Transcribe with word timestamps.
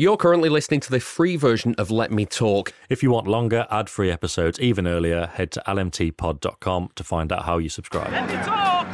You're 0.00 0.16
currently 0.16 0.48
listening 0.48 0.80
to 0.80 0.90
the 0.90 0.98
free 0.98 1.36
version 1.36 1.74
of 1.76 1.90
Let 1.90 2.10
Me 2.10 2.24
Talk. 2.24 2.72
If 2.88 3.02
you 3.02 3.10
want 3.10 3.26
longer, 3.26 3.66
ad 3.70 3.90
free 3.90 4.10
episodes 4.10 4.58
even 4.58 4.86
earlier, 4.86 5.26
head 5.26 5.50
to 5.52 5.62
lmtpod.com 5.66 6.92
to 6.94 7.04
find 7.04 7.30
out 7.30 7.44
how 7.44 7.58
you 7.58 7.68
subscribe. 7.68 8.10
Let 8.10 8.26
me 8.26 8.34
talk! 8.36 8.88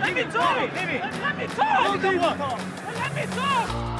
Let 0.00 0.14
me 0.16 0.22
talk! 0.24 0.74
Let 0.74 0.88
me 0.88 0.98
talk! 0.98 1.22
Let 1.22 1.38
me 1.38 1.46
talk! 1.46 2.60
Let 2.92 3.14
me 3.14 3.36
talk! 3.36 3.93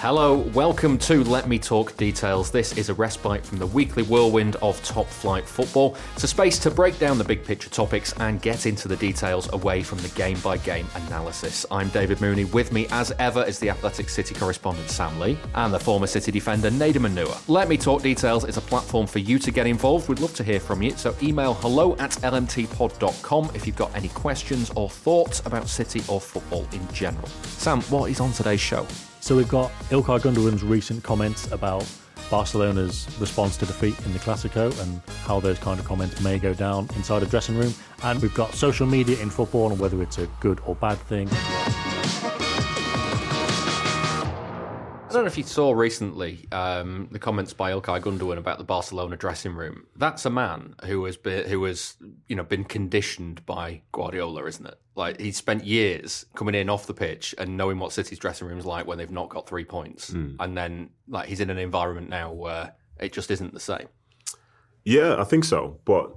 Hello, 0.00 0.38
welcome 0.54 0.96
to 0.96 1.22
Let 1.24 1.46
Me 1.46 1.58
Talk 1.58 1.94
Details. 1.98 2.50
This 2.50 2.78
is 2.78 2.88
a 2.88 2.94
respite 2.94 3.44
from 3.44 3.58
the 3.58 3.66
weekly 3.66 4.02
whirlwind 4.02 4.56
of 4.62 4.82
top 4.82 5.06
flight 5.06 5.46
football. 5.46 5.94
It's 6.14 6.24
a 6.24 6.26
space 6.26 6.58
to 6.60 6.70
break 6.70 6.98
down 6.98 7.18
the 7.18 7.24
big 7.24 7.44
picture 7.44 7.68
topics 7.68 8.14
and 8.14 8.40
get 8.40 8.64
into 8.64 8.88
the 8.88 8.96
details 8.96 9.52
away 9.52 9.82
from 9.82 9.98
the 9.98 10.08
game 10.08 10.40
by 10.40 10.56
game 10.56 10.86
analysis. 10.94 11.66
I'm 11.70 11.90
David 11.90 12.18
Mooney. 12.22 12.46
With 12.46 12.72
me, 12.72 12.86
as 12.92 13.12
ever, 13.18 13.44
is 13.44 13.58
the 13.58 13.68
Athletic 13.68 14.08
City 14.08 14.34
correspondent 14.34 14.88
Sam 14.88 15.20
Lee 15.20 15.36
and 15.54 15.70
the 15.70 15.78
former 15.78 16.06
City 16.06 16.32
defender 16.32 16.70
Nedum 16.70 17.06
Onuoha. 17.06 17.46
Let 17.46 17.68
Me 17.68 17.76
Talk 17.76 18.00
Details 18.00 18.46
is 18.46 18.56
a 18.56 18.62
platform 18.62 19.06
for 19.06 19.18
you 19.18 19.38
to 19.38 19.50
get 19.50 19.66
involved. 19.66 20.08
We'd 20.08 20.20
love 20.20 20.34
to 20.36 20.42
hear 20.42 20.60
from 20.60 20.80
you. 20.80 20.92
So 20.92 21.14
email 21.22 21.52
hello 21.52 21.92
at 21.96 22.12
lmtpod.com 22.12 23.50
if 23.54 23.66
you've 23.66 23.76
got 23.76 23.94
any 23.94 24.08
questions 24.08 24.72
or 24.76 24.88
thoughts 24.88 25.42
about 25.44 25.68
City 25.68 26.02
or 26.08 26.22
football 26.22 26.66
in 26.72 26.90
general. 26.90 27.28
Sam, 27.42 27.82
what 27.82 28.10
is 28.10 28.18
on 28.18 28.32
today's 28.32 28.60
show? 28.60 28.86
So 29.20 29.36
we've 29.36 29.48
got 29.48 29.70
Ilkay 29.90 30.20
Gundogan's 30.22 30.62
recent 30.64 31.04
comments 31.04 31.52
about 31.52 31.86
Barcelona's 32.30 33.06
response 33.20 33.56
to 33.58 33.66
defeat 33.66 33.98
in 34.06 34.12
the 34.12 34.18
Clasico 34.18 34.78
and 34.82 35.00
how 35.24 35.40
those 35.40 35.58
kind 35.58 35.78
of 35.78 35.84
comments 35.84 36.20
may 36.20 36.38
go 36.38 36.54
down 36.54 36.88
inside 36.96 37.22
a 37.22 37.26
dressing 37.26 37.56
room. 37.56 37.74
And 38.02 38.20
we've 38.22 38.34
got 38.34 38.54
social 38.54 38.86
media 38.86 39.20
in 39.20 39.28
football 39.28 39.70
and 39.70 39.78
whether 39.78 40.02
it's 40.02 40.18
a 40.18 40.26
good 40.40 40.60
or 40.64 40.74
bad 40.74 40.98
thing. 40.98 41.28
I 45.10 45.12
don't 45.12 45.24
know 45.24 45.26
if 45.28 45.36
you 45.36 45.42
saw 45.42 45.72
recently 45.72 46.46
um, 46.52 47.08
the 47.10 47.18
comments 47.18 47.52
by 47.52 47.72
Ilkay 47.72 48.00
Gundogan 48.00 48.38
about 48.38 48.58
the 48.58 48.64
Barcelona 48.64 49.16
dressing 49.16 49.54
room. 49.54 49.86
That's 49.96 50.24
a 50.24 50.30
man 50.30 50.76
who 50.84 51.04
has 51.06 51.16
been 51.16 51.48
who 51.48 51.64
has 51.64 51.96
you 52.28 52.36
know 52.36 52.44
been 52.44 52.62
conditioned 52.62 53.44
by 53.44 53.82
Guardiola, 53.90 54.44
isn't 54.46 54.66
it? 54.66 54.78
Like 54.94 55.20
he 55.20 55.32
spent 55.32 55.64
years 55.64 56.26
coming 56.36 56.54
in 56.54 56.70
off 56.70 56.86
the 56.86 56.94
pitch 56.94 57.34
and 57.38 57.56
knowing 57.56 57.80
what 57.80 57.92
City's 57.92 58.20
dressing 58.20 58.46
room 58.46 58.56
is 58.56 58.64
like 58.64 58.86
when 58.86 58.98
they've 58.98 59.10
not 59.10 59.30
got 59.30 59.48
three 59.48 59.64
points, 59.64 60.10
and 60.38 60.56
then 60.56 60.90
like 61.08 61.28
he's 61.28 61.40
in 61.40 61.50
an 61.50 61.58
environment 61.58 62.08
now 62.08 62.30
where 62.32 62.72
it 63.00 63.12
just 63.12 63.32
isn't 63.32 63.52
the 63.52 63.58
same. 63.58 63.88
Yeah, 64.84 65.20
I 65.20 65.24
think 65.24 65.42
so. 65.42 65.80
But 65.84 66.14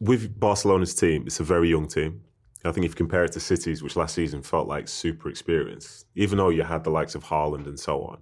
with 0.00 0.40
Barcelona's 0.40 0.94
team, 0.94 1.24
it's 1.26 1.38
a 1.38 1.44
very 1.44 1.68
young 1.68 1.86
team. 1.86 2.22
I 2.64 2.72
think 2.72 2.86
if 2.86 2.92
you 2.92 2.96
compare 2.96 3.24
it 3.24 3.32
to 3.32 3.40
cities, 3.40 3.82
which 3.82 3.96
last 3.96 4.14
season 4.14 4.42
felt 4.42 4.68
like 4.68 4.86
super 4.86 5.28
experienced, 5.28 6.06
even 6.14 6.38
though 6.38 6.48
you 6.48 6.62
had 6.62 6.84
the 6.84 6.90
likes 6.90 7.14
of 7.14 7.24
Haaland 7.24 7.66
and 7.66 7.78
so 7.78 8.02
on, 8.02 8.18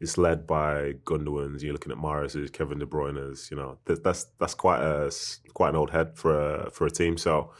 it's 0.00 0.18
led 0.18 0.46
by 0.46 0.94
Gundogan's. 1.04 1.62
You're 1.62 1.72
looking 1.72 1.92
at 1.92 1.98
Mahrez's, 1.98 2.50
Kevin 2.50 2.78
De 2.78 2.86
Bruyne's. 2.86 3.50
You 3.50 3.56
know, 3.56 3.78
that, 3.84 4.02
that's 4.02 4.24
that's 4.38 4.54
quite 4.54 4.80
a 4.80 5.12
quite 5.54 5.70
an 5.70 5.76
old 5.76 5.90
head 5.90 6.16
for 6.16 6.64
a 6.64 6.70
for 6.70 6.86
a 6.86 6.90
team. 6.90 7.16
So 7.16 7.52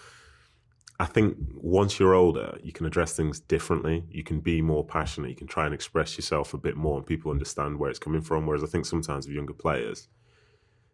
I 0.99 1.07
think 1.07 1.37
once 1.55 1.99
you're 1.99 2.15
older, 2.15 2.59
you 2.63 2.73
can 2.73 2.87
address 2.87 3.17
things 3.17 3.39
differently. 3.39 4.05
You 4.11 4.25
can 4.25 4.41
be 4.41 4.61
more 4.61 4.85
passionate. 4.85 5.31
You 5.31 5.37
can 5.37 5.47
try 5.47 5.67
and 5.67 5.75
express 5.75 6.17
yourself 6.17 6.53
a 6.55 6.59
bit 6.59 6.77
more, 6.77 6.97
and 6.99 7.07
people 7.07 7.31
understand 7.31 7.79
where 7.79 7.91
it's 7.91 7.99
coming 7.99 8.23
from. 8.23 8.47
Whereas 8.47 8.65
I 8.65 8.67
think 8.67 8.87
sometimes 8.87 9.27
with 9.27 9.37
younger 9.37 9.55
players, 9.55 10.09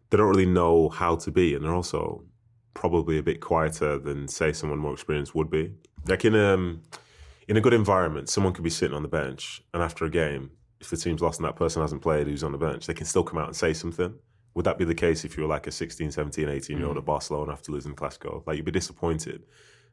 they 0.09 0.17
don't 0.17 0.29
really 0.29 0.45
know 0.45 0.89
how 0.89 1.15
to 1.15 1.31
be, 1.31 1.55
and 1.55 1.63
they're 1.63 1.73
also 1.73 2.25
probably 2.73 3.17
a 3.17 3.23
bit 3.23 3.41
quieter 3.41 3.97
than 3.99 4.27
say 4.27 4.51
someone 4.53 4.79
more 4.79 4.93
experienced 4.93 5.35
would 5.35 5.49
be. 5.49 5.73
Like 6.07 6.25
in 6.25 6.35
um 6.35 6.81
in 7.47 7.57
a 7.57 7.61
good 7.61 7.73
environment, 7.73 8.29
someone 8.29 8.53
could 8.53 8.63
be 8.63 8.69
sitting 8.69 8.95
on 8.95 9.01
the 9.01 9.09
bench, 9.09 9.61
and 9.73 9.81
after 9.81 10.05
a 10.05 10.09
game, 10.09 10.51
if 10.79 10.89
the 10.89 10.97
team's 10.97 11.21
lost 11.21 11.39
and 11.39 11.47
that 11.47 11.55
person 11.55 11.81
hasn't 11.81 12.01
played 12.01 12.27
who's 12.27 12.43
on 12.43 12.51
the 12.51 12.57
bench, 12.57 12.85
they 12.87 12.93
can 12.93 13.05
still 13.05 13.23
come 13.23 13.37
out 13.39 13.47
and 13.47 13.55
say 13.55 13.73
something. 13.73 14.13
Would 14.55 14.65
that 14.65 14.77
be 14.77 14.85
the 14.85 14.95
case 14.95 15.25
if 15.25 15.35
you 15.37 15.43
were 15.43 15.49
like 15.49 15.67
a 15.67 15.71
16, 15.71 16.11
17, 16.11 16.49
18 16.49 16.77
year 16.77 16.87
old 16.87 16.97
at 16.97 17.05
Barcelona 17.05 17.51
after 17.51 17.71
losing 17.71 17.95
Clasico? 17.95 18.43
Like 18.45 18.57
you'd 18.57 18.65
be 18.65 18.71
disappointed, 18.71 19.43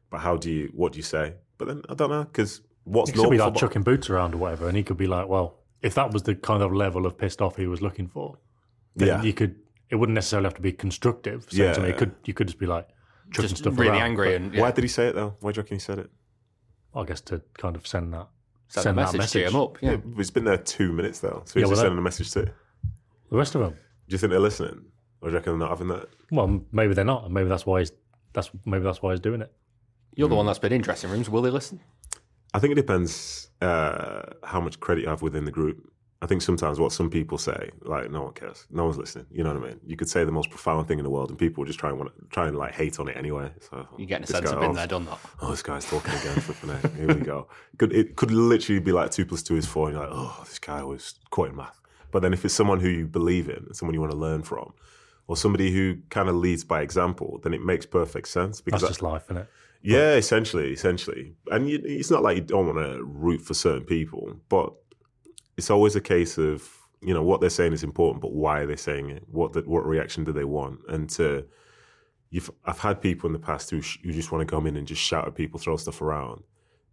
but 0.09 0.19
how 0.19 0.37
do 0.37 0.51
you? 0.51 0.71
What 0.73 0.93
do 0.93 0.97
you 0.97 1.03
say? 1.03 1.33
But 1.57 1.67
then 1.67 1.81
I 1.89 1.93
don't 1.93 2.09
know 2.09 2.23
because 2.23 2.61
what's 2.83 3.09
He 3.11 3.17
could 3.17 3.29
be 3.29 3.37
like 3.37 3.47
football- 3.53 3.59
chucking 3.69 3.83
boots 3.83 4.09
around 4.09 4.33
or 4.33 4.37
whatever, 4.37 4.67
and 4.67 4.77
he 4.77 4.83
could 4.83 4.97
be 4.97 5.07
like, 5.07 5.27
well, 5.27 5.59
if 5.81 5.93
that 5.95 6.11
was 6.13 6.23
the 6.23 6.35
kind 6.35 6.63
of 6.63 6.73
level 6.73 7.05
of 7.05 7.17
pissed 7.17 7.41
off 7.41 7.55
he 7.57 7.67
was 7.67 7.81
looking 7.81 8.07
for, 8.07 8.37
then 8.95 9.07
Yeah. 9.07 9.21
you 9.23 9.33
could. 9.33 9.55
It 9.89 9.95
wouldn't 9.95 10.15
necessarily 10.15 10.45
have 10.47 10.53
to 10.55 10.61
be 10.61 10.71
constructive. 10.73 11.47
So 11.49 11.63
Yeah. 11.63 11.73
to 11.73 11.81
me, 11.81 11.89
it 11.89 11.97
could 11.97 12.13
you 12.25 12.33
could 12.33 12.47
just 12.47 12.59
be 12.59 12.65
like 12.65 12.87
chucking 13.31 13.49
Just 13.49 13.57
stuff 13.61 13.77
really 13.77 13.91
around, 13.91 14.01
angry 14.01 14.27
but 14.29 14.35
and 14.41 14.53
yeah, 14.53 14.61
Why 14.61 14.71
did 14.71 14.83
he 14.83 14.87
say 14.87 15.07
it 15.07 15.15
though? 15.15 15.35
Why 15.39 15.51
do 15.51 15.57
you 15.57 15.63
reckon 15.63 15.75
he 15.75 15.79
said 15.79 15.99
it? 15.99 16.09
I 16.95 17.03
guess 17.03 17.21
to 17.21 17.41
kind 17.57 17.75
of 17.75 17.85
send 17.87 18.13
that 18.13 18.27
send, 18.69 18.83
send 18.83 18.99
a 18.99 19.05
that 19.05 19.17
message, 19.17 19.43
to 19.43 19.47
him 19.49 19.55
up. 19.55 19.81
Yeah. 19.81 19.97
It's 20.17 20.29
been 20.31 20.43
there 20.45 20.57
two 20.57 20.91
minutes 20.91 21.19
though, 21.19 21.43
so 21.45 21.53
he's 21.53 21.55
Yeah, 21.55 21.61
just 21.61 21.69
well, 21.69 21.75
that- 21.77 21.81
sending 21.83 21.99
a 21.99 22.01
message 22.01 22.31
to. 22.31 22.41
The 23.29 23.37
rest 23.37 23.55
of 23.55 23.61
them, 23.61 23.73
Do 23.73 24.13
you 24.13 24.17
think 24.17 24.31
they're 24.31 24.39
listening, 24.39 24.85
or 25.21 25.29
do 25.29 25.33
you 25.33 25.37
reckon 25.37 25.53
they're 25.53 25.67
not 25.67 25.69
having 25.77 25.87
that? 25.89 26.07
well, 26.31 26.61
maybe 26.71 26.93
they're 26.93 27.03
not, 27.05 27.25
and 27.25 27.33
maybe 27.33 27.49
that's 27.49 27.65
why 27.65 27.79
he's 27.79 27.91
that's 28.33 28.51
maybe 28.65 28.83
that's 28.83 29.01
why 29.01 29.11
he's 29.11 29.19
doing 29.19 29.41
it. 29.41 29.51
You're 30.15 30.27
the 30.29 30.35
Hmm. 30.35 30.37
one 30.37 30.45
that's 30.47 30.59
been 30.59 30.73
in 30.73 30.81
dressing 30.81 31.09
rooms. 31.11 31.29
Will 31.29 31.41
they 31.41 31.49
listen? 31.49 31.79
I 32.53 32.59
think 32.59 32.71
it 32.71 32.75
depends 32.75 33.49
uh, 33.61 34.21
how 34.43 34.59
much 34.61 34.79
credit 34.79 35.01
you 35.03 35.09
have 35.09 35.21
within 35.21 35.45
the 35.45 35.51
group. 35.51 35.91
I 36.21 36.25
think 36.25 36.41
sometimes 36.41 36.79
what 36.79 36.91
some 36.91 37.09
people 37.11 37.37
say, 37.37 37.69
like 37.83 38.09
no 38.09 38.23
one 38.23 38.33
cares, 38.33 38.65
no 38.71 38.85
one's 38.85 38.97
listening. 38.97 39.27
You 39.31 39.43
know 39.43 39.53
what 39.53 39.63
I 39.63 39.67
mean? 39.67 39.79
You 39.85 39.95
could 39.95 40.09
say 40.09 40.23
the 40.23 40.31
most 40.31 40.49
profound 40.49 40.87
thing 40.87 40.97
in 40.97 41.03
the 41.03 41.11
world, 41.11 41.29
and 41.29 41.37
people 41.37 41.63
just 41.63 41.77
try 41.77 41.89
and 41.89 41.99
want 41.99 42.11
try 42.31 42.47
and 42.47 42.57
like 42.57 42.73
hate 42.73 42.99
on 42.99 43.07
it 43.07 43.15
anyway. 43.15 43.51
So 43.59 43.87
oh, 43.91 43.95
You're 43.97 44.07
getting 44.07 44.23
a 44.23 44.27
sense 44.27 44.45
guy- 44.49 44.55
of 44.55 44.59
been 44.61 44.71
oh, 44.71 44.73
there, 44.73 44.87
done 44.87 45.05
that. 45.05 45.19
Oh, 45.41 45.51
this 45.51 45.61
guy's 45.61 45.85
talking 45.85 46.13
again. 46.13 46.39
Flipping 46.39 46.71
out. 46.71 46.91
Here 46.95 47.07
we 47.07 47.21
go. 47.21 47.47
Could 47.77 47.93
it 47.93 48.15
could 48.15 48.31
literally 48.31 48.79
be 48.79 48.91
like 48.91 49.11
two 49.11 49.25
plus 49.25 49.43
two 49.43 49.57
is 49.57 49.67
four, 49.67 49.89
and 49.89 49.97
you're 49.97 50.07
like, 50.07 50.13
oh, 50.15 50.41
this 50.45 50.57
guy 50.59 50.83
was 50.83 51.15
quoting 51.29 51.55
math. 51.55 51.79
But 52.09 52.21
then 52.21 52.33
if 52.33 52.43
it's 52.45 52.53
someone 52.53 52.79
who 52.79 52.89
you 52.89 53.05
believe 53.05 53.47
in, 53.49 53.73
someone 53.73 53.93
you 53.93 53.99
want 54.01 54.11
to 54.13 54.17
learn 54.17 54.41
from, 54.41 54.73
or 55.27 55.37
somebody 55.37 55.71
who 55.71 55.97
kind 56.09 56.29
of 56.29 56.35
leads 56.35 56.63
by 56.63 56.81
example, 56.81 57.39
then 57.43 57.53
it 57.53 57.61
makes 57.63 57.85
perfect 57.85 58.27
sense 58.29 58.59
because 58.61 58.81
That's 58.81 58.89
I- 58.89 58.93
just 58.93 59.01
life, 59.03 59.25
isn't 59.25 59.37
it? 59.43 59.47
yeah, 59.83 60.15
essentially, 60.15 60.71
essentially. 60.73 61.33
And 61.51 61.69
you, 61.69 61.79
it's 61.83 62.09
not 62.09 62.23
like 62.23 62.37
you 62.37 62.41
don't 62.43 62.65
want 62.65 62.79
to 62.79 63.03
root 63.03 63.41
for 63.41 63.53
certain 63.53 63.83
people, 63.85 64.35
but 64.49 64.73
it's 65.57 65.69
always 65.69 65.95
a 65.95 66.01
case 66.01 66.37
of 66.37 66.69
you 67.01 67.13
know 67.13 67.23
what 67.23 67.41
they're 67.41 67.49
saying 67.49 67.73
is 67.73 67.83
important, 67.83 68.21
but 68.21 68.33
why 68.33 68.61
are 68.61 68.65
they 68.65 68.75
saying 68.75 69.09
it? 69.09 69.23
What 69.27 69.53
the, 69.53 69.61
what 69.61 69.85
reaction 69.85 70.23
do 70.23 70.31
they 70.31 70.43
want? 70.43 70.79
And 70.87 71.09
to 71.11 71.45
you've 72.29 72.49
I've 72.65 72.79
had 72.79 73.01
people 73.01 73.27
in 73.27 73.33
the 73.33 73.39
past 73.39 73.69
who 73.69 73.81
sh- 73.81 73.99
who 74.03 74.11
just 74.11 74.31
want 74.31 74.47
to 74.47 74.55
come 74.55 74.65
in 74.65 74.75
and 74.75 74.87
just 74.87 75.01
shout 75.01 75.27
at 75.27 75.35
people, 75.35 75.59
throw 75.59 75.77
stuff 75.77 76.01
around. 76.01 76.43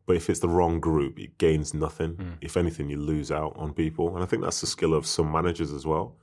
But 0.07 0.17
if 0.17 0.29
it's 0.29 0.41
the 0.41 0.49
wrong 0.49 0.81
group, 0.81 1.19
it 1.19 1.39
gains 1.39 1.73
nothing. 1.73 2.13
Hmm. 2.13 2.33
If 2.43 2.59
anything, 2.59 2.91
you 2.91 2.99
lose 2.99 3.33
out 3.33 3.55
on 3.57 3.73
people. 3.73 4.15
And 4.15 4.23
I 4.23 4.27
think 4.27 4.43
that's 4.43 4.61
the 4.61 4.67
skill 4.67 4.93
of 4.93 5.07
some 5.07 5.33
managers 5.33 5.73
as 5.73 5.87
well. 5.87 6.17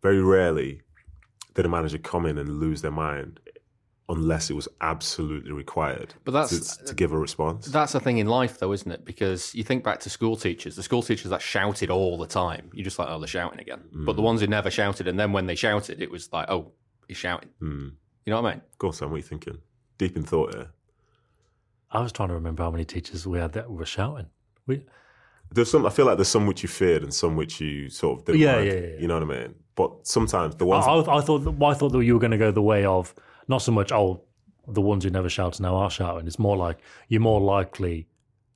Very 0.00 0.22
rarely 0.22 0.80
did 1.54 1.66
a 1.66 1.68
manager 1.68 1.98
come 1.98 2.24
in 2.24 2.38
and 2.38 2.60
lose 2.60 2.80
their 2.80 2.90
mind 2.90 3.40
unless 4.10 4.50
it 4.50 4.54
was 4.54 4.68
absolutely 4.80 5.52
required 5.52 6.12
But 6.24 6.32
that's- 6.32 6.76
to, 6.78 6.84
to 6.84 6.94
give 6.94 7.12
a 7.12 7.18
response. 7.18 7.66
That's 7.66 7.94
a 7.94 8.00
thing 8.00 8.18
in 8.18 8.26
life, 8.26 8.58
though, 8.58 8.72
isn't 8.72 8.90
it? 8.90 9.04
Because 9.04 9.54
you 9.54 9.62
think 9.64 9.82
back 9.84 10.00
to 10.00 10.10
school 10.10 10.36
teachers, 10.36 10.76
the 10.76 10.82
school 10.82 11.02
teachers 11.02 11.30
that 11.30 11.40
shouted 11.40 11.88
all 11.90 12.18
the 12.18 12.26
time, 12.26 12.68
you're 12.74 12.84
just 12.84 12.98
like, 12.98 13.08
oh, 13.08 13.18
they're 13.18 13.26
shouting 13.28 13.60
again. 13.60 13.80
But 13.92 14.12
Mm. 14.12 14.16
the 14.16 14.22
ones 14.22 14.40
who 14.42 14.46
never 14.46 14.70
shouted, 14.70 15.08
and 15.08 15.18
then 15.18 15.32
when 15.32 15.46
they 15.46 15.54
shouted, 15.54 16.02
it 16.02 16.10
was 16.10 16.30
like, 16.32 16.50
oh, 16.50 16.72
he's 17.08 17.16
shouting. 17.16 17.48
Hmm. 17.60 17.88
You 18.26 18.32
know 18.32 18.42
what 18.42 18.50
I 18.50 18.54
mean? 18.56 18.62
Go 18.78 18.88
on, 18.88 18.92
Sam, 18.92 19.08
what 19.10 19.14
are 19.14 19.18
you 19.18 19.22
thinking? 19.22 19.58
Deep 19.96 20.16
in 20.16 20.24
thought 20.24 20.54
here. 20.54 20.68
I 21.90 22.00
was 22.00 22.12
trying 22.12 22.28
to 22.28 22.34
remember 22.34 22.62
how 22.62 22.70
many 22.70 22.84
teachers 22.84 23.26
we 23.26 23.38
had 23.38 23.52
that 23.54 23.70
were 23.70 23.84
shouting. 23.86 24.26
We, 24.66 24.84
There's 25.52 25.70
some. 25.70 25.84
I 25.86 25.90
feel 25.90 26.06
like 26.06 26.16
there's 26.18 26.28
some 26.28 26.46
which 26.46 26.62
you 26.62 26.68
feared 26.68 27.02
and 27.02 27.12
some 27.12 27.34
which 27.36 27.60
you 27.60 27.88
sort 27.90 28.20
of 28.20 28.24
didn't 28.26 28.40
Yeah, 28.40 28.56
like. 28.56 28.66
yeah, 28.66 28.72
yeah. 28.74 28.98
You 29.00 29.08
know 29.08 29.14
what 29.18 29.34
I 29.34 29.40
mean? 29.40 29.54
But 29.74 30.06
sometimes 30.06 30.54
the 30.56 30.66
ones. 30.66 30.86
I, 30.86 30.92
I 31.16 31.20
thought 31.20 31.40
that, 31.40 31.50
well, 31.52 31.70
I 31.70 31.74
thought 31.74 31.90
that 31.92 32.04
you 32.04 32.14
were 32.14 32.20
going 32.20 32.30
to 32.30 32.38
go 32.38 32.52
the 32.52 32.62
way 32.62 32.84
of 32.84 33.12
not 33.50 33.58
so 33.62 33.72
much 33.72 33.90
oh 33.92 34.22
the 34.68 34.80
ones 34.92 35.02
who 35.04 35.10
never 35.10 35.28
shout 35.28 35.58
now 35.60 35.74
are 35.76 35.90
shouting. 35.90 36.26
It's 36.26 36.38
more 36.38 36.56
like 36.56 36.78
you're 37.08 37.20
more 37.32 37.40
likely 37.40 38.06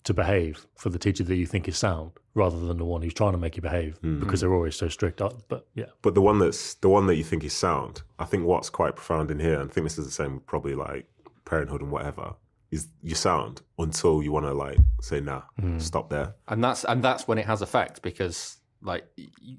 to 0.04 0.12
behave 0.14 0.66
for 0.76 0.90
the 0.90 0.98
teacher 0.98 1.24
that 1.24 1.34
you 1.36 1.46
think 1.46 1.66
is 1.66 1.78
sound 1.78 2.12
rather 2.34 2.60
than 2.66 2.76
the 2.78 2.84
one 2.84 3.00
who's 3.02 3.14
trying 3.14 3.32
to 3.32 3.38
make 3.38 3.56
you 3.56 3.62
behave 3.62 3.96
Hmm. 4.02 4.20
because 4.20 4.40
they're 4.40 4.54
always 4.54 4.76
so 4.76 4.88
strict. 4.88 5.20
Uh, 5.20 5.30
But 5.48 5.66
yeah, 5.74 5.90
But 6.02 6.14
the 6.14 6.20
one 6.30 6.38
that's 6.38 6.74
the 6.74 6.88
one 6.96 7.06
that 7.08 7.16
you 7.16 7.24
think 7.24 7.42
is 7.44 7.52
sound, 7.54 8.02
I 8.18 8.24
think 8.26 8.44
what's 8.44 8.70
quite 8.70 8.94
profound 8.96 9.30
in 9.30 9.38
here, 9.40 9.58
and 9.60 9.70
I 9.70 9.72
think 9.72 9.84
this 9.86 9.98
is 9.98 10.04
the 10.06 10.12
same 10.22 10.40
probably 10.46 10.74
like 10.74 11.06
parenthood 11.44 11.80
and 11.82 11.90
whatever, 11.90 12.34
is 12.70 12.88
you 13.02 13.14
sound 13.14 13.62
until 13.78 14.22
you 14.22 14.30
want 14.36 14.46
to 14.46 14.52
like 14.66 14.78
say 15.00 15.20
nah, 15.20 15.42
Hmm. 15.60 15.78
stop 15.78 16.10
there. 16.10 16.34
And 16.48 16.62
that's 16.62 16.84
and 16.84 17.02
that's 17.02 17.26
when 17.28 17.38
it 17.38 17.46
has 17.46 17.62
effect 17.62 18.02
because 18.02 18.58
like 18.84 19.04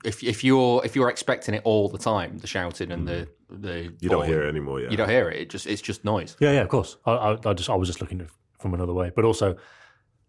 if 0.06 0.24
if 0.24 0.44
you're 0.44 0.86
if 0.86 0.96
you're 0.96 1.10
expecting 1.10 1.56
it 1.56 1.62
all 1.66 1.90
the 1.90 1.98
time, 1.98 2.38
the 2.38 2.48
shouting 2.48 2.92
and 2.92 3.08
the 3.08 3.28
the 3.50 3.90
Mm. 3.90 4.02
You 4.02 4.10
don't 4.10 4.26
hear 4.26 4.44
it 4.44 4.50
anymore. 4.50 4.80
Yeah, 4.80 4.90
You 4.92 4.98
don't 4.98 5.10
hear 5.10 5.30
it. 5.30 5.40
It 5.42 5.50
just 5.50 5.68
it's 5.68 5.82
just 5.82 6.06
noise. 6.06 6.36
yeah, 6.40 6.52
yeah. 6.52 6.62
Of 6.62 6.70
course, 6.70 6.98
I, 7.06 7.12
I, 7.12 7.38
I 7.46 7.54
just 7.54 7.70
I 7.70 7.76
was 7.76 7.88
just 7.90 8.02
looking 8.02 8.22
at 8.22 8.28
from 8.60 8.74
another 8.74 8.94
way, 8.94 9.12
but 9.16 9.26
also 9.26 9.56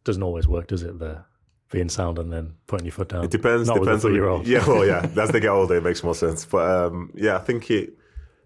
doesn't 0.04 0.22
always 0.22 0.46
work, 0.48 0.68
does 0.68 0.82
it? 0.82 0.98
The 0.98 1.24
being 1.70 1.88
sound 1.88 2.18
and 2.18 2.32
then 2.32 2.54
putting 2.66 2.86
your 2.86 2.92
foot 2.92 3.08
down. 3.08 3.24
It 3.24 3.30
depends. 3.30 3.68
Not 3.68 3.80
depends 3.80 4.04
on 4.04 4.10
three-year-old. 4.10 4.46
Yeah, 4.46 4.64
well, 4.66 4.86
yeah. 4.86 5.08
As 5.20 5.30
they 5.30 5.40
get 5.40 5.50
older, 5.50 5.76
it 5.76 5.82
makes 5.82 6.02
more 6.04 6.14
sense. 6.14 6.44
But 6.44 6.68
um, 6.68 7.10
yeah, 7.14 7.36
I 7.36 7.40
think 7.40 7.70
it 7.70 7.94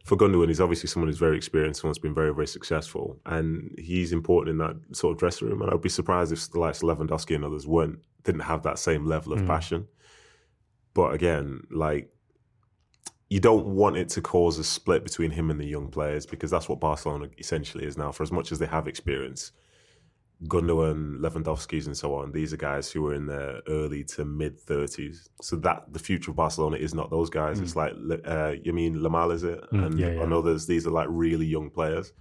for 0.04 0.16
Gundogan, 0.16 0.48
he's 0.48 0.60
obviously 0.60 0.88
someone 0.88 1.08
who's 1.08 1.18
very 1.18 1.36
experienced, 1.36 1.80
someone 1.82 1.90
who's 1.90 1.98
been 1.98 2.14
very, 2.14 2.32
very 2.34 2.46
successful, 2.46 3.20
and 3.26 3.74
he's 3.78 4.12
important 4.12 4.52
in 4.52 4.58
that 4.58 4.96
sort 4.96 5.12
of 5.12 5.18
dressing 5.18 5.48
room. 5.48 5.60
And 5.62 5.70
I'd 5.70 5.82
be 5.82 5.88
surprised 5.90 6.32
if 6.32 6.50
the 6.50 6.58
likes 6.58 6.82
of 6.82 6.88
Lewandowski 6.88 7.34
and 7.34 7.44
others 7.44 7.66
weren't 7.66 7.98
didn't 8.24 8.42
have 8.42 8.62
that 8.62 8.78
same 8.78 9.04
level 9.06 9.32
of 9.32 9.46
passion. 9.46 9.86
But 10.94 11.14
again, 11.14 11.62
like 11.70 12.12
you 13.28 13.40
don't 13.40 13.66
want 13.66 13.96
it 13.96 14.08
to 14.10 14.20
cause 14.20 14.58
a 14.58 14.64
split 14.64 15.04
between 15.04 15.30
him 15.30 15.50
and 15.50 15.60
the 15.60 15.66
young 15.66 15.88
players 15.88 16.26
because 16.26 16.50
that's 16.50 16.68
what 16.68 16.80
Barcelona 16.80 17.28
essentially 17.38 17.84
is 17.84 17.96
now. 17.96 18.10
For 18.10 18.22
as 18.24 18.32
much 18.32 18.50
as 18.50 18.58
they 18.58 18.66
have 18.66 18.88
experience, 18.88 19.52
Gundogan, 20.44 21.18
Lewandowski's, 21.20 21.86
and 21.86 21.96
so 21.96 22.14
on. 22.14 22.32
These 22.32 22.52
are 22.52 22.56
guys 22.56 22.90
who 22.90 23.06
are 23.06 23.14
in 23.14 23.26
their 23.26 23.60
early 23.68 24.04
to 24.04 24.24
mid 24.24 24.58
thirties. 24.58 25.28
So 25.42 25.56
that 25.56 25.92
the 25.92 25.98
future 25.98 26.30
of 26.30 26.36
Barcelona 26.38 26.76
is 26.78 26.94
not 26.94 27.10
those 27.10 27.28
guys. 27.28 27.60
It's 27.60 27.76
like 27.76 27.92
uh, 28.24 28.54
you 28.62 28.72
mean 28.72 28.96
Lamal 28.96 29.34
is 29.34 29.44
it, 29.44 29.62
and, 29.70 29.98
yeah, 29.98 30.12
yeah. 30.12 30.22
and 30.22 30.32
others. 30.32 30.66
These 30.66 30.86
are 30.86 30.90
like 30.90 31.08
really 31.10 31.46
young 31.46 31.68
players. 31.70 32.12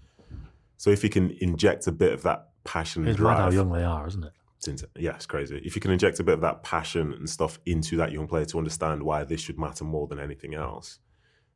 So 0.78 0.90
if 0.90 1.04
you 1.04 1.10
can 1.10 1.32
inject 1.40 1.88
a 1.88 1.92
bit 1.92 2.14
of 2.14 2.24
that 2.24 2.50
passion, 2.66 3.04
and 3.04 3.12
It's 3.12 3.20
mad 3.20 3.38
how 3.38 3.52
young 3.52 3.72
they 3.72 3.84
are, 3.84 4.06
isn't 4.08 4.24
it? 4.24 4.34
It's 4.68 4.84
yeah, 4.98 5.16
it's 5.16 5.26
crazy. 5.26 5.62
If 5.64 5.76
you 5.76 5.82
can 5.82 5.92
inject 5.92 6.20
a 6.20 6.24
bit 6.24 6.34
of 6.34 6.42
that 6.42 6.64
passion 6.64 7.14
and 7.14 7.30
stuff 7.30 7.60
into 7.66 7.96
that 7.98 8.12
young 8.12 8.28
player 8.28 8.46
to 8.46 8.58
understand 8.58 9.04
why 9.04 9.24
this 9.24 9.42
should 9.42 9.60
matter 9.60 9.84
more 9.84 10.08
than 10.08 10.20
anything 10.20 10.54
else, 10.54 11.00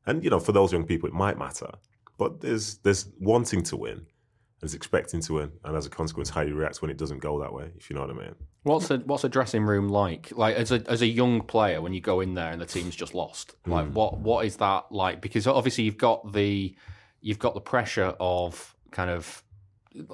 and 0.05 0.23
you 0.23 0.29
know, 0.29 0.39
for 0.39 0.51
those 0.51 0.71
young 0.71 0.85
people, 0.85 1.07
it 1.07 1.13
might 1.13 1.38
matter, 1.38 1.69
but 2.17 2.41
there's 2.41 2.77
there's 2.77 3.09
wanting 3.19 3.63
to 3.63 3.77
win, 3.77 4.05
there's 4.59 4.73
expecting 4.73 5.21
to 5.21 5.33
win, 5.33 5.51
and 5.63 5.75
as 5.75 5.85
a 5.85 5.89
consequence, 5.89 6.29
how 6.29 6.41
you 6.41 6.55
react 6.55 6.81
when 6.81 6.91
it 6.91 6.97
doesn't 6.97 7.19
go 7.19 7.39
that 7.41 7.53
way. 7.53 7.71
If 7.77 7.89
you 7.89 7.95
know 7.95 8.01
what 8.01 8.11
I 8.11 8.13
mean. 8.13 8.35
What's 8.63 8.89
a 8.91 8.97
what's 9.00 9.25
a 9.25 9.29
dressing 9.29 9.63
room 9.63 9.89
like? 9.89 10.31
Like 10.31 10.56
as 10.56 10.71
a 10.71 10.81
as 10.88 11.01
a 11.01 11.07
young 11.07 11.41
player, 11.41 11.81
when 11.81 11.94
you 11.94 11.99
go 11.99 12.21
in 12.21 12.33
there 12.33 12.51
and 12.51 12.61
the 12.61 12.65
team's 12.65 12.95
just 12.95 13.13
lost, 13.13 13.56
like 13.65 13.88
hmm. 13.88 13.94
what 13.94 14.17
what 14.19 14.45
is 14.45 14.57
that 14.57 14.85
like? 14.91 15.19
Because 15.19 15.47
obviously 15.47 15.83
you've 15.83 15.97
got 15.97 16.31
the 16.31 16.75
you've 17.19 17.39
got 17.39 17.53
the 17.53 17.61
pressure 17.61 18.15
of 18.19 18.73
kind 18.91 19.09
of 19.09 19.43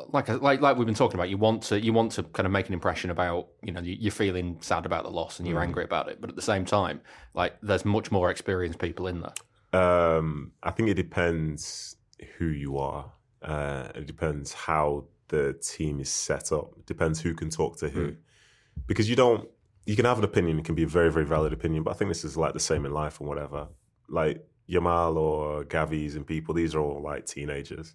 like 0.09 0.27
like 0.41 0.61
like 0.61 0.77
we've 0.77 0.85
been 0.85 0.95
talking 0.95 1.15
about. 1.15 1.29
You 1.29 1.37
want 1.37 1.63
to 1.63 1.79
you 1.79 1.93
want 1.93 2.11
to 2.13 2.23
kind 2.23 2.45
of 2.45 2.51
make 2.51 2.67
an 2.67 2.73
impression 2.73 3.09
about 3.09 3.47
you 3.63 3.71
know 3.71 3.81
you- 3.81 3.97
you're 3.99 4.11
feeling 4.11 4.57
sad 4.61 4.85
about 4.85 5.03
the 5.03 5.09
loss 5.11 5.39
and 5.39 5.47
you're 5.47 5.61
angry 5.61 5.83
about 5.83 6.09
it, 6.09 6.19
but 6.19 6.29
at 6.29 6.35
the 6.35 6.41
same 6.41 6.65
time, 6.65 7.01
like 7.33 7.55
there's 7.61 7.85
much 7.85 8.11
more 8.11 8.29
experienced 8.29 8.79
people 8.79 9.07
in 9.07 9.21
there. 9.21 9.33
Um, 9.81 10.51
I 10.63 10.71
think 10.71 10.89
it 10.89 10.95
depends 10.95 11.95
who 12.37 12.45
you 12.47 12.77
are. 12.77 13.11
Uh, 13.41 13.89
it 13.95 14.05
depends 14.07 14.51
how 14.53 15.05
the 15.29 15.53
team 15.61 15.99
is 15.99 16.09
set 16.09 16.51
up. 16.51 16.73
It 16.77 16.85
depends 16.85 17.21
who 17.21 17.33
can 17.33 17.49
talk 17.49 17.77
to 17.77 17.89
who. 17.89 18.15
Because 18.87 19.09
you 19.09 19.15
don't, 19.15 19.47
you 19.85 19.95
can 19.95 20.05
have 20.05 20.17
an 20.17 20.23
opinion. 20.23 20.57
It 20.59 20.65
can 20.65 20.75
be 20.75 20.83
a 20.83 20.87
very, 20.87 21.11
very 21.11 21.25
valid 21.25 21.53
opinion. 21.53 21.83
But 21.83 21.91
I 21.91 21.93
think 21.93 22.09
this 22.09 22.23
is 22.25 22.35
like 22.35 22.53
the 22.53 22.59
same 22.59 22.85
in 22.85 22.91
life 22.93 23.19
and 23.19 23.29
whatever. 23.29 23.67
Like 24.07 24.43
Yamal 24.67 25.15
or 25.17 25.63
Gavi's 25.65 26.15
and 26.15 26.25
people, 26.25 26.53
these 26.55 26.73
are 26.75 26.79
all 26.79 27.01
like 27.01 27.25
teenagers. 27.25 27.93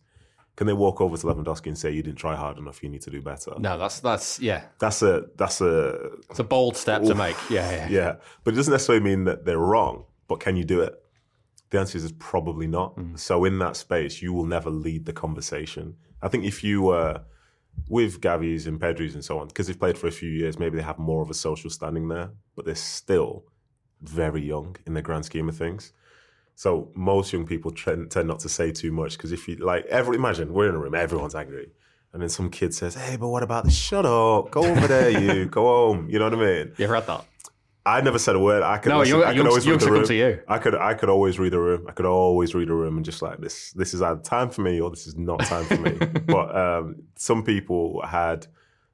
Can 0.56 0.68
they 0.68 0.72
walk 0.72 1.00
over 1.00 1.16
to 1.16 1.26
Lewandowski 1.26 1.66
and 1.66 1.76
say, 1.76 1.90
you 1.90 2.02
didn't 2.02 2.18
try 2.18 2.36
hard 2.36 2.58
enough, 2.58 2.82
you 2.82 2.88
need 2.88 3.02
to 3.02 3.10
do 3.10 3.20
better? 3.20 3.52
No, 3.58 3.76
that's 3.76 4.00
that's 4.00 4.38
yeah, 4.38 4.64
That's 4.78 5.02
a, 5.02 5.24
that's 5.36 5.60
a, 5.60 6.10
it's 6.30 6.38
a 6.38 6.44
bold 6.44 6.76
step 6.76 7.02
to 7.02 7.14
make. 7.14 7.36
Yeah, 7.50 7.70
yeah. 7.70 7.88
yeah, 7.88 8.16
but 8.44 8.54
it 8.54 8.56
doesn't 8.56 8.72
necessarily 8.72 9.02
mean 9.02 9.24
that 9.24 9.44
they're 9.44 9.58
wrong. 9.58 10.04
But 10.28 10.40
can 10.40 10.56
you 10.56 10.64
do 10.64 10.80
it? 10.80 10.94
The 11.70 11.80
answer 11.80 11.98
is 11.98 12.12
probably 12.12 12.68
not. 12.68 12.96
Mm. 12.96 13.18
So 13.18 13.44
in 13.44 13.58
that 13.58 13.76
space, 13.76 14.22
you 14.22 14.32
will 14.32 14.46
never 14.46 14.70
lead 14.70 15.06
the 15.06 15.12
conversation. 15.12 15.96
I 16.22 16.28
think 16.28 16.44
if 16.44 16.62
you 16.62 16.82
were 16.82 17.22
with 17.88 18.20
Gavi's 18.20 18.66
and 18.66 18.80
Pedri's 18.80 19.14
and 19.14 19.24
so 19.24 19.38
on, 19.40 19.48
because 19.48 19.66
they've 19.66 19.78
played 19.78 19.98
for 19.98 20.06
a 20.06 20.12
few 20.12 20.30
years, 20.30 20.58
maybe 20.58 20.76
they 20.76 20.84
have 20.84 20.98
more 20.98 21.20
of 21.20 21.30
a 21.30 21.34
social 21.34 21.70
standing 21.70 22.08
there, 22.08 22.30
but 22.54 22.64
they're 22.64 22.76
still 22.76 23.44
very 24.00 24.42
young 24.42 24.76
in 24.86 24.94
the 24.94 25.02
grand 25.02 25.24
scheme 25.24 25.48
of 25.48 25.56
things. 25.56 25.92
So 26.56 26.90
most 26.94 27.32
young 27.32 27.46
people 27.46 27.70
tend, 27.72 28.10
tend 28.10 28.28
not 28.28 28.38
to 28.40 28.48
say 28.48 28.70
too 28.70 28.92
much 28.92 29.16
because 29.16 29.32
if 29.32 29.48
you 29.48 29.56
like, 29.56 29.84
every 29.86 30.16
imagine 30.16 30.52
we're 30.52 30.68
in 30.68 30.74
a 30.74 30.78
room, 30.78 30.94
everyone's 30.94 31.34
angry, 31.34 31.70
and 32.12 32.22
then 32.22 32.28
some 32.28 32.48
kid 32.48 32.72
says, 32.74 32.94
"Hey, 32.94 33.16
but 33.16 33.28
what 33.28 33.42
about 33.42 33.64
the 33.64 33.70
shut 33.70 34.06
up? 34.06 34.50
Go 34.52 34.62
over 34.64 34.86
there, 34.86 35.10
you 35.10 35.46
go 35.58 35.62
home." 35.64 36.08
You 36.08 36.18
know 36.20 36.26
what 36.26 36.34
I 36.34 36.36
mean? 36.36 36.72
You 36.76 36.84
ever 36.84 36.94
had 36.94 37.06
that? 37.08 37.24
I 37.86 38.00
never 38.00 38.18
said 38.18 38.34
a 38.34 38.38
word. 38.38 38.62
I 38.62 38.78
could. 38.78 38.90
No, 38.90 39.00
listen, 39.00 39.18
you- 39.18 39.24
I 39.24 39.34
could 39.36 39.46
always 39.46 39.66
read 39.68 39.80
the 39.80 39.90
room. 39.92 40.06
to 40.06 40.14
you. 40.14 40.40
I 40.48 40.58
could. 40.58 40.74
I 40.76 40.94
could 40.94 41.08
always 41.10 41.38
read 41.38 41.52
a 41.54 41.58
room. 41.58 41.86
I 41.88 41.92
could 41.92 42.06
always 42.06 42.54
read 42.54 42.70
a 42.70 42.72
room 42.74 42.96
and 42.96 43.04
just 43.04 43.20
like 43.20 43.40
this. 43.40 43.72
This 43.72 43.92
is 43.92 44.00
either 44.00 44.20
time 44.20 44.48
for 44.50 44.62
me 44.62 44.80
or 44.80 44.88
this 44.90 45.06
is 45.06 45.16
not 45.16 45.40
time 45.40 45.64
for 45.64 45.76
me. 45.76 45.90
but 46.26 46.56
um, 46.56 47.02
some 47.16 47.42
people 47.42 48.00
had 48.06 48.46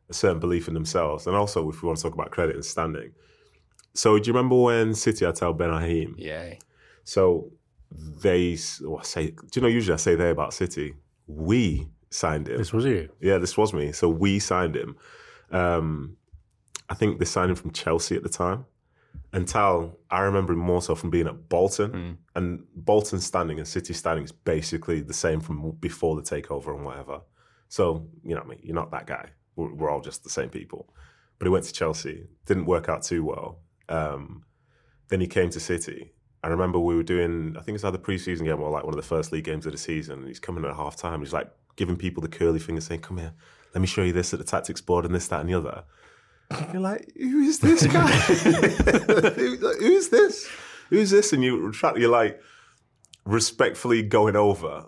a 0.08 0.14
certain 0.14 0.40
belief 0.40 0.66
in 0.66 0.74
themselves, 0.74 1.26
and 1.28 1.36
also 1.36 1.68
if 1.70 1.82
we 1.82 1.86
want 1.86 1.98
to 1.98 2.02
talk 2.02 2.14
about 2.14 2.30
credit 2.32 2.54
and 2.56 2.64
standing. 2.64 3.12
So 3.94 4.18
do 4.18 4.26
you 4.26 4.32
remember 4.32 4.56
when 4.56 4.94
City 4.94 5.26
I 5.26 5.32
Tal 5.32 5.52
Ben 5.52 5.70
Haim? 5.70 6.14
Yeah. 6.18 6.54
So 7.10 7.50
they 8.22 8.56
well, 8.82 9.00
I 9.00 9.02
say. 9.02 9.30
Do 9.32 9.48
you 9.56 9.62
know? 9.62 9.66
Usually 9.66 9.94
I 9.94 9.96
say 9.96 10.14
they 10.14 10.30
about 10.30 10.54
City. 10.54 10.94
We 11.26 11.88
signed 12.08 12.46
him. 12.48 12.56
This 12.56 12.72
was 12.72 12.84
you. 12.84 13.10
Yeah, 13.20 13.38
this 13.38 13.56
was 13.58 13.72
me. 13.72 13.90
So 13.90 14.08
we 14.08 14.38
signed 14.38 14.76
him. 14.76 14.94
Um, 15.50 16.16
I 16.88 16.94
think 16.94 17.18
they 17.18 17.24
signed 17.24 17.50
him 17.50 17.56
from 17.56 17.72
Chelsea 17.72 18.14
at 18.14 18.22
the 18.22 18.28
time. 18.28 18.64
And 19.32 19.48
Tal, 19.48 19.98
I 20.08 20.20
remember 20.20 20.52
him 20.52 20.60
more 20.60 20.80
so 20.82 20.94
from 20.94 21.10
being 21.10 21.26
at 21.26 21.48
Bolton. 21.48 22.18
And 22.36 22.62
Bolton 22.76 23.18
standing 23.18 23.58
and 23.58 23.66
City 23.66 23.92
standing 23.92 24.24
is 24.24 24.30
basically 24.30 25.00
the 25.00 25.12
same 25.12 25.40
from 25.40 25.72
before 25.80 26.14
the 26.14 26.22
takeover 26.22 26.76
and 26.76 26.84
whatever. 26.84 27.22
So, 27.68 28.06
you 28.22 28.36
know 28.36 28.42
I 28.42 28.46
mean? 28.46 28.60
You're 28.62 28.76
not 28.76 28.92
that 28.92 29.08
guy. 29.08 29.30
We're, 29.56 29.74
we're 29.74 29.90
all 29.90 30.00
just 30.00 30.22
the 30.22 30.30
same 30.30 30.48
people. 30.48 30.94
But 31.40 31.46
he 31.46 31.50
went 31.50 31.64
to 31.64 31.72
Chelsea. 31.72 32.28
Didn't 32.46 32.66
work 32.66 32.88
out 32.88 33.02
too 33.02 33.24
well. 33.24 33.58
Um, 33.88 34.44
then 35.08 35.20
he 35.20 35.26
came 35.26 35.50
to 35.50 35.58
City. 35.58 36.12
I 36.42 36.48
remember 36.48 36.78
we 36.78 36.96
were 36.96 37.02
doing, 37.02 37.54
I 37.58 37.62
think 37.62 37.74
it's 37.74 37.84
either 37.84 37.98
preseason 37.98 38.44
game 38.44 38.60
or 38.60 38.70
like 38.70 38.84
one 38.84 38.94
of 38.94 38.96
the 38.96 39.06
first 39.06 39.30
league 39.30 39.44
games 39.44 39.66
of 39.66 39.72
the 39.72 39.78
season. 39.78 40.20
And 40.20 40.28
he's 40.28 40.40
coming 40.40 40.64
at 40.64 40.74
half 40.74 40.96
time. 40.96 41.20
He's 41.20 41.32
like 41.32 41.50
giving 41.76 41.96
people 41.96 42.22
the 42.22 42.28
curly 42.28 42.58
finger, 42.58 42.80
saying, 42.80 43.02
Come 43.02 43.18
here, 43.18 43.34
let 43.74 43.80
me 43.80 43.86
show 43.86 44.02
you 44.02 44.12
this 44.12 44.32
at 44.32 44.38
the 44.38 44.44
tactics 44.44 44.80
board 44.80 45.04
and 45.04 45.14
this, 45.14 45.28
that, 45.28 45.40
and 45.40 45.48
the 45.48 45.54
other. 45.54 45.84
You're 46.72 46.80
like, 46.80 47.12
Who 47.16 47.40
is 47.40 47.58
this 47.58 47.86
guy? 47.86 48.06
Who's 49.78 50.08
this? 50.08 50.48
Who's 50.88 51.10
this? 51.10 51.32
And 51.32 51.44
you, 51.44 51.72
you're 51.96 52.10
like 52.10 52.40
respectfully 53.24 54.02
going 54.02 54.36
over, 54.36 54.86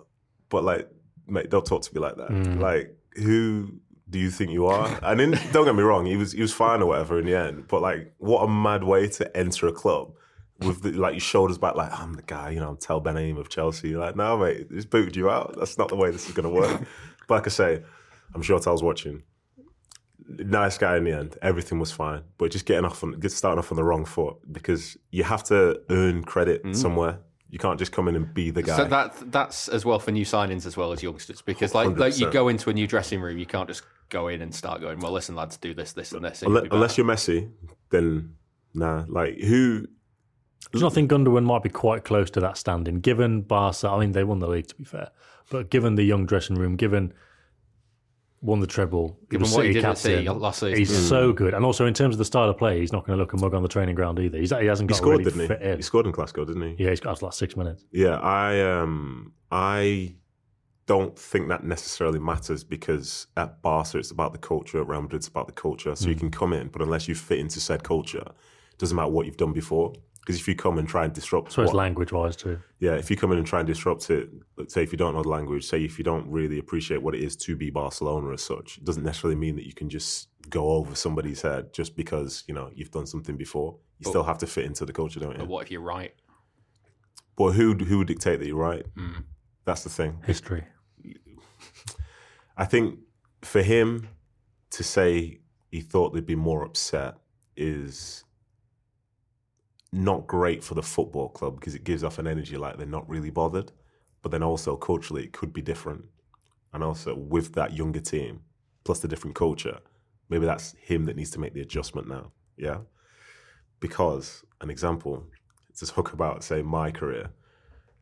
but 0.49 0.63
like, 0.63 0.89
mate, 1.27 1.49
don't 1.49 1.65
talk 1.65 1.83
to 1.83 1.95
me 1.95 2.01
like 2.01 2.17
that. 2.17 2.29
Mm. 2.29 2.59
Like, 2.59 2.97
who 3.15 3.79
do 4.09 4.19
you 4.19 4.31
think 4.31 4.51
you 4.51 4.65
are? 4.65 4.99
And 5.03 5.19
then, 5.19 5.39
don't 5.51 5.65
get 5.65 5.75
me 5.75 5.83
wrong, 5.83 6.05
he 6.05 6.17
was 6.17 6.31
he 6.33 6.41
was 6.41 6.51
fine 6.51 6.81
or 6.81 6.87
whatever 6.87 7.19
in 7.19 7.25
the 7.25 7.35
end. 7.35 7.67
But 7.67 7.81
like, 7.81 8.13
what 8.17 8.41
a 8.41 8.47
mad 8.47 8.83
way 8.83 9.07
to 9.07 9.37
enter 9.37 9.67
a 9.67 9.71
club 9.71 10.13
with 10.65 10.81
the, 10.81 10.91
like 10.91 11.13
your 11.13 11.21
shoulders 11.21 11.57
back, 11.57 11.75
like 11.75 11.91
I'm 11.97 12.13
the 12.13 12.21
guy, 12.21 12.51
you 12.51 12.59
know, 12.59 12.69
I'm 12.69 12.77
Tal 12.77 12.99
Ben 12.99 13.15
Haim 13.15 13.37
of 13.37 13.49
Chelsea. 13.49 13.89
You're 13.89 13.99
like, 13.99 14.15
no, 14.15 14.37
mate, 14.37 14.71
just 14.71 14.89
booted 14.89 15.15
you 15.15 15.29
out. 15.29 15.55
That's 15.57 15.77
not 15.77 15.89
the 15.89 15.95
way 15.95 16.11
this 16.11 16.27
is 16.27 16.33
going 16.33 16.47
to 16.47 16.49
work. 16.49 16.81
but 17.27 17.35
like 17.35 17.47
I 17.47 17.49
say, 17.49 17.83
I'm 18.33 18.41
sure 18.41 18.59
Tal's 18.59 18.83
watching. 18.83 19.23
Nice 20.27 20.77
guy 20.77 20.97
in 20.97 21.03
the 21.03 21.11
end. 21.11 21.37
Everything 21.41 21.79
was 21.79 21.91
fine, 21.91 22.23
but 22.37 22.51
just 22.51 22.65
getting 22.65 22.85
off 22.85 23.03
on, 23.03 23.19
just 23.19 23.37
starting 23.37 23.59
off 23.59 23.71
on 23.71 23.75
the 23.75 23.83
wrong 23.83 24.05
foot 24.05 24.37
because 24.51 24.97
you 25.11 25.23
have 25.23 25.43
to 25.45 25.81
earn 25.89 26.23
credit 26.23 26.63
mm. 26.63 26.75
somewhere. 26.75 27.19
You 27.49 27.59
can't 27.59 27.77
just 27.77 27.91
come 27.91 28.07
in 28.07 28.15
and 28.15 28.33
be 28.33 28.49
the 28.49 28.63
guy. 28.63 28.77
So 28.77 28.85
that 28.85 29.31
that's 29.31 29.67
as 29.67 29.85
well 29.85 29.99
for 29.99 30.11
new 30.11 30.25
signings 30.25 30.65
as 30.65 30.75
well 30.75 30.91
as 30.91 31.03
youngsters 31.03 31.43
because 31.43 31.75
like, 31.75 31.97
like 31.97 32.17
you 32.17 32.31
go 32.31 32.47
into 32.47 32.71
a 32.71 32.73
new 32.73 32.87
dressing 32.87 33.21
room, 33.21 33.37
you 33.37 33.45
can't 33.45 33.67
just 33.67 33.83
go 34.09 34.27
in 34.27 34.41
and 34.41 34.55
start 34.55 34.81
going. 34.81 34.99
Well, 34.99 35.11
listen, 35.11 35.35
lads, 35.35 35.57
do 35.57 35.73
this, 35.73 35.93
this, 35.93 36.13
and 36.13 36.23
this. 36.23 36.41
unless, 36.41 36.63
be 36.63 36.69
unless 36.71 36.95
better." 36.95 37.01
you're 37.01 37.15
Messi, 37.15 37.51
then 37.89 38.35
nah. 38.73 39.05
Like 39.07 39.39
who? 39.39 39.87
Do 40.73 40.79
you 40.79 40.83
not 40.83 40.93
think 40.93 41.11
Gundogan 41.11 41.43
might 41.43 41.61
be 41.63 41.69
quite 41.69 42.03
close 42.03 42.29
to 42.31 42.39
that 42.39 42.57
standing, 42.57 42.99
given 42.99 43.41
Barca? 43.43 43.87
I 43.89 43.99
mean, 43.99 44.11
they 44.11 44.23
won 44.23 44.39
the 44.39 44.47
league 44.47 44.67
to 44.67 44.75
be 44.75 44.83
fair, 44.83 45.11
but 45.51 45.69
given 45.69 45.95
the 45.95 46.03
young 46.03 46.25
dressing 46.25 46.55
room, 46.55 46.75
given 46.75 47.13
won 48.41 48.59
the 48.59 48.67
treble, 48.67 49.17
Given 49.29 49.43
was 49.43 49.53
what 49.55 49.65
he 49.65 49.69
City 49.69 49.81
did 49.81 49.85
at 49.89 49.97
City 49.97 50.25
captain, 50.25 50.41
last 50.41 50.59
season. 50.59 50.77
he's 50.77 51.07
so 51.07 51.31
good. 51.31 51.53
And 51.53 51.63
also 51.63 51.85
in 51.85 51.93
terms 51.93 52.15
of 52.15 52.17
the 52.17 52.25
style 52.25 52.49
of 52.49 52.57
play, 52.57 52.79
he's 52.79 52.91
not 52.91 53.05
going 53.05 53.17
to 53.17 53.21
look 53.21 53.31
a 53.33 53.37
mug 53.37 53.53
on 53.53 53.61
the 53.61 53.69
training 53.69 53.95
ground 53.95 54.19
either. 54.19 54.37
He's, 54.37 54.49
he 54.49 54.65
hasn't 54.65 54.89
He 54.89 54.95
scored, 54.97 55.19
really 55.19 55.23
didn't 55.25 55.41
he? 55.41 55.47
fit 55.47 55.61
in. 55.61 55.77
He 55.77 55.81
scored 55.83 56.07
in 56.07 56.11
Glasgow, 56.11 56.43
didn't 56.43 56.75
he? 56.75 56.83
Yeah, 56.83 56.89
he's 56.89 56.99
got 56.99 57.21
like 57.21 57.33
six 57.33 57.55
minutes. 57.55 57.85
Yeah, 57.91 58.17
I 58.17 58.59
um 58.81 59.31
I 59.51 60.15
don't 60.87 61.17
think 61.17 61.47
that 61.47 61.63
necessarily 61.63 62.19
matters 62.19 62.63
because 62.65 63.27
at 63.37 63.61
Barca 63.61 63.97
it's 63.99 64.11
about 64.11 64.33
the 64.33 64.39
culture, 64.39 64.81
at 64.81 64.87
Real 64.87 65.03
Madrid 65.03 65.19
it's 65.19 65.27
about 65.29 65.45
the 65.47 65.53
culture. 65.53 65.95
So 65.95 66.09
you 66.09 66.15
can 66.15 66.29
come 66.31 66.51
in, 66.51 66.67
but 66.67 66.81
unless 66.81 67.07
you 67.07 67.15
fit 67.15 67.39
into 67.39 67.61
said 67.61 67.83
culture, 67.83 68.25
it 68.25 68.77
doesn't 68.79 68.95
matter 68.95 69.09
what 69.09 69.25
you've 69.25 69.37
done 69.37 69.53
before. 69.53 69.93
Because 70.25 70.39
if 70.39 70.47
you 70.47 70.55
come 70.55 70.77
and 70.77 70.87
try 70.87 71.03
and 71.03 71.13
disrupt, 71.13 71.51
So 71.51 71.63
it's 71.63 71.73
language 71.73 72.13
wise 72.13 72.37
too. 72.37 72.57
yeah, 72.79 72.93
if 72.93 73.11
you 73.11 73.17
come 73.17 73.33
in 73.33 73.37
and 73.37 73.45
try 73.45 73.59
and 73.59 73.67
disrupt 73.67 74.09
it, 74.09 74.29
let's 74.57 74.73
say 74.73 74.81
if 74.81 74.93
you 74.93 74.97
don't 74.97 75.13
know 75.15 75.21
the 75.21 75.27
language, 75.27 75.65
say 75.65 75.83
if 75.83 75.97
you 75.97 76.05
don't 76.05 76.25
really 76.31 76.59
appreciate 76.59 77.01
what 77.03 77.13
it 77.13 77.21
is 77.21 77.35
to 77.37 77.57
be 77.57 77.69
Barcelona 77.69 78.31
as 78.31 78.41
such, 78.41 78.77
it 78.77 78.85
doesn't 78.85 79.03
necessarily 79.03 79.35
mean 79.37 79.57
that 79.57 79.65
you 79.65 79.73
can 79.73 79.89
just 79.89 80.29
go 80.49 80.69
over 80.71 80.95
somebody's 80.95 81.41
head 81.41 81.73
just 81.73 81.97
because 81.97 82.43
you 82.47 82.53
know 82.53 82.69
you've 82.73 82.91
done 82.91 83.05
something 83.05 83.35
before. 83.35 83.77
You 83.99 84.09
still 84.09 84.23
have 84.23 84.37
to 84.39 84.47
fit 84.47 84.63
into 84.65 84.85
the 84.85 84.93
culture, 84.93 85.19
don't 85.19 85.33
But 85.37 85.41
you? 85.43 85.45
what 85.49 85.65
if 85.65 85.71
you're 85.71 85.81
right? 85.81 86.13
But 87.35 87.51
who 87.51 87.73
who 87.73 87.97
would 87.97 88.07
dictate 88.07 88.39
that 88.39 88.47
you're 88.47 88.55
right? 88.55 88.85
Hmm. 88.95 89.23
That's 89.65 89.83
the 89.83 89.89
thing. 89.89 90.21
History. 90.25 90.63
I 92.55 92.65
think 92.65 92.99
for 93.41 93.61
him 93.61 94.07
to 94.71 94.83
say 94.83 95.39
he 95.71 95.81
thought 95.81 96.13
they'd 96.13 96.25
be 96.25 96.35
more 96.35 96.63
upset 96.63 97.15
is 97.57 98.23
not 99.93 100.27
great 100.27 100.63
for 100.63 100.73
the 100.73 100.81
football 100.81 101.29
club 101.29 101.59
because 101.59 101.75
it 101.75 101.83
gives 101.83 102.03
off 102.03 102.17
an 102.17 102.27
energy 102.27 102.57
like 102.57 102.77
they're 102.77 102.85
not 102.85 103.07
really 103.07 103.29
bothered. 103.29 103.71
But 104.21 104.31
then 104.31 104.43
also 104.43 104.75
culturally, 104.75 105.23
it 105.23 105.33
could 105.33 105.53
be 105.53 105.61
different. 105.61 106.05
And 106.73 106.83
also 106.83 107.15
with 107.15 107.53
that 107.53 107.73
younger 107.73 107.99
team, 107.99 108.41
plus 108.83 108.99
the 108.99 109.07
different 109.07 109.35
culture, 109.35 109.79
maybe 110.29 110.45
that's 110.45 110.75
him 110.81 111.05
that 111.05 111.15
needs 111.15 111.29
to 111.31 111.39
make 111.39 111.53
the 111.53 111.61
adjustment 111.61 112.07
now. 112.07 112.31
Yeah. 112.57 112.79
Because 113.79 114.43
an 114.61 114.69
example, 114.69 115.25
to 115.77 115.85
talk 115.85 116.13
about, 116.13 116.43
say, 116.43 116.61
my 116.61 116.89
career. 116.89 117.31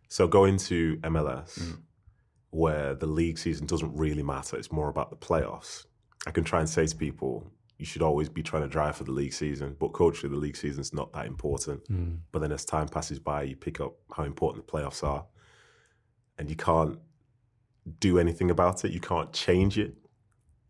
So 0.08 0.28
going 0.28 0.58
to 0.58 0.98
MLS, 0.98 1.60
mm. 1.60 1.80
where 2.52 2.94
the 2.94 3.08
league 3.08 3.38
season 3.38 3.66
doesn't 3.66 3.96
really 3.96 4.24
matter, 4.24 4.58
it's 4.58 4.72
more 4.72 4.90
about 4.90 5.10
the 5.10 5.16
playoffs. 5.16 5.86
I 6.28 6.32
can 6.32 6.44
try 6.44 6.60
and 6.60 6.70
say 6.70 6.86
to 6.86 6.96
people, 6.96 7.52
you 7.82 7.88
should 7.88 8.04
always 8.04 8.30
be 8.30 8.44
trying 8.44 8.62
to 8.62 8.68
drive 8.68 8.96
for 8.96 9.06
the 9.06 9.12
league 9.12 9.34
season, 9.34 9.76
but 9.80 9.88
culturally, 9.88 10.32
the 10.32 10.40
league 10.40 10.56
season's 10.56 10.94
not 10.94 11.12
that 11.14 11.26
important. 11.26 11.84
Mm. 11.90 12.20
But 12.32 12.44
then 12.44 12.52
as 12.52 12.64
time 12.64 12.88
passes 12.88 13.18
by, 13.18 13.42
you 13.42 13.56
pick 13.56 13.82
up 13.82 13.96
how 14.16 14.24
important 14.24 14.68
the 14.68 14.72
playoffs 14.72 15.04
are, 15.04 15.26
and 16.38 16.48
you 16.48 16.56
can't 16.56 17.00
do 18.00 18.20
anything 18.20 18.52
about 18.52 18.86
it. 18.86 18.92
You 18.92 19.00
can't 19.00 19.34
change 19.34 19.80
it. 19.80 19.96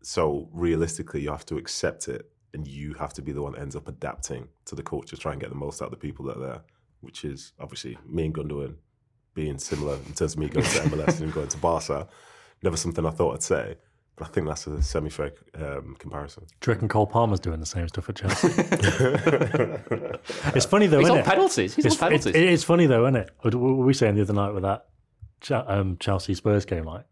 So 0.02 0.48
realistically, 0.52 1.20
you 1.20 1.30
have 1.30 1.44
to 1.46 1.58
accept 1.58 2.08
it, 2.08 2.30
and 2.54 2.66
you 2.66 2.94
have 2.94 3.12
to 3.12 3.20
be 3.20 3.32
the 3.32 3.42
one 3.42 3.52
that 3.52 3.60
ends 3.60 3.76
up 3.76 3.88
adapting 3.88 4.48
to 4.64 4.74
the 4.74 4.82
culture, 4.82 5.14
try 5.14 5.32
and 5.32 5.40
get 5.40 5.50
the 5.50 5.56
most 5.56 5.82
out 5.82 5.86
of 5.86 5.90
the 5.90 5.98
people 5.98 6.24
that 6.24 6.38
are 6.38 6.46
there. 6.46 6.62
Which 7.02 7.26
is 7.26 7.52
obviously 7.60 7.98
me 8.08 8.24
and 8.24 8.34
Gundogan 8.34 8.76
being 9.34 9.58
similar 9.58 9.96
in 9.96 10.14
terms 10.14 10.32
of 10.32 10.38
me 10.38 10.48
going 10.48 10.64
to 10.64 10.78
MLS 10.88 11.08
and 11.08 11.24
him 11.24 11.30
going 11.30 11.48
to 11.48 11.58
Barca. 11.58 12.08
Never 12.62 12.78
something 12.78 13.04
I 13.04 13.10
thought 13.10 13.34
I'd 13.34 13.42
say, 13.42 13.76
I 14.22 14.28
think 14.28 14.46
that's 14.46 14.66
a 14.66 14.80
semi-fair 14.82 15.32
um, 15.54 15.96
comparison. 15.98 16.44
Do 16.60 16.70
you 16.70 16.74
reckon 16.74 16.88
Cole 16.88 17.06
Palmer's 17.06 17.40
doing 17.40 17.60
the 17.60 17.66
same 17.66 17.88
stuff 17.88 18.08
at 18.08 18.16
Chelsea? 18.16 18.48
it's 20.54 20.66
funny 20.66 20.86
though, 20.86 20.98
He's 20.98 21.06
isn't 21.06 21.18
on 21.18 21.18
it? 21.18 21.26
penalties. 21.26 21.74
He's 21.74 21.84
it's, 21.86 21.96
on 21.96 22.08
penalties. 22.08 22.26
It's, 22.26 22.36
it 22.36 22.44
is 22.44 22.64
funny 22.64 22.86
though, 22.86 23.04
isn't 23.06 23.16
it? 23.16 23.30
What 23.40 23.54
were 23.54 23.74
we 23.84 23.94
saying 23.94 24.14
the 24.14 24.22
other 24.22 24.32
night 24.32 24.52
with 24.52 24.62
that 24.62 24.86
Ch- 25.40 25.52
um, 25.52 25.96
Chelsea 25.98 26.34
Spurs 26.34 26.64
game? 26.64 26.84
Like 26.84 27.04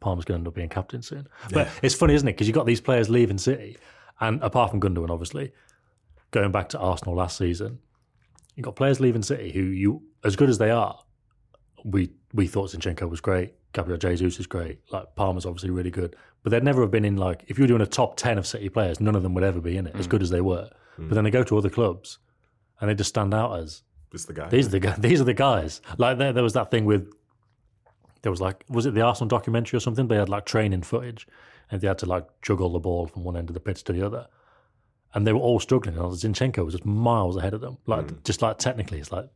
Palmer's 0.00 0.24
going 0.24 0.38
to 0.38 0.40
end 0.40 0.48
up 0.48 0.54
being 0.54 0.68
captain 0.68 1.02
soon. 1.02 1.26
But 1.52 1.68
it's 1.82 1.94
funny, 1.94 2.14
isn't 2.14 2.28
it? 2.28 2.32
Because 2.32 2.46
you've 2.46 2.54
got 2.54 2.66
these 2.66 2.80
players 2.80 3.08
leaving 3.08 3.38
City, 3.38 3.76
and 4.20 4.42
apart 4.42 4.70
from 4.70 4.80
Gundogan, 4.80 5.10
obviously, 5.10 5.52
going 6.30 6.52
back 6.52 6.68
to 6.70 6.78
Arsenal 6.78 7.14
last 7.14 7.36
season, 7.36 7.78
you've 8.54 8.64
got 8.64 8.76
players 8.76 9.00
leaving 9.00 9.22
City 9.22 9.50
who 9.52 9.62
you, 9.62 10.02
as 10.24 10.36
good 10.36 10.50
as 10.50 10.58
they 10.58 10.70
are, 10.70 10.98
we 11.84 12.10
we 12.32 12.46
thought 12.46 12.70
Zinchenko 12.70 13.08
was 13.08 13.20
great. 13.20 13.54
Gabriel 13.72 13.98
Jesus 13.98 14.40
is 14.40 14.46
great. 14.46 14.80
Like 14.90 15.14
Palmer's 15.14 15.46
obviously 15.46 15.70
really 15.70 15.90
good, 15.90 16.16
but 16.42 16.50
they'd 16.50 16.64
never 16.64 16.80
have 16.82 16.90
been 16.90 17.04
in 17.04 17.16
like 17.16 17.44
if 17.48 17.58
you 17.58 17.64
were 17.64 17.68
doing 17.68 17.82
a 17.82 17.86
top 17.86 18.16
ten 18.16 18.38
of 18.38 18.46
City 18.46 18.68
players, 18.68 19.00
none 19.00 19.14
of 19.14 19.22
them 19.22 19.34
would 19.34 19.44
ever 19.44 19.60
be 19.60 19.76
in 19.76 19.86
it 19.86 19.94
as 19.96 20.06
mm. 20.06 20.10
good 20.10 20.22
as 20.22 20.30
they 20.30 20.40
were. 20.40 20.68
Mm. 20.98 21.08
But 21.08 21.14
then 21.14 21.24
they 21.24 21.30
go 21.30 21.44
to 21.44 21.56
other 21.58 21.70
clubs, 21.70 22.18
and 22.80 22.90
they 22.90 22.94
just 22.94 23.10
stand 23.10 23.32
out 23.32 23.58
as 23.58 23.82
Just 24.10 24.26
the 24.26 24.32
guy. 24.32 24.48
these 24.48 24.66
are 24.66 24.70
the 24.70 24.80
guys. 24.80 24.96
These 24.98 25.20
are 25.20 25.24
the 25.24 25.34
guys. 25.34 25.80
Like 25.98 26.18
there, 26.18 26.32
there 26.32 26.42
was 26.42 26.54
that 26.54 26.70
thing 26.70 26.84
with 26.84 27.12
there 28.22 28.30
was 28.30 28.40
like 28.40 28.64
was 28.68 28.86
it 28.86 28.94
the 28.94 29.02
Arsenal 29.02 29.28
documentary 29.28 29.76
or 29.76 29.80
something? 29.80 30.08
They 30.08 30.16
had 30.16 30.28
like 30.28 30.46
training 30.46 30.82
footage, 30.82 31.26
and 31.70 31.80
they 31.80 31.88
had 31.88 31.98
to 31.98 32.06
like 32.06 32.26
juggle 32.42 32.70
the 32.70 32.80
ball 32.80 33.06
from 33.06 33.24
one 33.24 33.36
end 33.36 33.50
of 33.50 33.54
the 33.54 33.60
pitch 33.60 33.84
to 33.84 33.92
the 33.92 34.04
other, 34.04 34.26
and 35.14 35.26
they 35.26 35.32
were 35.32 35.40
all 35.40 35.60
struggling. 35.60 35.96
And 35.96 36.12
Zinchenko 36.12 36.64
was 36.64 36.74
just 36.74 36.84
miles 36.84 37.36
ahead 37.36 37.54
of 37.54 37.60
them. 37.60 37.78
Like 37.86 38.06
mm. 38.06 38.24
just 38.24 38.42
like 38.42 38.58
technically, 38.58 38.98
it's 38.98 39.12
like, 39.12 39.28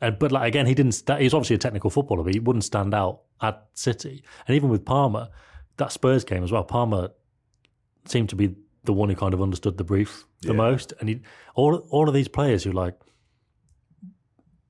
but 0.00 0.32
like 0.32 0.46
again, 0.48 0.66
he 0.66 0.74
didn't. 0.74 0.92
Sta- 0.92 1.16
he's 1.18 1.34
obviously 1.34 1.56
a 1.56 1.58
technical 1.58 1.90
footballer, 1.90 2.22
but 2.24 2.34
he 2.34 2.40
wouldn't 2.40 2.64
stand 2.64 2.94
out 2.94 3.22
at 3.40 3.66
City. 3.74 4.22
And 4.46 4.54
even 4.56 4.68
with 4.68 4.84
Palmer, 4.84 5.28
that 5.76 5.92
Spurs 5.92 6.24
game 6.24 6.42
as 6.44 6.52
well. 6.52 6.64
Palmer 6.64 7.10
seemed 8.06 8.28
to 8.30 8.36
be 8.36 8.54
the 8.84 8.92
one 8.92 9.08
who 9.08 9.14
kind 9.16 9.34
of 9.34 9.42
understood 9.42 9.76
the 9.76 9.84
brief 9.84 10.24
the 10.42 10.48
Yeah. 10.48 10.54
most, 10.54 10.92
and 11.00 11.08
he 11.08 11.20
all 11.54 11.76
all 11.90 12.08
of 12.08 12.14
these 12.14 12.28
players 12.28 12.64
who 12.64 12.72
like 12.72 12.94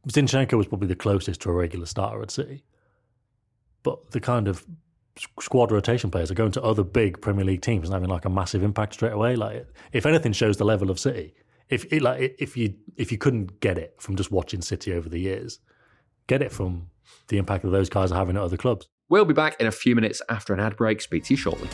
Zinchenko 0.08 0.54
was 0.56 0.66
probably 0.66 0.88
the 0.88 0.94
closest 0.96 1.40
to 1.42 1.50
a 1.50 1.52
regular 1.52 1.86
starter 1.86 2.22
at 2.22 2.30
City. 2.30 2.64
But 3.82 4.10
the 4.12 4.20
kind 4.20 4.48
of 4.48 4.64
squad 5.40 5.70
rotation 5.72 6.10
players 6.10 6.30
are 6.30 6.34
going 6.34 6.52
to 6.52 6.62
other 6.62 6.84
big 6.84 7.20
Premier 7.20 7.44
League 7.44 7.62
teams 7.62 7.88
and 7.88 7.92
having 7.94 8.08
like 8.08 8.24
a 8.24 8.30
massive 8.30 8.62
impact 8.62 8.94
straight 8.94 9.12
away. 9.12 9.36
Like, 9.36 9.66
if 9.92 10.06
anything, 10.06 10.32
shows 10.32 10.56
the 10.56 10.64
level 10.64 10.90
of 10.90 10.98
City. 10.98 11.34
If 11.70 11.92
it, 11.92 12.02
like 12.02 12.36
if 12.38 12.56
you 12.56 12.74
if 12.96 13.12
you 13.12 13.18
couldn't 13.18 13.60
get 13.60 13.76
it 13.76 13.94
from 13.98 14.16
just 14.16 14.30
watching 14.30 14.62
City 14.62 14.92
over 14.92 15.08
the 15.08 15.18
years, 15.18 15.60
get 16.26 16.42
it 16.42 16.50
from 16.50 16.88
the 17.28 17.36
impact 17.36 17.64
that 17.64 17.70
those 17.70 17.90
guys 17.90 18.10
are 18.10 18.16
having 18.16 18.36
at 18.36 18.42
other 18.42 18.56
clubs. 18.56 18.88
We'll 19.10 19.24
be 19.24 19.34
back 19.34 19.60
in 19.60 19.66
a 19.66 19.72
few 19.72 19.94
minutes 19.94 20.22
after 20.28 20.54
an 20.54 20.60
ad 20.60 20.76
break. 20.76 21.00
Speak 21.00 21.24
to 21.24 21.34
you 21.34 21.36
shortly. 21.36 21.68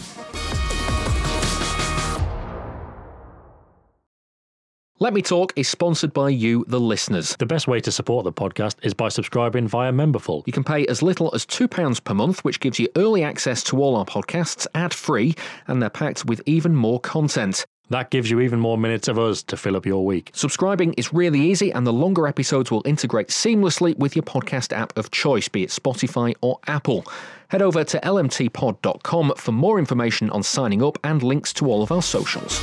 Let 5.01 5.13
Me 5.13 5.23
Talk 5.23 5.53
is 5.57 5.69
sponsored 5.69 6.13
by 6.13 6.29
you, 6.29 6.65
the 6.69 6.81
listeners. 6.81 7.37
The 7.37 7.47
best 7.47 7.67
way 7.67 7.81
to 7.81 7.91
support 7.91 8.25
the 8.25 8.33
podcast 8.33 8.77
is 8.83 8.95
by 8.95 9.09
subscribing 9.09 9.67
via 9.67 9.93
Memberful. 9.93 10.45
You 10.47 10.53
can 10.53 10.65
pay 10.65 10.87
as 10.87 11.03
little 11.03 11.31
as 11.35 11.45
£2 11.45 12.05
per 12.05 12.15
month, 12.15 12.45
which 12.45 12.61
gives 12.61 12.79
you 12.79 12.89
early 12.97 13.23
access 13.23 13.63
to 13.65 13.83
all 13.83 13.97
our 13.97 14.05
podcasts 14.05 14.69
ad 14.75 14.95
free, 14.95 15.35
and 15.67 15.83
they're 15.83 15.91
packed 15.91 16.25
with 16.25 16.41
even 16.47 16.77
more 16.77 17.01
content. 17.01 17.67
That 17.91 18.11
gives 18.11 18.31
you 18.31 18.41
even 18.41 18.61
more 18.61 18.79
minutes 18.79 19.09
of 19.09 19.19
us 19.19 19.43
to 19.45 19.57
fill 19.57 19.77
up 19.77 19.85
your 19.85 20.05
week. 20.05 20.31
Subscribing 20.33 20.95
is 20.95 21.13
really 21.13 21.41
easy, 21.41 21.71
and 21.71 21.87
the 21.87 21.93
longer 21.93 22.27
episodes 22.27 22.71
will 22.71 22.83
integrate 22.87 23.29
seamlessly 23.29 23.97
with 23.99 24.17
your 24.17 24.23
podcast 24.23 24.73
app 24.75 24.97
of 24.97 25.11
choice, 25.11 25.49
be 25.49 25.65
it 25.65 25.71
Spotify 25.71 26.35
or 26.41 26.59
Apple. 26.67 27.05
Head 27.49 27.63
over 27.63 27.85
to 27.85 28.01
lmtpod.com 28.01 29.35
for 29.37 29.53
more 29.53 29.79
information 29.79 30.31
on 30.31 30.43
signing 30.43 30.83
up 30.83 30.99
and 31.05 31.23
links 31.23 31.53
to 31.55 31.67
all 31.67 31.83
of 31.83 31.93
our 31.93 32.03
socials. 32.03 32.61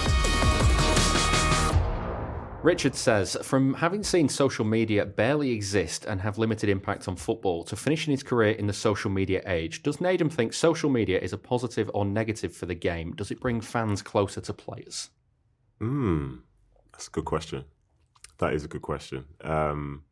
Richard 2.63 2.93
says, 2.93 3.35
from 3.41 3.73
having 3.73 4.03
seen 4.03 4.29
social 4.29 4.63
media 4.63 5.03
barely 5.03 5.49
exist 5.49 6.05
and 6.05 6.21
have 6.21 6.37
limited 6.37 6.69
impact 6.69 7.07
on 7.07 7.15
football 7.15 7.63
to 7.63 7.75
finishing 7.75 8.11
his 8.11 8.21
career 8.21 8.51
in 8.51 8.67
the 8.67 8.73
social 8.73 9.09
media 9.09 9.41
age, 9.47 9.81
does 9.81 9.97
Nedum 9.97 10.31
think 10.31 10.53
social 10.53 10.87
media 10.87 11.19
is 11.19 11.33
a 11.33 11.39
positive 11.39 11.89
or 11.95 12.05
negative 12.05 12.55
for 12.55 12.67
the 12.67 12.75
game? 12.75 13.13
Does 13.13 13.31
it 13.31 13.39
bring 13.39 13.61
fans 13.61 14.03
closer 14.03 14.41
to 14.41 14.53
players? 14.53 15.09
Hmm, 15.79 16.35
that's 16.91 17.07
a 17.07 17.11
good 17.11 17.25
question. 17.25 17.65
That 18.37 18.53
is 18.53 18.63
a 18.63 18.67
good 18.67 18.83
question. 18.83 19.25
Um, 19.43 20.03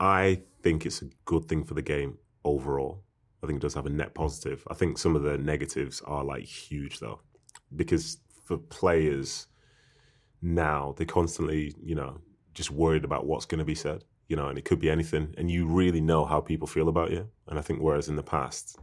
I 0.00 0.40
think 0.62 0.86
it's 0.86 1.02
a 1.02 1.10
good 1.26 1.48
thing 1.48 1.64
for 1.64 1.74
the 1.74 1.82
game 1.82 2.16
overall. 2.44 3.02
I 3.42 3.46
think 3.46 3.58
it 3.58 3.62
does 3.62 3.74
have 3.74 3.84
a 3.84 3.90
net 3.90 4.14
positive. 4.14 4.66
I 4.70 4.74
think 4.74 4.96
some 4.96 5.14
of 5.14 5.22
the 5.22 5.36
negatives 5.36 6.00
are 6.06 6.24
like 6.24 6.44
huge 6.44 6.98
though, 6.98 7.20
because 7.74 8.16
for 8.46 8.56
players 8.56 9.48
now 10.42 10.94
they're 10.96 11.06
constantly, 11.06 11.74
you 11.82 11.94
know, 11.94 12.18
just 12.54 12.70
worried 12.70 13.04
about 13.04 13.26
what's 13.26 13.46
going 13.46 13.58
to 13.58 13.64
be 13.64 13.74
said, 13.74 14.04
you 14.28 14.36
know, 14.36 14.48
and 14.48 14.58
it 14.58 14.64
could 14.64 14.80
be 14.80 14.90
anything, 14.90 15.34
and 15.38 15.50
you 15.50 15.66
really 15.66 16.00
know 16.00 16.24
how 16.24 16.40
people 16.40 16.66
feel 16.66 16.88
about 16.88 17.10
you. 17.10 17.28
And 17.48 17.58
I 17.58 17.62
think 17.62 17.80
whereas 17.80 18.08
in 18.08 18.16
the 18.16 18.22
past, 18.22 18.78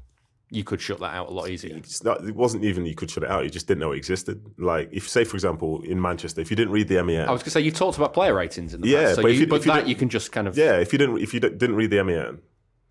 You 0.52 0.64
could 0.64 0.80
shut 0.82 1.00
that 1.00 1.14
out 1.16 1.30
a 1.30 1.32
lot 1.34 1.50
easier. 1.50 1.76
it's 1.78 2.04
not, 2.04 2.24
it 2.24 2.36
wasn't 2.36 2.64
even 2.64 2.86
you 2.86 2.94
could 2.96 3.10
shut 3.10 3.24
it 3.24 3.30
out. 3.32 3.44
You 3.44 3.50
just 3.50 3.68
didn't 3.68 3.80
know 3.82 3.92
it 3.94 3.98
existed. 3.98 4.46
Like 4.58 4.90
if, 4.92 5.10
say, 5.10 5.24
for 5.24 5.36
example, 5.36 5.82
in 5.84 6.00
Manchester, 6.02 6.42
if 6.42 6.50
you 6.52 6.56
didn't 6.56 6.74
read 6.74 6.88
the 6.88 7.04
MEN, 7.04 7.28
I 7.28 7.32
was 7.32 7.42
going 7.42 7.46
to 7.46 7.50
say 7.52 7.62
you 7.62 7.72
talked 7.72 7.98
about 7.98 8.14
player 8.14 8.34
ratings 8.36 8.74
in 8.74 8.82
the 8.82 8.88
Yeah, 8.88 9.04
past, 9.06 9.16
so 9.16 9.22
but 9.24 9.32
if 9.32 9.36
you, 9.36 9.42
you- 9.42 9.48
but 9.48 9.56
if 9.62 9.66
you 9.66 9.72
that 9.74 9.88
you 9.88 9.96
can 9.96 10.10
just 10.10 10.32
kind 10.32 10.48
of 10.48 10.56
yeah, 10.58 10.78
if 10.78 10.94
you 10.94 11.00
didn't 11.00 11.18
if 11.20 11.34
you 11.34 11.40
di- 11.40 11.50
didn't 11.50 11.76
read 11.76 11.90
the 11.90 12.04
MEN, 12.04 12.40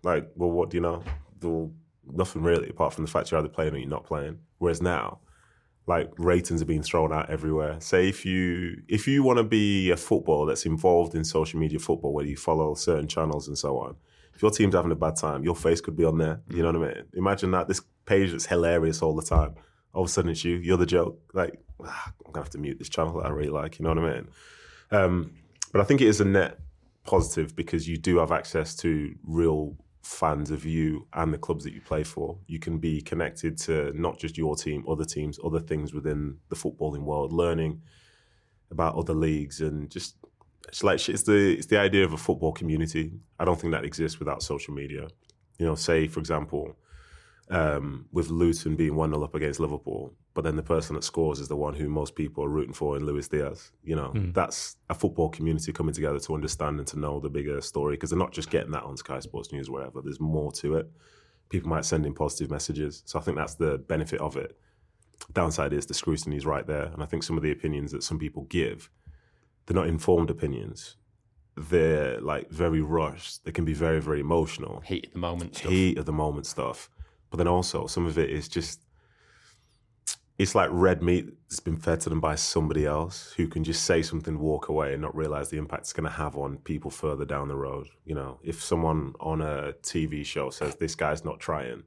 like, 0.03 0.29
well, 0.35 0.51
what 0.51 0.69
do 0.69 0.77
you 0.77 0.81
know? 0.81 1.01
Well, 1.41 1.71
nothing 2.11 2.41
really, 2.43 2.69
apart 2.69 2.93
from 2.93 3.05
the 3.05 3.11
fact 3.11 3.31
you're 3.31 3.39
either 3.39 3.47
playing 3.49 3.73
or 3.73 3.77
you're 3.77 3.87
not 3.89 4.03
playing. 4.05 4.39
Whereas 4.57 4.81
now, 4.81 5.19
like 5.85 6.11
ratings 6.17 6.61
are 6.61 6.65
being 6.65 6.83
thrown 6.83 7.11
out 7.11 7.29
everywhere. 7.29 7.79
Say 7.81 8.07
if 8.07 8.25
you 8.25 8.81
if 8.87 9.07
you 9.07 9.23
want 9.23 9.37
to 9.37 9.43
be 9.43 9.91
a 9.91 9.97
footballer 9.97 10.47
that's 10.47 10.65
involved 10.65 11.13
in 11.15 11.23
social 11.23 11.59
media 11.59 11.79
football, 11.79 12.13
where 12.13 12.25
you 12.25 12.37
follow 12.37 12.73
certain 12.73 13.07
channels 13.07 13.47
and 13.47 13.57
so 13.57 13.77
on, 13.77 13.95
if 14.33 14.41
your 14.41 14.51
team's 14.51 14.75
having 14.75 14.91
a 14.91 14.95
bad 14.95 15.15
time, 15.15 15.43
your 15.43 15.55
face 15.55 15.81
could 15.81 15.95
be 15.95 16.05
on 16.05 16.17
there. 16.17 16.41
You 16.49 16.63
know 16.63 16.71
what 16.71 16.89
I 16.89 16.93
mean? 16.93 17.03
Imagine 17.15 17.51
that 17.51 17.67
this 17.67 17.81
page 18.05 18.31
that's 18.31 18.45
hilarious 18.45 19.01
all 19.01 19.15
the 19.15 19.23
time. 19.23 19.55
All 19.93 20.03
of 20.03 20.09
a 20.09 20.11
sudden, 20.11 20.31
it's 20.31 20.43
you. 20.43 20.55
You're 20.55 20.77
the 20.77 20.85
joke. 20.85 21.19
Like, 21.33 21.59
ah, 21.83 22.13
I'm 22.25 22.31
gonna 22.31 22.45
have 22.45 22.51
to 22.51 22.57
mute 22.57 22.79
this 22.79 22.89
channel 22.89 23.19
that 23.19 23.27
I 23.27 23.29
really 23.29 23.49
like. 23.49 23.77
You 23.77 23.83
know 23.83 23.89
what 23.89 23.99
I 23.99 24.13
mean? 24.13 24.27
Um, 24.91 25.31
but 25.71 25.81
I 25.81 25.83
think 25.83 26.01
it 26.01 26.07
is 26.07 26.21
a 26.21 26.25
net 26.25 26.59
positive 27.03 27.55
because 27.55 27.87
you 27.87 27.97
do 27.97 28.19
have 28.19 28.31
access 28.31 28.75
to 28.77 29.13
real 29.25 29.75
fans 30.03 30.51
of 30.51 30.65
you 30.65 31.07
and 31.13 31.33
the 31.33 31.37
clubs 31.37 31.63
that 31.63 31.73
you 31.73 31.81
play 31.81 32.03
for. 32.03 32.37
You 32.45 32.59
can 32.59 32.77
be 32.77 33.01
connected 33.01 33.57
to 33.59 33.91
not 33.93 34.19
just 34.19 34.37
your 34.37 34.55
team, 34.55 34.85
other 34.87 35.05
teams, 35.05 35.39
other 35.43 35.59
things 35.59 35.93
within 35.93 36.37
the 36.49 36.55
footballing 36.55 37.03
world, 37.03 37.31
learning 37.31 37.81
about 38.69 38.95
other 38.95 39.13
leagues 39.13 39.61
and 39.61 39.89
just 39.89 40.15
it's 40.67 40.83
like 40.83 41.07
it's 41.09 41.23
the 41.23 41.53
it's 41.53 41.67
the 41.67 41.79
idea 41.79 42.03
of 42.03 42.13
a 42.13 42.17
football 42.17 42.51
community. 42.51 43.13
I 43.39 43.45
don't 43.45 43.59
think 43.59 43.73
that 43.73 43.85
exists 43.85 44.19
without 44.19 44.41
social 44.41 44.73
media. 44.73 45.07
You 45.59 45.65
know, 45.65 45.75
say 45.75 46.07
for 46.07 46.19
example, 46.19 46.75
um, 47.49 48.05
with 48.11 48.29
Luton 48.29 48.75
being 48.75 48.95
1 48.95 49.09
0 49.11 49.23
up 49.23 49.35
against 49.35 49.59
Liverpool, 49.59 50.13
but 50.33 50.43
then 50.43 50.55
the 50.55 50.63
person 50.63 50.95
that 50.95 51.03
scores 51.03 51.39
is 51.39 51.47
the 51.47 51.55
one 51.55 51.73
who 51.73 51.89
most 51.89 52.15
people 52.15 52.43
are 52.43 52.49
rooting 52.49 52.73
for 52.73 52.95
in 52.97 53.05
Luis 53.05 53.27
Diaz. 53.27 53.71
You 53.83 53.95
know, 53.95 54.11
that's 54.33 54.77
a 54.89 54.93
football 54.93 55.29
community 55.29 55.71
coming 55.73 55.93
together 55.93 56.19
to 56.19 56.33
understand 56.33 56.79
and 56.79 56.87
to 56.87 56.99
know 56.99 57.19
the 57.19 57.29
bigger 57.29 57.59
story 57.61 57.95
because 57.95 58.09
they're 58.09 58.19
not 58.19 58.31
just 58.31 58.49
getting 58.49 58.71
that 58.71 58.83
on 58.83 58.97
Sky 58.97 59.19
Sports 59.19 59.51
News 59.51 59.69
or 59.69 59.73
whatever. 59.73 60.01
There's 60.01 60.19
more 60.19 60.51
to 60.53 60.75
it. 60.77 60.89
People 61.49 61.69
might 61.69 61.85
send 61.85 62.05
in 62.05 62.13
positive 62.13 62.49
messages. 62.49 63.03
So 63.05 63.19
I 63.19 63.21
think 63.21 63.37
that's 63.37 63.55
the 63.55 63.77
benefit 63.77 64.19
of 64.21 64.37
it. 64.37 64.57
Downside 65.33 65.73
is 65.73 65.85
the 65.85 65.93
scrutiny 65.93 66.35
is 66.35 66.45
right 66.45 66.65
there, 66.65 66.85
and 66.85 67.03
I 67.03 67.05
think 67.05 67.23
some 67.23 67.37
of 67.37 67.43
the 67.43 67.51
opinions 67.51 67.91
that 67.91 68.03
some 68.03 68.17
people 68.19 68.43
give, 68.45 68.89
they're 69.65 69.75
not 69.75 69.87
informed 69.87 70.29
opinions. 70.29 70.97
They're 71.55 72.19
like 72.19 72.49
very 72.49 72.81
rushed. 72.81 73.45
They 73.45 73.51
can 73.51 73.63
be 73.63 73.73
very, 73.73 74.01
very 74.01 74.19
emotional 74.21 74.81
Heat 74.85 75.05
at 75.05 75.13
the 75.13 75.19
moment 75.19 75.55
stuff. 75.55 75.71
heat 75.71 75.97
of 75.99 76.05
the 76.05 76.11
moment 76.11 76.47
stuff. 76.47 76.89
But 77.33 77.39
then 77.39 77.47
also 77.47 77.87
some 77.87 78.05
of 78.05 78.19
it 78.19 78.29
is 78.29 78.47
just 78.47 78.79
it's 80.37 80.53
like 80.53 80.69
red 80.71 81.01
meat 81.01 81.25
that's 81.49 81.59
been 81.59 81.77
fed 81.77 81.99
to 82.01 82.09
them 82.09 82.19
by 82.19 82.35
somebody 82.35 82.85
else 82.85 83.33
who 83.35 83.47
can 83.47 83.63
just 83.63 83.85
say 83.85 84.03
something, 84.03 84.37
walk 84.37 84.69
away, 84.69 84.93
and 84.93 85.01
not 85.01 85.15
realize 85.15 85.49
the 85.49 85.57
impact 85.57 85.81
it's 85.81 85.93
going 85.93 86.07
to 86.07 86.15
have 86.15 86.37
on 86.37 86.57
people 86.57 86.91
further 86.91 87.25
down 87.25 87.47
the 87.47 87.55
road. 87.55 87.87
You 88.05 88.13
know, 88.13 88.39
if 88.43 88.61
someone 88.61 89.13
on 89.19 89.41
a 89.41 89.73
TV 89.81 90.23
show 90.23 90.51
says 90.51 90.75
this 90.75 90.93
guy's 90.93 91.25
not 91.25 91.39
trying, 91.39 91.81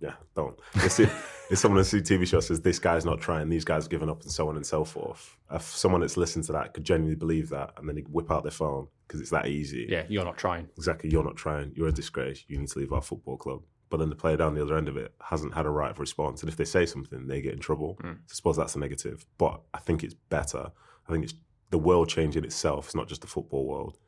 yeah, 0.00 0.14
don't. 0.34 0.58
If, 0.74 0.98
if 0.98 1.58
someone 1.60 1.78
on 1.78 1.84
a 1.84 2.02
TV 2.02 2.26
show 2.26 2.40
says 2.40 2.60
this 2.60 2.80
guy's 2.80 3.04
not 3.04 3.20
trying, 3.20 3.48
these 3.50 3.64
guys 3.64 3.86
are 3.86 3.88
giving 3.88 4.10
up, 4.10 4.22
and 4.22 4.32
so 4.32 4.48
on 4.48 4.56
and 4.56 4.66
so 4.66 4.82
forth. 4.82 5.36
If 5.52 5.62
someone 5.62 6.00
that's 6.00 6.16
listened 6.16 6.44
to 6.46 6.52
that 6.54 6.74
could 6.74 6.82
genuinely 6.82 7.14
believe 7.14 7.50
that, 7.50 7.74
and 7.76 7.88
then 7.88 7.94
they 7.94 8.02
whip 8.02 8.32
out 8.32 8.42
their 8.42 8.50
phone 8.50 8.88
because 9.06 9.20
it's 9.20 9.30
that 9.30 9.46
easy 9.46 9.86
Yeah, 9.88 10.06
you're 10.08 10.24
not 10.24 10.38
trying. 10.38 10.68
exactly, 10.76 11.08
you're 11.08 11.22
not 11.22 11.36
trying, 11.36 11.70
you're 11.76 11.86
a 11.86 11.92
disgrace, 11.92 12.44
you 12.48 12.58
need 12.58 12.68
to 12.70 12.80
leave 12.80 12.92
our 12.92 13.02
football 13.02 13.36
club. 13.36 13.62
But 13.92 13.98
then 13.98 14.08
the 14.08 14.16
player 14.16 14.38
down 14.38 14.54
the 14.54 14.62
other 14.62 14.78
end 14.78 14.88
of 14.88 14.96
it 14.96 15.12
hasn't 15.20 15.52
had 15.52 15.66
a 15.66 15.68
right 15.68 15.90
of 15.90 15.98
response. 15.98 16.40
And 16.40 16.48
if 16.48 16.56
they 16.56 16.64
say 16.64 16.86
something, 16.86 17.26
they 17.26 17.42
get 17.42 17.52
in 17.52 17.58
trouble. 17.58 17.98
So 18.00 18.08
I 18.08 18.34
suppose 18.34 18.56
that's 18.56 18.74
a 18.74 18.78
negative. 18.78 19.26
But 19.36 19.60
I 19.74 19.80
think 19.80 20.02
it's 20.02 20.14
better. 20.14 20.72
I 21.06 21.12
think 21.12 21.24
it's 21.24 21.34
the 21.68 21.76
world 21.76 22.08
changing 22.08 22.42
itself. 22.42 22.86
It's 22.86 22.94
not 22.94 23.06
just 23.06 23.20
the 23.20 23.26
football 23.26 23.66
world. 23.66 23.98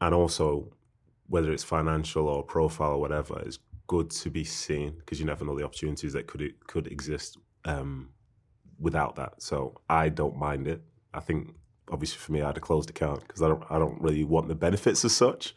And 0.00 0.14
also, 0.14 0.72
whether 1.26 1.50
it's 1.50 1.64
financial 1.64 2.28
or 2.28 2.44
profile 2.44 2.92
or 2.92 3.00
whatever, 3.00 3.42
it's 3.44 3.58
good 3.88 4.10
to 4.10 4.30
be 4.30 4.44
seen 4.44 4.94
because 5.00 5.18
you 5.18 5.26
never 5.26 5.44
know 5.44 5.58
the 5.58 5.64
opportunities 5.64 6.12
that 6.12 6.28
could 6.28 6.54
could 6.68 6.86
exist 6.86 7.38
um, 7.64 8.10
without 8.78 9.16
that. 9.16 9.42
So 9.42 9.80
I 9.88 10.08
don't 10.08 10.36
mind 10.36 10.68
it. 10.68 10.82
I 11.12 11.18
think 11.18 11.52
obviously 11.90 12.18
for 12.18 12.30
me, 12.30 12.42
I 12.42 12.46
had 12.46 12.58
a 12.58 12.60
closed 12.60 12.90
account 12.90 13.22
because 13.26 13.42
I 13.42 13.48
don't 13.48 13.64
I 13.70 13.80
don't 13.80 14.00
really 14.00 14.22
want 14.22 14.46
the 14.46 14.54
benefits 14.54 15.04
as 15.04 15.16
such. 15.16 15.56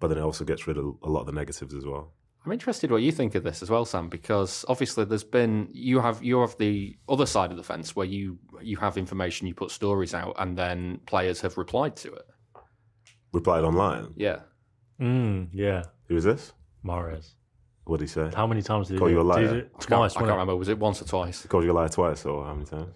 But 0.00 0.08
then 0.08 0.18
it 0.18 0.22
also 0.22 0.44
gets 0.44 0.66
rid 0.66 0.76
of 0.78 0.96
a 1.02 1.08
lot 1.08 1.20
of 1.20 1.26
the 1.26 1.32
negatives 1.32 1.74
as 1.74 1.84
well. 1.86 2.12
I'm 2.44 2.52
interested 2.52 2.90
what 2.90 3.00
you 3.02 3.10
think 3.10 3.34
of 3.34 3.42
this 3.42 3.62
as 3.62 3.70
well, 3.70 3.86
Sam, 3.86 4.08
because 4.10 4.66
obviously 4.68 5.04
there's 5.06 5.24
been 5.24 5.68
you 5.72 6.00
have 6.00 6.22
you 6.22 6.40
have 6.42 6.56
the 6.58 6.96
other 7.08 7.24
side 7.24 7.50
of 7.50 7.56
the 7.56 7.62
fence 7.62 7.96
where 7.96 8.06
you 8.06 8.38
you 8.60 8.76
have 8.76 8.98
information, 8.98 9.46
you 9.46 9.54
put 9.54 9.70
stories 9.70 10.12
out, 10.12 10.34
and 10.38 10.56
then 10.58 11.00
players 11.06 11.40
have 11.40 11.56
replied 11.56 11.96
to 11.96 12.12
it. 12.12 12.26
Replied 13.32 13.64
online. 13.64 14.12
Yeah, 14.16 14.40
Mm, 15.00 15.48
yeah, 15.52 15.84
Who 16.08 16.16
is 16.16 16.24
this? 16.24 16.52
Mahrez. 16.84 17.34
What 17.84 17.98
did 17.98 18.04
he 18.08 18.12
say? 18.12 18.30
How 18.34 18.46
many 18.46 18.62
times 18.62 18.88
did 18.88 18.94
he 18.94 18.98
Call 18.98 19.10
you 19.10 19.20
a 19.20 19.30
it? 19.32 19.34
Did 19.36 19.40
he 19.40 19.46
liar. 19.46 19.52
do 19.54 19.58
it 19.58 19.70
I 19.74 19.78
can't, 19.78 19.88
Twice. 19.88 20.16
I 20.16 20.20
can't 20.20 20.30
remember. 20.30 20.56
Was 20.56 20.68
it 20.68 20.78
once 20.78 21.02
or 21.02 21.06
twice? 21.06 21.42
He 21.42 21.48
called 21.48 21.64
you 21.64 21.72
a 21.72 21.74
liar 21.74 21.88
twice, 21.88 22.24
or 22.24 22.44
how 22.44 22.54
many 22.54 22.66
times? 22.66 22.94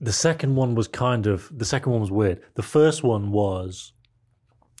The 0.00 0.12
second 0.12 0.56
one 0.56 0.74
was 0.74 0.88
kind 0.88 1.26
of 1.26 1.50
the 1.56 1.64
second 1.64 1.92
one 1.92 2.00
was 2.00 2.10
weird. 2.10 2.40
The 2.54 2.62
first 2.62 3.02
one 3.02 3.32
was 3.32 3.92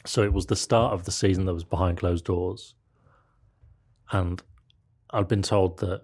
so 0.06 0.22
it 0.22 0.32
was 0.32 0.46
the 0.46 0.56
start 0.56 0.92
of 0.92 1.04
the 1.04 1.12
season 1.12 1.44
that 1.46 1.54
was 1.54 1.64
behind 1.64 1.98
closed 1.98 2.24
doors, 2.24 2.74
and 4.12 4.42
I'd 5.10 5.28
been 5.28 5.42
told 5.42 5.78
that 5.80 6.02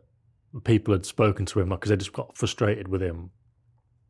people 0.65 0.93
had 0.95 1.07
spoken 1.07 1.47
to 1.47 1.61
him 1.61 1.69
because 1.71 1.91
they 1.91 1.97
just 1.97 2.13
got 2.13 2.37
frustrated 2.37 2.89
with 2.89 3.03
him 3.03 3.31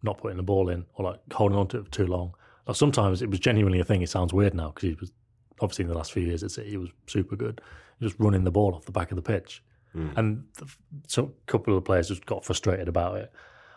not 0.03 0.19
putting 0.19 0.37
the 0.37 0.43
ball 0.43 0.69
in 0.69 0.85
or 0.95 1.05
like 1.05 1.21
holding 1.33 1.59
on 1.59 1.67
to 1.69 1.79
it 1.79 1.85
for 1.85 1.91
too 1.91 2.07
long. 2.07 2.35
Like 2.67 2.77
sometimes 2.77 3.23
it 3.23 3.31
was 3.31 3.39
genuinely 3.39 3.81
a 3.81 3.85
thing. 3.85 4.03
It 4.03 4.11
sounds 4.11 4.33
weird 4.33 4.55
now 4.55 4.69
because 4.71 4.89
he 4.89 4.97
was 5.01 5.13
obviously 5.61 5.85
in 5.85 5.89
the 5.89 5.97
last 5.97 6.13
few 6.13 6.23
years 6.23 6.43
at 6.43 6.51
City 6.51 6.71
he 6.71 6.77
was 6.77 6.91
super 7.07 7.37
good, 7.37 7.61
just 8.03 8.17
running 8.19 8.45
the 8.45 8.51
ball 8.51 8.75
off 8.75 8.85
the 8.85 8.93
back 8.93 9.11
of 9.11 9.17
the 9.17 9.23
pitch, 9.23 9.63
hmm. 9.93 10.11
and 10.17 10.45
the, 10.59 10.67
so 11.07 11.25
a 11.25 11.51
couple 11.51 11.75
of 11.75 11.83
the 11.83 11.87
players 11.87 12.09
just 12.09 12.27
got 12.27 12.45
frustrated 12.45 12.89
about 12.89 13.17
it. 13.17 13.33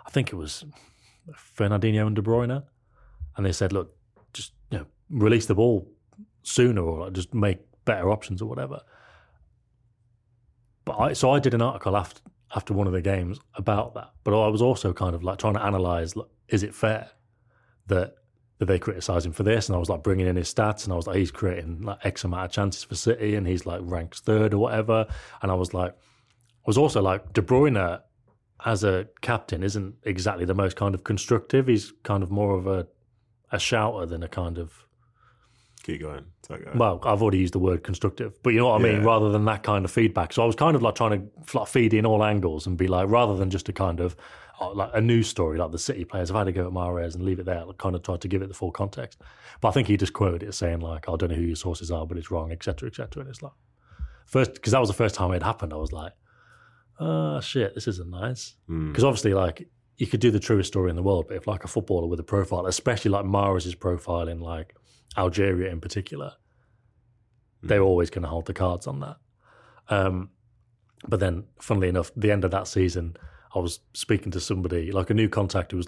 I 0.06 0.10
think 0.10 0.30
it 0.30 0.36
was 0.36 0.66
Fernandinho 1.58 2.08
and 2.08 2.16
De 2.16 2.22
Bruyne, 2.22 2.64
and 3.38 3.46
they 3.46 3.52
said, 3.52 3.74
"Look, 3.74 3.96
just 4.34 4.54
you 4.72 4.80
know, 4.80 4.86
release 5.10 5.46
the 5.46 5.56
ball 5.56 5.88
sooner, 6.50 6.82
or 6.82 7.06
like, 7.06 7.14
just 7.14 7.34
make 7.34 7.60
better 7.86 8.10
options 8.12 8.42
or 8.42 8.46
whatever." 8.46 8.82
But 10.86 11.00
I, 11.00 11.14
so 11.14 11.32
I 11.32 11.40
did 11.40 11.54
an 11.54 11.62
article 11.62 11.96
after 11.96 12.22
after 12.56 12.74
one 12.74 12.88
of 12.88 12.94
the 12.94 13.02
games 13.02 13.40
about 13.56 13.94
that. 13.94 14.12
But 14.24 14.40
I 14.40 14.48
was 14.48 14.62
also 14.62 14.92
kind 14.92 15.16
of 15.16 15.24
like 15.24 15.38
trying 15.38 15.54
to 15.54 15.64
analyze: 15.64 16.16
look, 16.16 16.32
is 16.48 16.64
it 16.64 16.74
fair 16.74 17.12
that 17.88 18.16
that 18.58 18.66
they 18.66 18.80
criticise 18.80 19.26
him 19.26 19.32
for 19.32 19.44
this? 19.44 19.70
And 19.70 19.76
I 19.76 19.80
was 19.80 19.90
like 19.90 20.04
bringing 20.04 20.28
in 20.28 20.36
his 20.36 20.54
stats, 20.54 20.84
and 20.84 20.94
I 20.94 20.96
was 20.96 21.08
like, 21.08 21.18
he's 21.18 21.32
creating 21.32 21.82
like 21.82 22.04
X 22.04 22.24
amount 22.24 22.46
of 22.46 22.52
chances 22.52 22.84
for 22.84 22.96
City, 22.96 23.36
and 23.36 23.48
he's 23.48 23.66
like 23.66 23.82
ranked 23.84 24.20
third 24.20 24.54
or 24.54 24.58
whatever. 24.58 25.08
And 25.42 25.52
I 25.52 25.56
was 25.56 25.74
like, 25.74 25.92
I 25.92 26.68
was 26.68 26.78
also 26.78 27.02
like 27.02 27.34
De 27.34 27.42
Bruyne 27.42 28.02
as 28.66 28.84
a 28.84 29.08
captain 29.22 29.64
isn't 29.64 29.96
exactly 30.04 30.44
the 30.44 30.54
most 30.54 30.76
kind 30.76 30.94
of 30.94 31.04
constructive. 31.04 31.68
He's 31.68 31.94
kind 32.04 32.24
of 32.24 32.32
more 32.32 32.58
of 32.58 32.68
a 32.68 32.88
a 33.52 33.60
shouter 33.60 34.06
than 34.06 34.22
a 34.22 34.28
kind 34.28 34.58
of 34.58 34.86
Keep 35.84 36.02
going. 36.02 36.26
Guy. 36.50 36.72
well, 36.74 37.00
I've 37.04 37.22
already 37.22 37.38
used 37.38 37.54
the 37.54 37.60
word 37.60 37.84
constructive, 37.84 38.42
but 38.42 38.54
you 38.54 38.60
know 38.60 38.70
what 38.70 38.82
I 38.82 38.84
mean, 38.84 39.04
rather 39.04 39.30
than 39.30 39.46
that 39.46 39.62
kind 39.62 39.86
of 39.86 39.92
feedback. 39.92 40.34
So 40.34 40.42
I 40.42 40.46
was 40.48 40.56
kind 40.56 40.76
of 40.76 40.82
like 40.82 40.96
trying 40.96 41.30
to 41.52 41.66
feed 41.66 41.94
in 41.94 42.08
all 42.08 42.24
angles 42.24 42.66
and 42.66 42.76
be 42.76 42.88
like, 42.88 43.08
rather 43.08 43.36
than 43.36 43.52
just 43.52 43.70
a 43.70 43.74
kind 43.74 44.00
of 44.00 44.16
oh, 44.60 44.70
like 44.72 44.90
a 44.96 45.02
news 45.02 45.28
story, 45.28 45.60
like 45.60 45.72
the 45.72 45.78
City 45.78 46.06
players 46.06 46.30
have 46.30 46.38
had 46.38 46.46
to 46.46 46.52
go 46.52 46.66
at 46.66 46.74
Mahrez 46.74 47.14
and 47.14 47.24
leave 47.24 47.40
it 47.40 47.46
there, 47.46 47.64
like 47.66 47.78
kind 47.78 47.96
of 47.96 48.02
tried 48.02 48.22
to 48.22 48.28
give 48.28 48.42
it 48.42 48.48
the 48.48 48.56
full 48.56 48.72
context. 48.72 49.22
But 49.62 49.68
I 49.70 49.72
think 49.72 49.88
he 49.88 49.98
just 49.98 50.14
quoted 50.14 50.42
it 50.42 50.54
saying 50.54 50.80
like, 50.80 51.08
I 51.08 51.16
don't 51.16 51.30
know 51.30 51.36
who 51.36 51.44
your 51.44 51.56
sources 51.56 51.92
are, 51.92 52.08
but 52.08 52.18
it's 52.18 52.32
wrong, 52.32 52.52
etc., 52.52 52.90
etc. 52.90 53.22
And 53.22 53.30
it's 53.30 53.44
like 53.44 53.54
first 54.26 54.56
because 54.56 54.72
that 54.72 54.80
was 54.80 54.90
the 54.90 54.96
first 54.96 55.14
time 55.14 55.32
it 55.34 55.44
happened. 55.44 55.72
I 55.72 55.78
was 55.78 55.92
like, 55.92 56.14
oh 57.00 57.42
shit, 57.42 57.76
this 57.76 57.88
isn't 57.88 58.10
nice. 58.10 58.56
Hmm. 58.66 58.88
Because 58.88 59.04
obviously, 59.04 59.36
like 59.36 59.68
you 59.98 60.08
could 60.08 60.20
do 60.20 60.32
the 60.32 60.40
truest 60.40 60.70
story 60.70 60.90
in 60.90 60.96
the 60.96 61.04
world, 61.04 61.26
but 61.28 61.38
if 61.38 61.46
like 61.46 61.64
a 61.64 61.68
footballer 61.68 62.08
with 62.08 62.20
a 62.20 62.24
profile, 62.24 62.66
especially 62.66 63.12
like 63.12 63.26
Mahrez' 63.26 63.80
profile 63.80 64.28
in 64.28 64.40
like 64.40 64.74
Algeria 65.18 65.72
in 65.72 65.82
particular, 65.82 66.34
they're 67.62 67.82
always 67.82 68.10
going 68.10 68.24
to 68.24 68.30
hold 68.30 68.46
the 68.46 68.54
cards 68.54 68.88
on 68.88 69.00
that. 69.02 69.18
Um, 69.90 70.30
but 71.08 71.20
then, 71.20 71.46
funnily 71.60 71.90
enough, 71.90 72.12
the 72.16 72.32
end 72.32 72.44
of 72.44 72.52
that 72.52 72.68
season, 72.68 73.16
I 73.56 73.60
was 73.60 73.80
speaking 73.94 74.32
to 74.34 74.40
somebody, 74.40 74.92
like 74.92 75.10
a 75.10 75.14
new 75.14 75.30
contact 75.30 75.72
who 75.72 75.78
was 75.78 75.88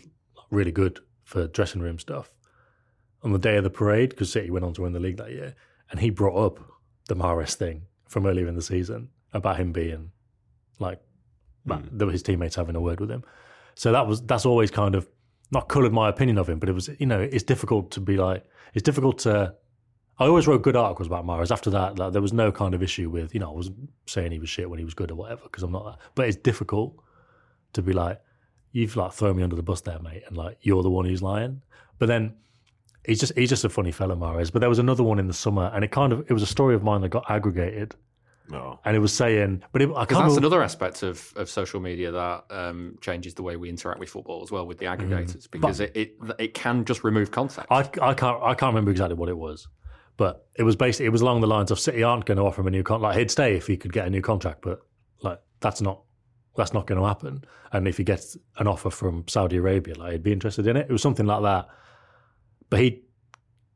really 0.50 0.72
good 0.72 1.00
for 1.24 1.48
dressing 1.48 1.82
room 1.82 2.00
stuff. 2.00 2.34
On 3.24 3.32
the 3.32 3.40
day 3.40 3.58
of 3.58 3.64
the 3.64 3.70
parade, 3.70 4.10
because 4.10 4.32
City 4.32 4.50
went 4.50 4.66
on 4.66 4.74
to 4.74 4.82
win 4.82 4.94
the 4.94 5.00
league 5.00 5.18
that 5.18 5.32
year, 5.32 5.56
and 5.92 6.00
he 6.00 6.10
brought 6.10 6.44
up 6.44 6.60
the 7.08 7.16
Mahrez 7.16 7.54
thing 7.54 7.84
from 8.08 8.26
earlier 8.26 8.48
in 8.48 8.56
the 8.56 8.62
season 8.62 9.10
about 9.34 9.58
him 9.58 9.72
being 9.72 10.12
like 10.80 11.00
that 11.66 12.10
his 12.10 12.24
teammates 12.24 12.56
having 12.56 12.76
a 12.76 12.82
word 12.82 13.00
with 13.00 13.12
him. 13.12 13.24
So 13.76 13.92
that 13.92 14.08
was 14.08 14.22
that's 14.24 14.46
always 14.46 14.72
kind 14.72 14.96
of 14.96 15.08
not 15.52 15.68
coloured 15.68 15.94
my 15.94 16.10
opinion 16.10 16.38
of 16.38 16.50
him, 16.50 16.60
but 16.60 16.70
it 16.70 16.74
was 16.74 16.90
you 17.00 17.06
know 17.06 17.20
it's 17.20 17.44
difficult 17.44 17.92
to 17.92 18.00
be 18.00 18.18
like 18.18 18.46
it's 18.74 18.84
difficult 18.84 19.20
to. 19.20 19.54
I 20.20 20.26
always 20.26 20.46
wrote 20.46 20.62
good 20.62 20.76
articles 20.76 21.08
about 21.08 21.26
Mahrez. 21.26 21.52
After 21.52 21.72
that, 21.72 21.98
like, 21.98 22.14
there 22.14 22.22
was 22.22 22.32
no 22.32 22.52
kind 22.52 22.76
of 22.76 22.84
issue 22.84 23.10
with 23.10 23.34
you 23.34 23.40
know 23.40 23.52
I 23.52 23.56
wasn't 23.56 23.90
saying 24.08 24.32
he 24.32 24.40
was 24.40 24.50
shit 24.50 24.70
when 24.70 24.80
he 24.80 24.86
was 24.86 24.94
good 24.94 25.12
or 25.12 25.16
whatever 25.16 25.42
because 25.44 25.64
I'm 25.64 25.72
not 25.72 25.86
that. 25.86 25.98
But 26.16 26.28
it's 26.28 26.38
difficult 26.38 26.96
to 27.74 27.82
be 27.82 27.94
like 27.94 28.22
you've 28.72 28.96
like 28.96 29.14
thrown 29.14 29.38
me 29.38 29.44
under 29.44 29.56
the 29.56 29.64
bus 29.64 29.82
there, 29.82 30.00
mate, 30.00 30.24
and 30.28 30.38
like 30.38 30.58
you're 30.62 30.84
the 30.84 30.90
one 30.90 31.06
who's 31.06 31.22
lying. 31.22 31.62
But 32.00 32.08
then 32.08 32.36
he's 33.06 33.20
just 33.20 33.34
he's 33.36 33.50
just 33.50 33.66
a 33.66 33.70
funny 33.70 33.92
fellow, 33.92 34.16
Mahrez. 34.16 34.52
But 34.52 34.60
there 34.60 34.70
was 34.70 34.80
another 34.80 35.04
one 35.04 35.20
in 35.20 35.28
the 35.28 35.34
summer, 35.34 35.72
and 35.74 35.84
it 35.84 35.92
kind 35.92 36.14
of 36.14 36.26
it 36.30 36.34
was 36.34 36.44
a 36.44 36.48
story 36.48 36.76
of 36.76 36.84
mine 36.84 37.02
that 37.02 37.10
got 37.10 37.30
aggregated, 37.30 37.96
No. 38.52 38.80
and 38.86 38.96
it 38.96 39.00
was 39.00 39.14
saying, 39.14 39.64
but 39.72 39.82
it, 39.82 39.86
I 39.96 40.02
Because 40.02 40.18
can't 40.18 40.28
that's 40.28 40.38
another 40.38 40.62
aspect 40.62 41.04
of, 41.04 41.34
of 41.36 41.50
social 41.50 41.80
media 41.80 42.12
that 42.12 42.46
um, 42.50 42.98
changes 43.02 43.34
the 43.34 43.44
way 43.44 43.56
we 43.56 43.70
interact 43.70 44.00
with 44.00 44.10
football 44.10 44.44
as 44.44 44.52
well 44.52 44.68
with 44.68 44.78
the 44.78 44.86
aggregators 44.86 45.50
because 45.50 45.80
it, 45.80 45.92
it 45.96 46.16
it 46.38 46.54
can 46.54 46.86
just 46.86 47.04
remove 47.04 47.32
context. 47.32 47.72
I, 47.72 47.80
I 48.02 48.14
can't 48.14 48.42
I 48.44 48.54
can't 48.54 48.74
remember 48.74 48.92
exactly 48.92 49.16
what 49.16 49.30
it 49.30 49.38
was, 49.38 49.68
but 50.18 50.46
it 50.58 50.64
was 50.64 50.76
basically 50.76 51.06
it 51.06 51.12
was 51.12 51.22
along 51.22 51.42
the 51.42 51.48
lines 51.48 51.72
of 51.72 51.80
City 51.80 52.04
aren't 52.04 52.26
going 52.26 52.38
to 52.38 52.44
offer 52.44 52.62
him 52.62 52.68
a 52.68 52.72
new 52.72 52.84
contract. 52.84 53.14
Like 53.14 53.18
he'd 53.18 53.32
stay 53.32 53.56
if 53.56 53.68
he 53.68 53.78
could 53.78 53.94
get 53.94 54.06
a 54.06 54.10
new 54.10 54.22
contract, 54.22 54.62
but 54.62 54.80
like 55.22 55.40
that's 55.62 55.82
not 55.82 56.04
that's 56.58 56.74
not 56.74 56.86
going 56.88 57.00
to 57.00 57.08
happen. 57.08 57.44
And 57.72 57.88
if 57.88 57.98
he 57.98 58.04
gets 58.04 58.38
an 58.58 58.68
offer 58.68 58.90
from 58.90 59.24
Saudi 59.28 59.58
Arabia, 59.58 59.96
like 59.98 60.12
he'd 60.12 60.24
be 60.24 60.34
interested 60.34 60.68
in 60.68 60.76
it. 60.76 60.88
It 60.90 60.92
was 60.92 61.02
something 61.02 61.26
like 61.26 61.42
that. 61.44 61.68
But 62.70 62.80
he 62.82 63.04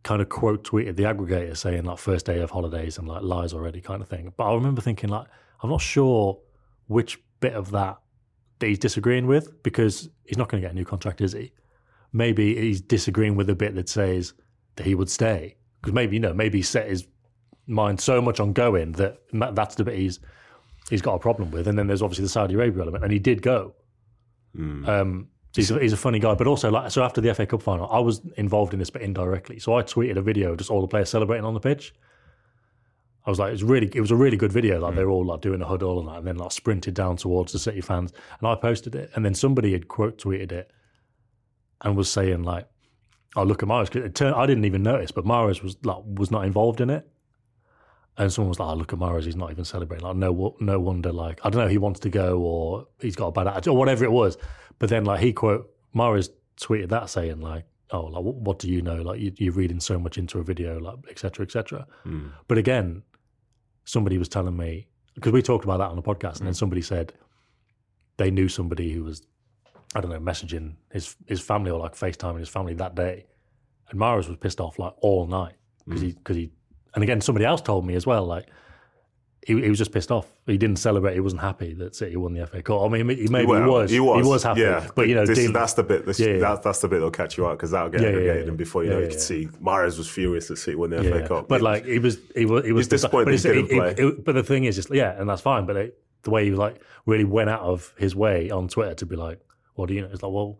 kind 0.05 0.21
of 0.21 0.29
quote 0.29 0.63
tweeted 0.63 0.95
the 0.95 1.03
aggregator 1.03 1.57
saying 1.57 1.83
like 1.83 1.97
first 1.97 2.25
day 2.25 2.39
of 2.39 2.51
holidays 2.51 2.97
and 2.97 3.07
like 3.07 3.23
lies 3.23 3.53
already 3.53 3.81
kind 3.81 4.01
of 4.01 4.07
thing. 4.07 4.31
But 4.37 4.49
I 4.49 4.53
remember 4.53 4.81
thinking 4.81 5.09
like 5.09 5.27
I'm 5.61 5.69
not 5.69 5.81
sure 5.81 6.39
which 6.87 7.19
bit 7.41 7.53
of 7.53 7.71
that 7.71 7.97
that 8.59 8.67
he's 8.67 8.79
disagreeing 8.79 9.27
with 9.27 9.61
because 9.63 10.07
he's 10.23 10.37
not 10.37 10.47
going 10.47 10.61
to 10.61 10.65
get 10.65 10.71
a 10.71 10.75
new 10.75 10.85
contract, 10.85 11.19
is 11.19 11.33
he? 11.33 11.51
maybe 12.15 12.55
he's 12.55 12.79
disagreeing 12.79 13.35
with 13.35 13.45
the 13.45 13.55
bit 13.55 13.75
that 13.75 13.89
says 13.89 14.33
that 14.77 14.85
he 14.85 14.95
would 14.95 15.09
stay 15.09 15.57
because 15.81 15.93
maybe 15.93 16.15
you 16.15 16.19
know 16.21 16.33
maybe 16.33 16.59
he 16.59 16.61
set 16.61 16.87
his 16.87 17.05
mind 17.67 17.99
so 17.99 18.21
much 18.21 18.39
on 18.39 18.53
going 18.53 18.93
that 18.93 19.17
that's 19.53 19.75
the 19.75 19.83
bit 19.83 19.95
he's 19.95 20.21
he's 20.89 21.01
got 21.01 21.13
a 21.13 21.19
problem 21.19 21.51
with 21.51 21.67
and 21.67 21.77
then 21.77 21.87
there's 21.87 22.01
obviously 22.01 22.23
the 22.23 22.29
Saudi 22.29 22.53
Arabia 22.53 22.83
element 22.83 23.03
and 23.03 23.11
he 23.11 23.19
did 23.19 23.41
go 23.41 23.75
um 24.87 25.27
he's 25.55 25.71
a, 25.71 25.79
he's 25.79 25.93
a 25.93 25.97
funny 25.97 26.19
guy 26.19 26.33
but 26.33 26.47
also 26.47 26.69
like 26.69 26.91
so 26.91 27.03
after 27.03 27.21
the 27.21 27.33
FA 27.33 27.45
Cup 27.45 27.61
final 27.61 27.87
I 27.89 27.99
was 27.99 28.21
involved 28.37 28.73
in 28.73 28.79
this 28.79 28.89
but 28.89 29.01
indirectly 29.01 29.59
so 29.59 29.75
I 29.75 29.83
tweeted 29.83 30.17
a 30.17 30.21
video 30.21 30.51
of 30.51 30.57
just 30.57 30.69
all 30.69 30.81
the 30.81 30.87
players 30.87 31.09
celebrating 31.09 31.45
on 31.45 31.53
the 31.53 31.59
pitch 31.59 31.93
I 33.25 33.31
was 33.31 33.39
like, 33.39 33.53
it's 33.53 33.63
really, 33.63 33.89
it 33.93 34.01
was 34.01 34.11
a 34.11 34.15
really 34.15 34.37
good 34.37 34.51
video. 34.51 34.77
Mm. 34.79 34.81
Like 34.83 34.95
they 34.95 35.03
were 35.03 35.09
all 35.09 35.25
like 35.25 35.41
doing 35.41 35.61
a 35.61 35.65
huddle 35.65 35.99
and 35.99 36.07
that, 36.07 36.17
and 36.17 36.27
then 36.27 36.37
like 36.37 36.51
sprinted 36.51 36.93
down 36.93 37.17
towards 37.17 37.51
the 37.51 37.59
City 37.59 37.81
fans. 37.81 38.13
And 38.39 38.47
I 38.47 38.55
posted 38.55 38.95
it, 38.95 39.09
and 39.15 39.25
then 39.25 39.33
somebody 39.33 39.71
had 39.71 39.87
quote 39.87 40.17
tweeted 40.17 40.51
it 40.51 40.71
and 41.81 41.97
was 41.97 42.09
saying 42.09 42.43
like, 42.43 42.67
"Oh, 43.35 43.43
look 43.43 43.63
at 43.63 43.69
Mahrez." 43.69 43.89
'Cause 43.89 44.03
It 44.03 44.15
turned, 44.15 44.35
I 44.35 44.45
didn't 44.45 44.65
even 44.65 44.83
notice, 44.83 45.11
but 45.11 45.25
Mahrez 45.25 45.63
was 45.63 45.75
like 45.83 46.03
was 46.05 46.29
not 46.29 46.45
involved 46.45 46.81
in 46.81 46.89
it. 46.89 47.09
And 48.17 48.31
someone 48.31 48.49
was 48.49 48.59
like, 48.59 48.69
"Oh, 48.69 48.75
look 48.75 48.93
at 48.93 48.99
Mahrez. 48.99 49.23
He's 49.23 49.35
not 49.35 49.51
even 49.51 49.65
celebrating." 49.65 50.05
Like, 50.05 50.15
no, 50.15 50.55
no 50.59 50.79
wonder. 50.79 51.11
Like, 51.11 51.41
I 51.43 51.49
don't 51.49 51.63
know. 51.63 51.67
He 51.67 51.79
wants 51.79 51.99
to 52.01 52.09
go, 52.09 52.39
or 52.39 52.87
he's 53.01 53.15
got 53.15 53.27
a 53.27 53.31
bad 53.31 53.47
attitude, 53.47 53.73
or 53.73 53.77
whatever 53.77 54.05
it 54.05 54.11
was. 54.11 54.37
But 54.79 54.89
then, 54.89 55.05
like, 55.05 55.19
he 55.19 55.33
quote 55.33 55.71
Mahrez 55.95 56.29
tweeted 56.59 56.89
that 56.89 57.09
saying 57.09 57.41
like, 57.41 57.65
"Oh, 57.91 58.05
like, 58.05 58.23
what, 58.23 58.35
what 58.35 58.59
do 58.59 58.69
you 58.69 58.81
know? 58.81 59.01
Like, 59.01 59.19
you, 59.19 59.31
you're 59.37 59.53
reading 59.53 59.79
so 59.79 59.97
much 59.99 60.17
into 60.17 60.39
a 60.39 60.43
video, 60.43 60.79
like, 60.79 60.97
etc., 61.09 61.45
etc." 61.45 61.87
Hmm. 62.03 62.27
But 62.47 62.57
again, 62.57 63.03
somebody 63.85 64.17
was 64.17 64.29
telling 64.29 64.57
me 64.57 64.87
because 65.15 65.31
we 65.31 65.41
talked 65.41 65.63
about 65.63 65.77
that 65.77 65.89
on 65.89 65.95
the 65.95 66.01
podcast, 66.01 66.37
and 66.37 66.47
then 66.47 66.53
hmm. 66.53 66.53
somebody 66.53 66.81
said 66.81 67.13
they 68.17 68.31
knew 68.31 68.47
somebody 68.47 68.91
who 68.91 69.03
was, 69.03 69.23
I 69.93 70.01
don't 70.01 70.11
know, 70.11 70.19
messaging 70.19 70.75
his 70.91 71.15
his 71.25 71.41
family 71.41 71.71
or 71.71 71.79
like 71.79 71.95
FaceTiming 71.95 72.39
his 72.39 72.49
family 72.49 72.73
that 72.75 72.95
day, 72.95 73.25
and 73.89 73.99
Mahrez 73.99 74.27
was 74.27 74.37
pissed 74.37 74.59
off 74.59 74.79
like 74.79 74.93
all 75.01 75.27
night 75.27 75.55
because 75.85 76.01
hmm. 76.01 76.07
he 76.07 76.13
because 76.13 76.35
he, 76.35 76.51
and 76.93 77.03
again 77.03 77.21
somebody 77.21 77.45
else 77.45 77.61
told 77.61 77.85
me 77.85 77.95
as 77.95 78.05
well 78.05 78.25
like. 78.25 78.47
He, 79.45 79.61
he 79.61 79.69
was 79.69 79.77
just 79.77 79.91
pissed 79.91 80.11
off. 80.11 80.27
He 80.47 80.57
didn't 80.57 80.77
celebrate. 80.77 81.13
He 81.13 81.19
wasn't 81.19 81.41
happy 81.41 81.73
that 81.75 81.95
City 81.95 82.15
won 82.15 82.33
the 82.33 82.47
FA 82.47 82.63
Cup. 82.63 82.81
I 82.81 82.87
mean, 82.87 83.07
he 83.15 83.27
maybe 83.27 83.45
Well, 83.45 83.61
he 83.61 83.69
was. 83.69 83.91
He 83.91 83.99
was. 83.99 84.41
happy. 84.43 84.61
Yeah, 84.61 84.87
but 84.95 85.07
you 85.07 85.13
know, 85.13 85.25
this, 85.25 85.51
that's 85.51 85.73
the 85.73 85.83
bit. 85.83 86.05
This, 86.05 86.19
Yeah, 86.19 86.27
yeah. 86.29 86.39
That, 86.39 86.63
that's 86.63 86.81
the 86.81 86.87
bit 86.87 86.95
that'll 86.95 87.11
catch 87.11 87.37
you 87.37 87.45
out 87.45 87.57
because 87.57 87.69
that'll 87.71 87.89
get 87.89 88.01
Yeah, 88.01 88.07
aggregated, 88.07 88.47
and 88.49 88.57
before 88.57 88.83
you 88.83 88.89
know, 88.89 88.99
you 88.99 89.09
can 89.09 89.19
see 89.19 89.47
Mahrez 89.61 89.97
was 89.99 90.09
furious 90.09 90.47
that 90.47 90.57
City 90.57 90.75
won 90.75 90.89
the 90.89 91.03
FA. 91.03 91.27
Cup. 91.27 91.47
But 91.47 91.61
like 91.61 91.85
he 91.85 91.99
was, 91.99 92.17
he 92.35 92.45
was, 92.45 92.65
he 92.65 92.71
was 92.71 92.87
disappointed 92.87 93.25
but 93.25 93.55
he 93.55 93.61
didn't 93.63 93.71
it- 93.71 93.99
it- 93.99 94.25
but 94.25 94.33
the 94.33 94.43
thing 94.43 94.63
is, 94.63 94.75
just 94.75 94.91
yeah, 94.91 95.11
and 95.19 95.29
that's 95.29 95.41
fine. 95.43 95.65
But 95.67 95.75
it, 95.75 95.99
the 96.23 96.31
way 96.31 96.45
he 96.45 96.51
like 96.51 96.81
really 97.05 97.23
went 97.23 97.51
out 97.51 97.61
of 97.61 97.93
his 97.99 98.15
way 98.15 98.49
on 98.49 98.67
Twitter 98.67 98.95
to 98.95 99.05
be 99.05 99.15
like, 99.15 99.39
"What 99.75 99.89
do 99.89 99.93
you 99.93 100.01
know?" 100.01 100.09
It's 100.11 100.23
like, 100.23 100.31
well, 100.31 100.57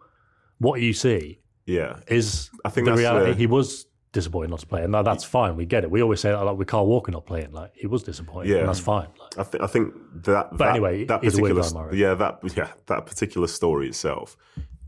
what 0.59 0.79
you 0.79 0.93
see 0.93 1.39
yeah, 1.65 2.01
is 2.07 2.51
I 2.63 2.69
think 2.69 2.85
the 2.85 2.93
reality. 2.93 3.31
the- 3.31 3.37
He 3.37 3.47
was 3.47 3.87
disappointed 4.15 4.49
not 4.49 4.59
to 4.61 4.65
play, 4.65 4.81
and 4.81 4.91
now 4.91 5.03
that's 5.03 5.23
fine. 5.23 5.55
We 5.55 5.65
get 5.65 5.83
it. 5.83 5.91
We 5.91 6.01
always 6.01 6.19
say 6.21 6.31
that 6.31 6.41
like 6.41 6.57
with 6.57 6.67
Kyle 6.67 6.87
Walker 6.87 7.11
not 7.11 7.25
playing, 7.27 7.51
like 7.51 7.71
he 7.75 7.85
was 7.85 8.01
disappointed, 8.03 8.49
Yeah. 8.49 8.59
and 8.61 8.67
that's 8.69 8.79
fine. 8.79 9.09
Like, 9.21 9.37
I 9.37 9.43
think 9.43 9.63
I 9.63 9.67
think 9.67 9.93
that. 10.23 10.49
But 10.51 10.57
that, 10.57 10.69
anyway, 10.69 11.05
that 11.05 11.23
he's 11.23 11.37
a 11.37 11.41
weird 11.41 11.55
particular, 11.57 11.89
Mahrez. 11.91 11.97
yeah, 11.97 12.13
that 12.15 12.39
yeah, 12.57 12.71
that 12.87 13.05
particular 13.05 13.47
story 13.47 13.87
itself, 13.87 14.35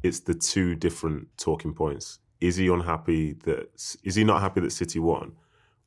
it's 0.01 0.21
the 0.21 0.33
two 0.33 0.73
different 0.75 1.27
talking 1.37 1.73
points. 1.73 2.19
Is 2.41 2.55
he 2.55 2.67
unhappy 2.67 3.33
that 3.45 3.69
is 4.03 4.15
he 4.15 4.23
not 4.23 4.41
happy 4.41 4.61
that 4.61 4.71
City 4.71 4.99
won, 4.99 5.33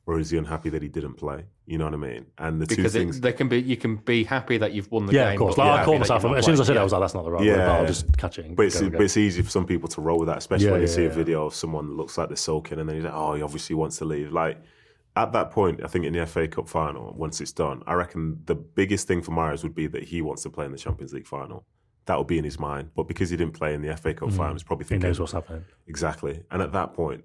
or 0.05 0.19
is 0.19 0.29
he 0.31 0.37
unhappy 0.37 0.69
that 0.69 0.81
he 0.81 0.87
didn't 0.89 1.15
play? 1.15 1.45
You 1.71 1.77
know 1.77 1.85
what 1.85 1.93
I 1.93 1.97
mean? 1.97 2.25
And 2.37 2.61
the 2.61 2.65
Because 2.67 2.91
two 2.91 2.99
it, 2.99 3.01
things. 3.01 3.21
they 3.21 3.31
can 3.31 3.47
be, 3.47 3.61
you 3.61 3.77
can 3.77 3.95
be 3.95 4.25
happy 4.25 4.57
that 4.57 4.73
you've 4.73 4.91
won 4.91 5.05
the 5.05 5.13
yeah, 5.13 5.23
game. 5.31 5.33
of 5.35 5.39
course. 5.39 5.57
Like, 5.57 5.65
you're 5.67 5.73
I 5.79 5.85
caught 5.85 5.99
myself. 5.99 6.25
As 6.25 6.43
soon 6.43 6.53
as 6.55 6.59
I 6.59 6.63
said 6.65 6.75
it, 6.75 6.79
I 6.79 6.83
was 6.83 6.91
like, 6.91 6.99
"That's 7.01 7.13
not 7.13 7.23
the 7.23 7.31
right 7.31 7.43
Yeah. 7.45 7.51
word." 7.53 7.57
But 7.65 7.69
I'll 7.79 7.85
just 7.85 8.17
catch 8.17 8.39
it. 8.39 8.53
But 8.57 8.65
it's, 8.65 8.81
go 8.81 8.89
but 8.89 9.01
it's 9.01 9.15
easy 9.15 9.41
for 9.41 9.49
some 9.49 9.65
people 9.65 9.87
to 9.87 10.01
roll 10.01 10.19
with 10.19 10.27
that, 10.27 10.37
especially 10.39 10.65
Yeah, 10.65 10.71
when 10.73 10.81
you 10.81 10.87
yeah, 10.87 10.93
see 10.93 11.05
a 11.05 11.09
video 11.09 11.45
of 11.45 11.55
someone 11.55 11.87
that 11.87 11.93
looks 11.93 12.17
like 12.17 12.27
they're 12.27 12.35
sulking 12.35 12.77
and 12.79 12.89
then 12.89 12.97
he's 12.97 13.05
like, 13.05 13.13
oh, 13.15 13.35
he 13.35 13.41
obviously 13.41 13.73
wants 13.75 13.97
to 13.99 14.05
leave. 14.05 14.33
Like, 14.33 14.57
at 15.15 15.31
that 15.31 15.51
point, 15.51 15.81
I 15.81 15.87
think 15.87 16.03
in 16.03 16.11
the 16.11 16.25
FA 16.27 16.45
Cup 16.49 16.67
final, 16.67 17.13
once 17.17 17.39
it's 17.39 17.53
done, 17.53 17.83
I 17.87 17.93
reckon 17.93 18.41
the 18.47 18.55
biggest 18.55 19.07
thing 19.07 19.21
for 19.21 19.31
Mahrez 19.31 19.63
would 19.63 19.73
be 19.75 19.87
that 19.87 20.03
he 20.03 20.21
wants 20.21 20.43
to 20.43 20.49
play 20.49 20.65
in 20.65 20.73
the 20.73 20.77
Champions 20.77 21.13
League 21.13 21.25
final. 21.27 21.63
That 22.05 22.17
would 22.17 22.27
be 22.27 22.37
in 22.37 22.43
his 22.43 22.59
mind. 22.59 22.89
But 22.95 23.03
because 23.07 23.29
he 23.29 23.37
didn't 23.37 23.53
play 23.53 23.73
in 23.75 23.81
the 23.81 23.95
FA 23.95 24.13
Cup 24.13 24.31
final, 24.33 24.53
he's 24.55 24.63
probably 24.63 24.83
Mm. 24.83 24.87
he 24.89 24.93
thinking, 24.95 25.09
knows 25.09 25.19
what's 25.21 25.31
happening. 25.31 25.63
Exactly. 25.87 26.43
And 26.51 26.61
at 26.61 26.73
that 26.73 26.93
point, 26.93 27.23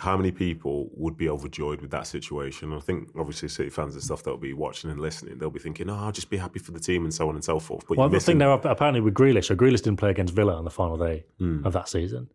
how 0.00 0.16
many 0.16 0.32
people 0.32 0.90
would 0.94 1.16
be 1.16 1.28
overjoyed 1.28 1.80
with 1.80 1.90
that 1.92 2.06
situation? 2.06 2.72
I 2.72 2.80
think 2.80 3.10
obviously 3.16 3.48
City 3.48 3.70
fans 3.70 3.94
and 3.94 4.02
stuff 4.02 4.22
that'll 4.24 4.38
be 4.38 4.52
watching 4.52 4.90
and 4.90 5.00
listening, 5.00 5.38
they'll 5.38 5.50
be 5.50 5.60
thinking, 5.60 5.88
oh, 5.88 5.94
I'll 5.96 6.12
just 6.12 6.30
be 6.30 6.36
happy 6.36 6.58
for 6.58 6.72
the 6.72 6.80
team 6.80 7.04
and 7.04 7.14
so 7.14 7.28
on 7.28 7.34
and 7.36 7.44
so 7.44 7.58
forth. 7.60 7.84
But 7.88 7.96
Well, 7.98 8.06
you're 8.06 8.10
the 8.10 8.14
missing 8.16 8.32
thing 8.32 8.38
there 8.38 8.50
apparently 8.52 9.00
with 9.00 9.14
Grealish, 9.14 9.44
so 9.46 9.54
Grealish 9.56 9.82
didn't 9.82 9.98
play 9.98 10.10
against 10.10 10.34
Villa 10.34 10.54
on 10.56 10.64
the 10.64 10.70
final 10.70 10.96
day 10.98 11.24
Hmm. 11.38 11.64
of 11.64 11.72
that 11.74 11.88
season, 11.88 12.28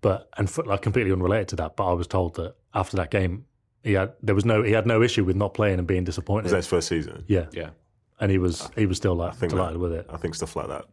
but 0.00 0.28
and 0.38 0.48
for, 0.48 0.64
like 0.64 0.80
completely 0.82 1.12
unrelated 1.12 1.48
to 1.48 1.56
that. 1.56 1.76
But 1.76 1.88
I 1.88 1.92
was 1.92 2.06
told 2.06 2.36
that 2.36 2.54
after 2.74 2.96
that 2.96 3.10
game, 3.10 3.44
he 3.82 3.92
had 3.92 4.12
there 4.22 4.34
was 4.34 4.44
no 4.44 4.62
he 4.62 4.72
had 4.72 4.86
no 4.86 5.02
issue 5.02 5.24
with 5.24 5.36
not 5.36 5.54
playing 5.54 5.78
and 5.78 5.86
being 5.86 6.04
disappointed. 6.04 6.44
was 6.44 6.52
that 6.52 6.56
his 6.58 6.66
first 6.66 6.88
season? 6.88 7.24
yeah, 7.26 7.46
Yeah. 7.52 7.70
and 8.20 8.30
he 8.30 8.38
was 8.38 8.70
he 8.76 8.86
was 8.86 8.96
still 8.96 9.14
like 9.14 9.38
delighted 9.38 9.74
that- 9.74 9.78
with 9.80 9.92
it 9.92 10.06
I 10.08 10.16
think 10.16 10.34
stuff 10.34 10.56
like 10.56 10.68
that 10.68 10.86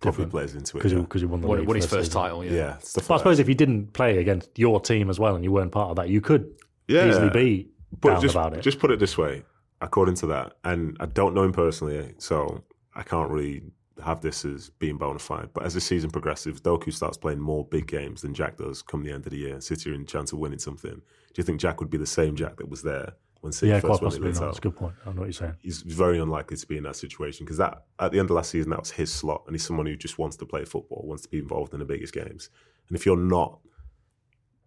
probably 0.00 0.26
plays 0.26 0.54
into 0.54 0.76
it. 0.76 0.80
because 0.80 0.92
yeah. 0.92 0.98
he, 1.00 1.06
'cause 1.06 1.20
he 1.22 1.26
won 1.26 1.40
the 1.40 1.46
Won, 1.46 1.58
league 1.58 1.68
won 1.68 1.76
his 1.76 1.84
first 1.86 1.94
first 1.94 2.06
season. 2.12 2.20
title. 2.22 2.44
Yeah. 2.44 2.52
yeah, 2.52 2.78
stuff 2.78 3.08
But 3.08 3.14
I 3.14 3.18
suppose 3.18 3.36
that. 3.38 3.42
if 3.42 3.48
you 3.48 3.54
didn't 3.54 3.92
play 3.92 4.18
against 4.18 4.58
your 4.58 4.80
team 4.80 5.08
as 5.10 5.18
well 5.18 5.34
and 5.34 5.42
you 5.44 5.52
weren't 5.52 5.72
part 5.72 5.90
of 5.90 5.96
that, 5.96 6.08
you 6.08 6.20
could 6.20 6.52
Yeah. 6.88 7.08
easily 7.08 7.30
be 7.30 7.68
But 8.00 8.14
down 8.14 8.22
just, 8.22 8.34
about 8.34 8.56
it. 8.56 8.60
just 8.62 8.78
put 8.78 8.90
it 8.90 8.98
this 8.98 9.16
way, 9.16 9.42
according 9.80 10.16
to 10.16 10.26
that, 10.26 10.54
and 10.64 10.96
I 11.00 11.06
don't 11.06 11.34
know 11.34 11.42
him 11.44 11.52
personally, 11.52 12.14
so 12.18 12.62
I 12.94 13.02
can't 13.02 13.30
really 13.30 13.62
have 14.02 14.20
this 14.20 14.44
as 14.44 14.70
being 14.70 14.96
bona 14.98 15.18
fide. 15.20 15.48
But 15.54 15.64
as 15.64 15.74
the 15.74 15.80
season 15.80 16.10
progresses, 16.10 16.60
Doku 16.60 16.92
starts 16.92 17.16
playing 17.16 17.38
more 17.40 17.64
big 17.64 17.86
games 17.86 18.22
than 18.22 18.34
Jack 18.34 18.56
does 18.58 18.82
come 18.82 19.04
the 19.04 19.12
end 19.12 19.24
of 19.26 19.30
the 19.30 19.38
year. 19.38 19.60
City 19.60 19.90
are 19.90 19.94
in 19.94 20.04
chance 20.04 20.32
of 20.32 20.40
winning 20.40 20.58
something. 20.58 20.94
Do 20.94 21.00
you 21.36 21.44
think 21.44 21.60
Jack 21.60 21.80
would 21.80 21.90
be 21.90 21.98
the 21.98 22.06
same 22.06 22.34
Jack 22.36 22.56
that 22.56 22.68
was 22.68 22.82
there 22.82 23.12
when 23.44 23.52
City 23.52 23.68
yeah, 23.72 23.80
first 23.80 24.00
quite 24.00 24.08
possibly. 24.08 24.28
league 24.28 24.34
No, 24.36 24.40
title? 24.40 24.46
that's 24.48 24.58
a 24.58 24.62
good 24.62 24.76
point. 24.76 24.94
I 25.04 25.10
know 25.12 25.20
what 25.20 25.24
you're 25.26 25.32
saying. 25.34 25.56
He's 25.60 25.82
very 25.82 26.18
unlikely 26.18 26.56
to 26.56 26.66
be 26.66 26.78
in 26.78 26.84
that 26.84 26.96
situation 26.96 27.44
because 27.44 27.58
that 27.58 27.84
at 27.98 28.10
the 28.10 28.18
end 28.18 28.30
of 28.30 28.36
last 28.36 28.50
season 28.50 28.70
that 28.70 28.80
was 28.80 28.90
his 28.92 29.12
slot, 29.12 29.42
and 29.46 29.54
he's 29.54 29.66
someone 29.66 29.84
who 29.86 29.96
just 29.96 30.18
wants 30.18 30.36
to 30.38 30.46
play 30.46 30.64
football, 30.64 31.04
wants 31.06 31.22
to 31.24 31.28
be 31.28 31.38
involved 31.38 31.74
in 31.74 31.78
the 31.78 31.84
biggest 31.84 32.14
games. 32.14 32.48
And 32.88 32.96
if 32.96 33.04
you're 33.06 33.16
not 33.18 33.58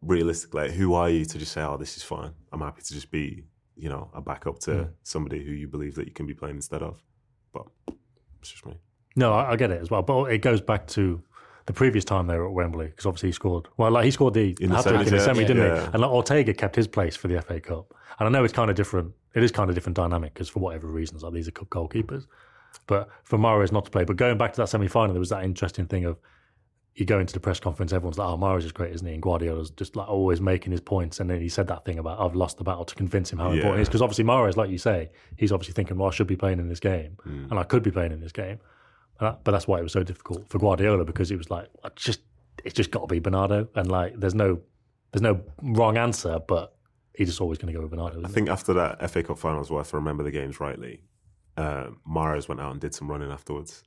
realistically, 0.01 0.61
like 0.63 0.71
who 0.71 0.93
are 0.93 1.09
you 1.09 1.25
to 1.25 1.37
just 1.37 1.51
say, 1.51 1.61
"Oh, 1.63 1.77
this 1.77 1.97
is 1.97 2.03
fine. 2.03 2.31
I'm 2.51 2.61
happy 2.61 2.81
to 2.83 2.93
just 2.93 3.09
be, 3.11 3.43
you 3.75 3.89
know, 3.89 4.09
a 4.13 4.21
backup 4.21 4.59
to 4.59 4.71
Mm. 4.71 4.89
somebody 5.03 5.43
who 5.43 5.51
you 5.51 5.67
believe 5.67 5.95
that 5.95 6.05
you 6.07 6.13
can 6.13 6.27
be 6.27 6.33
playing 6.33 6.55
instead 6.57 6.83
of." 6.83 7.01
But 7.53 7.65
it's 8.39 8.51
just 8.51 8.65
me. 8.65 8.75
No, 9.15 9.33
I, 9.33 9.53
I 9.53 9.55
get 9.55 9.71
it 9.71 9.81
as 9.81 9.89
well, 9.89 10.03
but 10.03 10.25
it 10.25 10.39
goes 10.43 10.61
back 10.61 10.85
to 10.89 11.23
the 11.67 11.73
previous 11.73 12.03
time 12.03 12.27
they 12.27 12.37
were 12.37 12.47
at 12.47 12.53
Wembley 12.53 12.87
because 12.87 13.05
obviously 13.05 13.29
he 13.29 13.33
scored. 13.33 13.67
Well, 13.77 13.91
like 13.91 14.05
he 14.05 14.11
scored 14.11 14.33
the 14.33 14.57
In 14.59 14.69
the 14.71 14.77
in 14.77 14.83
the 14.83 14.89
semis, 15.05 15.11
yeah. 15.11 15.19
semi, 15.19 15.45
didn't 15.45 15.57
Yeah. 15.63 15.79
he? 15.81 15.85
And 15.93 15.99
like, 16.01 16.11
Ortega 16.11 16.53
kept 16.53 16.75
his 16.75 16.87
place 16.87 17.15
for 17.15 17.27
the 17.27 17.39
FA 17.41 17.59
Cup. 17.61 17.93
And 18.19 18.27
I 18.27 18.31
know 18.31 18.43
it's 18.43 18.53
kind 18.53 18.69
of 18.71 18.75
different. 18.75 19.13
It 19.35 19.43
is 19.43 19.51
kind 19.51 19.69
of 19.69 19.75
different 19.75 19.95
dynamic 19.95 20.33
because 20.33 20.49
for 20.49 20.59
whatever 20.59 20.87
reasons, 20.87 21.21
like 21.23 21.33
these 21.33 21.47
are 21.47 21.51
cup 21.51 21.69
goalkeepers. 21.69 22.25
But 22.87 23.09
for 23.23 23.37
Mahrez 23.37 23.71
not 23.71 23.85
to 23.85 23.91
play, 23.91 24.03
but 24.05 24.15
going 24.17 24.37
back 24.37 24.53
to 24.53 24.61
that 24.61 24.69
semi-final, 24.69 25.13
there 25.13 25.19
was 25.19 25.29
that 25.29 25.43
interesting 25.43 25.85
thing 25.87 26.05
of 26.05 26.17
you 26.95 27.05
go 27.05 27.19
into 27.19 27.31
the 27.33 27.39
press 27.39 27.59
conference, 27.59 27.93
everyone's 27.93 28.17
like, 28.17 28.27
"Oh, 28.27 28.37
Mahrez 28.37 28.63
is 28.63 28.71
great, 28.71 28.91
isn't 28.93 29.05
he?" 29.05 29.13
And 29.13 29.21
Guardiola's 29.21 29.69
just 29.69 29.95
like 29.95 30.07
always 30.09 30.41
making 30.41 30.71
his 30.71 30.81
points, 30.81 31.19
and 31.19 31.29
then 31.29 31.39
he 31.41 31.47
said 31.49 31.67
that 31.67 31.85
thing 31.85 31.99
about 31.99 32.19
I've 32.19 32.33
lost 32.35 32.57
the 32.57 32.63
battle 32.63 32.85
to 32.85 32.95
convince 32.95 33.31
him 33.31 33.37
how 33.39 33.51
important 33.51 33.77
it 33.77 33.81
is 33.81 33.87
Yeah. 33.87 33.89
because 33.89 34.01
obviously 34.01 34.23
Mahrez, 34.23 34.55
like 34.57 34.71
you 34.71 34.79
say, 34.79 35.11
he's 35.35 35.51
obviously 35.51 35.73
thinking, 35.73 35.97
"Well, 35.97 36.07
I 36.07 36.11
should 36.11 36.25
be 36.27 36.35
playing 36.37 36.59
in 36.59 36.69
this 36.69 36.79
game, 36.79 37.17
Mm. 37.27 37.51
and 37.51 37.59
I 37.59 37.63
could 37.63 37.83
be 37.83 37.91
playing 37.91 38.13
in 38.13 38.19
this 38.21 38.31
game." 38.31 38.59
Uh, 39.19 39.33
but 39.43 39.51
that's 39.51 39.67
why 39.67 39.79
it 39.79 39.83
was 39.83 39.91
so 39.93 40.03
difficult 40.03 40.47
for 40.49 40.59
Guardiola 40.59 41.03
because 41.05 41.31
it 41.31 41.37
was 41.37 41.49
like 41.49 41.67
I 41.83 41.89
just 41.95 42.21
it's 42.63 42.75
just 42.75 42.91
got 42.91 43.01
to 43.01 43.07
be 43.07 43.19
Bernardo, 43.19 43.67
and 43.75 43.89
like 43.89 44.19
there's 44.19 44.35
no 44.35 44.59
there's 45.11 45.21
no 45.21 45.41
wrong 45.61 45.97
answer, 45.97 46.39
but 46.47 46.75
he's 47.15 47.29
just 47.29 47.41
always 47.41 47.57
going 47.57 47.73
to 47.73 47.77
go 47.77 47.81
with 47.81 47.91
Bernardo. 47.91 48.17
I 48.17 48.19
Isn't 48.19 48.31
think 48.33 48.49
after 48.49 48.73
that 48.73 49.09
FA 49.09 49.23
Cup 49.23 49.39
final 49.39 49.59
as 49.61 49.69
well, 49.71 49.81
if 49.81 49.93
I 49.93 49.97
remember 49.97 50.23
the 50.23 50.31
games 50.31 50.59
rightly, 50.59 51.01
uh, 51.55 51.87
Mahrez 52.07 52.47
went 52.47 52.61
out 52.61 52.71
and 52.71 52.81
did 52.81 52.93
some 52.93 53.09
running 53.09 53.31
afterwards 53.31 53.83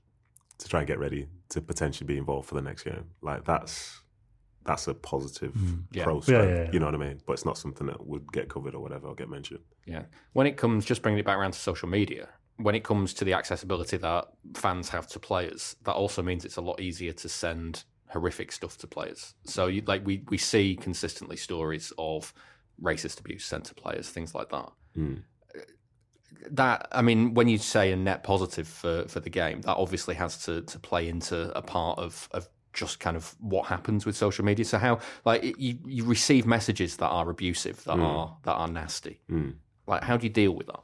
to 0.58 0.68
try 0.68 0.80
and 0.80 0.86
get 0.86 0.98
ready 0.98 1.28
to 1.50 1.60
potentially 1.60 2.06
be 2.06 2.18
involved 2.18 2.48
for 2.48 2.54
the 2.54 2.62
next 2.62 2.82
game. 2.84 3.04
Like 3.22 3.44
that's 3.44 4.00
that's 4.64 4.88
a 4.88 4.94
positive 4.94 5.54
Yeah. 5.92 6.04
pro 6.04 6.20
Yeah, 6.26 6.42
yeah, 6.42 6.48
yeah. 6.64 6.70
You 6.72 6.80
know 6.80 6.86
what 6.86 6.94
I 6.94 6.98
mean? 6.98 7.20
But 7.26 7.34
it's 7.34 7.44
not 7.44 7.56
something 7.56 7.86
that 7.86 8.06
would 8.06 8.30
get 8.32 8.48
covered 8.48 8.74
or 8.74 8.80
whatever 8.80 9.08
or 9.08 9.14
get 9.14 9.28
mentioned. 9.30 9.60
Yeah. 9.86 10.02
When 10.34 10.46
it 10.46 10.56
comes, 10.58 10.84
just 10.84 11.00
bringing 11.02 11.18
it 11.18 11.24
back 11.24 11.38
around 11.38 11.52
to 11.52 11.58
social 11.58 11.88
media, 11.88 12.28
when 12.62 12.74
it 12.74 12.84
comes 12.84 13.14
to 13.14 13.24
the 13.24 13.32
accessibility 13.32 13.96
that 13.96 14.28
fans 14.54 14.88
have 14.90 15.06
to 15.08 15.18
players, 15.18 15.76
that 15.84 15.92
also 15.92 16.22
means 16.22 16.44
it's 16.44 16.56
a 16.56 16.60
lot 16.60 16.80
easier 16.80 17.12
to 17.12 17.28
send 17.28 17.84
horrific 18.08 18.52
stuff 18.52 18.76
to 18.78 18.86
players. 18.86 19.34
So, 19.44 19.66
you, 19.66 19.82
like, 19.86 20.04
we, 20.04 20.22
we 20.28 20.38
see 20.38 20.76
consistently 20.76 21.36
stories 21.36 21.92
of 21.98 22.32
racist 22.82 23.20
abuse 23.20 23.44
sent 23.44 23.64
to 23.66 23.74
players, 23.74 24.08
things 24.08 24.34
like 24.34 24.48
that. 24.50 24.70
Mm. 24.96 25.22
That, 26.50 26.88
I 26.92 27.02
mean, 27.02 27.34
when 27.34 27.48
you 27.48 27.58
say 27.58 27.92
a 27.92 27.96
net 27.96 28.22
positive 28.22 28.66
for, 28.66 29.06
for 29.08 29.20
the 29.20 29.30
game, 29.30 29.60
that 29.62 29.76
obviously 29.76 30.14
has 30.14 30.44
to, 30.44 30.62
to 30.62 30.78
play 30.78 31.08
into 31.08 31.56
a 31.56 31.62
part 31.62 31.98
of, 31.98 32.28
of 32.32 32.48
just 32.72 33.00
kind 33.00 33.16
of 33.16 33.34
what 33.40 33.66
happens 33.66 34.06
with 34.06 34.16
social 34.16 34.44
media. 34.44 34.64
So 34.64 34.78
how 34.78 35.00
like 35.24 35.42
you, 35.58 35.78
you 35.84 36.04
receive 36.04 36.46
messages 36.46 36.96
that 36.98 37.08
are 37.08 37.28
abusive, 37.28 37.82
that 37.84 37.98
are 37.98 38.36
that 38.44 38.52
are 38.52 38.68
nasty. 38.68 39.20
Mm. 39.30 39.54
Like 39.86 40.04
how 40.04 40.16
do 40.16 40.26
you 40.26 40.32
deal 40.32 40.52
with 40.52 40.68
that? 40.68 40.80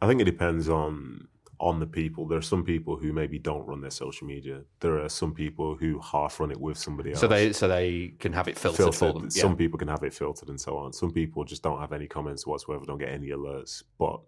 I 0.00 0.06
think 0.06 0.20
it 0.20 0.24
depends 0.24 0.68
on 0.68 1.28
on 1.60 1.80
the 1.80 1.86
people. 1.86 2.26
There 2.28 2.38
are 2.38 2.42
some 2.42 2.64
people 2.64 2.96
who 2.96 3.12
maybe 3.12 3.36
don't 3.38 3.66
run 3.66 3.80
their 3.80 3.90
social 3.90 4.28
media. 4.28 4.60
There 4.78 5.02
are 5.02 5.08
some 5.08 5.34
people 5.34 5.74
who 5.74 5.98
half 6.00 6.38
run 6.38 6.52
it 6.52 6.60
with 6.60 6.78
somebody 6.78 7.10
else. 7.10 7.20
So 7.20 7.26
they 7.26 7.52
so 7.52 7.66
they 7.66 8.14
can 8.20 8.32
have 8.32 8.46
it 8.46 8.56
filtered, 8.56 8.94
for 8.94 9.12
them. 9.12 9.24
Yeah. 9.24 9.42
Some 9.42 9.56
people 9.56 9.76
can 9.78 9.88
have 9.88 10.04
it 10.04 10.14
filtered 10.14 10.50
and 10.50 10.60
so 10.60 10.76
on. 10.76 10.92
Some 10.92 11.10
people 11.12 11.44
just 11.44 11.62
don't 11.64 11.80
have 11.80 11.92
any 11.92 12.06
comments 12.06 12.46
whatsoever, 12.46 12.84
don't 12.86 12.98
get 12.98 13.08
any 13.08 13.30
alerts. 13.30 13.82
But 13.98 14.20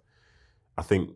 I 0.76 0.82
think 0.82 1.10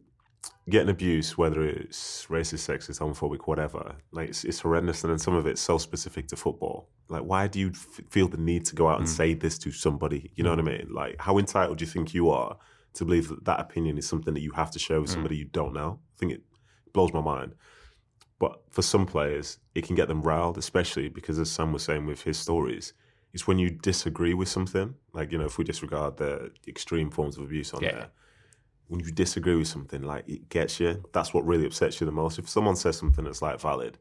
getting 0.71 0.91
abuse, 0.91 1.37
whether 1.37 1.65
it's 1.65 2.27
racist, 2.31 2.69
sexist, 2.71 3.01
homophobic, 3.01 3.47
whatever, 3.47 3.97
like 4.13 4.29
it's, 4.29 4.45
it's 4.45 4.61
horrendous. 4.61 5.03
And 5.03 5.11
then 5.11 5.19
some 5.19 5.35
of 5.35 5.47
it's 5.47 5.61
so 5.61 5.79
specific 5.79 6.29
to 6.29 6.37
football. 6.37 6.91
Like, 7.09 7.23
why 7.23 7.49
do 7.49 7.59
you 7.59 7.71
f- 7.71 8.01
feel 8.11 8.29
the 8.29 8.37
need 8.37 8.65
to 8.67 8.75
go 8.77 8.89
out 8.89 8.99
and 9.01 9.09
Mm. 9.09 9.17
say 9.17 9.35
this 9.35 9.59
to 9.61 9.73
somebody? 9.73 10.31
You 10.37 10.45
know 10.45 10.51
what 10.51 10.59
I 10.61 10.63
mean? 10.63 10.89
Like, 10.93 11.17
how 11.19 11.39
entitled 11.39 11.79
do 11.79 11.85
you 11.85 11.91
think 11.91 12.15
you 12.15 12.31
are 12.31 12.57
to 12.95 13.05
believe 13.05 13.29
that 13.29 13.45
that 13.45 13.61
opinion 13.61 13.99
is 13.99 14.09
something 14.09 14.35
that 14.35 14.41
you 14.41 14.53
have 14.53 14.71
to 14.73 14.79
share 14.79 15.01
with 15.01 15.11
hmm. 15.11 15.15
somebody 15.15 15.37
you 15.37 15.45
don't 15.45 15.75
know. 15.75 16.01
I 16.17 16.19
think 16.19 16.33
it 16.33 16.43
blows 16.93 17.13
my 17.13 17.21
mind. 17.21 17.55
But 18.39 18.61
for 18.71 18.83
some 18.83 19.07
players, 19.07 19.59
it 19.75 19.87
can 19.87 19.97
get 19.97 20.09
them 20.09 20.23
riled, 20.23 20.59
especially 20.59 21.09
because, 21.09 21.39
as 21.39 21.51
Sam 21.51 21.73
was 21.73 21.83
saying 21.83 22.07
with 22.07 22.23
his 22.23 22.39
stories, 22.39 22.93
it's 23.33 23.47
when 23.47 23.59
you 23.59 23.71
disagree 23.71 24.35
with 24.35 24.49
something. 24.49 24.95
Like, 25.13 25.33
you 25.33 25.39
know, 25.39 25.45
if 25.45 25.57
we 25.59 25.65
disregard 25.65 26.17
the 26.17 26.51
extreme 26.67 27.11
forms 27.11 27.37
of 27.37 27.45
abuse 27.45 27.73
on 27.73 27.83
Yeah. 27.83 27.93
there, 27.93 28.11
when 28.89 29.01
you 29.01 29.11
disagree 29.11 29.57
with 29.57 29.69
something, 29.69 30.03
like 30.03 30.29
it 30.29 30.49
gets 30.49 30.79
you. 30.79 31.03
That's 31.13 31.33
what 31.33 31.47
really 31.47 31.67
upsets 31.67 32.01
you 32.01 32.05
the 32.07 32.13
most. 32.13 32.39
If 32.39 32.49
someone 32.49 32.77
says 32.77 32.97
something 32.97 33.25
that's 33.25 33.43
like 33.43 33.61
valid, 33.61 33.99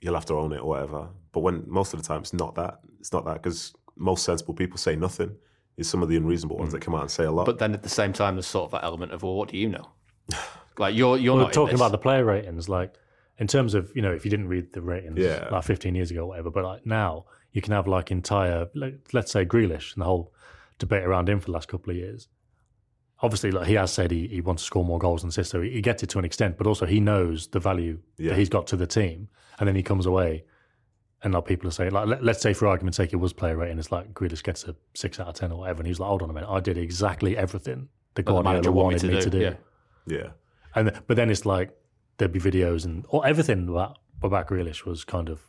you'll 0.00 0.14
have 0.14 0.26
to 0.26 0.34
own 0.34 0.52
it 0.52 0.60
or 0.60 0.68
whatever. 0.68 1.08
But 1.32 1.40
when 1.40 1.64
most 1.66 1.94
of 1.94 2.02
the 2.02 2.06
time 2.06 2.20
it's 2.20 2.32
not 2.32 2.54
that, 2.56 2.80
it's 3.00 3.12
not 3.12 3.24
that 3.24 3.42
because 3.42 3.72
most 3.96 4.24
sensible 4.24 4.54
people 4.54 4.78
say 4.78 4.94
nothing. 4.96 5.36
It's 5.76 5.88
some 5.88 6.02
of 6.02 6.08
the 6.08 6.16
unreasonable 6.16 6.56
ones 6.56 6.70
mm. 6.70 6.72
that 6.72 6.82
come 6.82 6.94
out 6.94 7.02
and 7.02 7.10
say 7.10 7.24
a 7.24 7.32
lot. 7.32 7.46
But 7.46 7.58
then 7.58 7.74
at 7.74 7.82
the 7.82 7.88
same 7.88 8.12
time, 8.12 8.36
there's 8.36 8.46
sort 8.46 8.66
of 8.66 8.70
that 8.72 8.84
element 8.84 9.12
of, 9.12 9.22
well, 9.22 9.34
what 9.34 9.48
do 9.48 9.56
you 9.56 9.68
know? 9.68 9.90
Like 10.76 10.96
you're 10.96 11.16
you're 11.16 11.36
We're 11.36 11.42
not 11.42 11.52
talking 11.52 11.76
about 11.76 11.92
the 11.92 11.98
player 11.98 12.24
ratings, 12.24 12.68
like 12.68 12.94
in 13.38 13.46
terms 13.46 13.74
of 13.74 13.92
you 13.94 14.02
know, 14.02 14.10
if 14.12 14.24
you 14.24 14.30
didn't 14.30 14.48
read 14.48 14.72
the 14.72 14.82
ratings 14.82 15.20
Yeah. 15.20 15.46
like 15.50 15.62
15 15.62 15.94
years 15.94 16.10
ago, 16.10 16.22
or 16.22 16.26
whatever. 16.30 16.50
But 16.50 16.64
like 16.64 16.84
now, 16.84 17.26
you 17.52 17.62
can 17.62 17.72
have 17.72 17.86
like 17.86 18.10
entire, 18.10 18.68
like, 18.74 18.98
let's 19.12 19.30
say 19.30 19.44
Grealish 19.44 19.94
and 19.94 20.02
the 20.02 20.04
whole 20.06 20.32
debate 20.78 21.04
around 21.04 21.28
him 21.28 21.38
for 21.38 21.46
the 21.46 21.52
last 21.52 21.68
couple 21.68 21.90
of 21.92 21.96
years. 21.96 22.26
Obviously, 23.22 23.52
like 23.52 23.68
he 23.68 23.74
has 23.74 23.92
said, 23.92 24.10
he, 24.10 24.26
he 24.26 24.40
wants 24.40 24.62
to 24.62 24.66
score 24.66 24.84
more 24.84 24.98
goals 24.98 25.22
and 25.22 25.30
assists, 25.30 25.52
so 25.52 25.62
he, 25.62 25.70
he 25.70 25.80
gets 25.80 26.02
it 26.02 26.08
to 26.10 26.18
an 26.18 26.24
extent. 26.24 26.58
But 26.58 26.66
also, 26.66 26.84
he 26.84 26.98
knows 27.00 27.46
the 27.46 27.60
value 27.60 28.00
Yeah. 28.18 28.30
that 28.30 28.38
he's 28.38 28.48
got 28.48 28.66
to 28.68 28.76
the 28.76 28.86
team, 28.88 29.28
and 29.58 29.68
then 29.68 29.76
he 29.76 29.82
comes 29.82 30.06
away. 30.06 30.44
And 31.24 31.34
like 31.34 31.46
people 31.46 31.66
are 31.68 31.72
saying, 31.72 31.92
like 31.92 32.06
let, 32.06 32.22
let's 32.22 32.42
say 32.42 32.52
for 32.52 32.68
argument's 32.68 32.98
sake, 32.98 33.12
it 33.12 33.16
was 33.16 33.32
player 33.32 33.56
rating. 33.56 33.78
It's 33.78 33.90
like 33.90 34.12
Grealish 34.12 34.42
gets 34.42 34.64
a 34.64 34.76
six 34.94 35.18
out 35.18 35.26
of 35.26 35.34
ten 35.34 35.50
or 35.50 35.60
whatever, 35.60 35.80
and 35.80 35.86
he's 35.86 35.98
like, 35.98 36.08
hold 36.08 36.22
on 36.22 36.30
a 36.30 36.32
minute, 36.32 36.48
I 36.48 36.60
did 36.60 36.78
exactly 36.78 37.36
everything 37.36 37.88
that 38.14 38.26
the 38.26 38.30
Guardiola 38.30 38.54
manager 38.54 38.72
wanted 38.72 39.02
wanted 39.02 39.16
me 39.16 39.20
to 39.22 39.30
do. 39.30 39.38
yeah. 39.40 39.54
yeah. 40.06 40.28
And 40.74 40.92
but 41.06 41.16
then 41.16 41.30
it's 41.30 41.46
like 41.46 41.70
there'd 42.18 42.32
be 42.32 42.40
videos 42.40 42.84
and 42.84 43.06
or 43.08 43.26
everything 43.26 43.68
about 43.68 43.98
about 44.22 44.48
Grealish 44.48 44.84
was 44.84 45.04
kind 45.04 45.28
of 45.28 45.46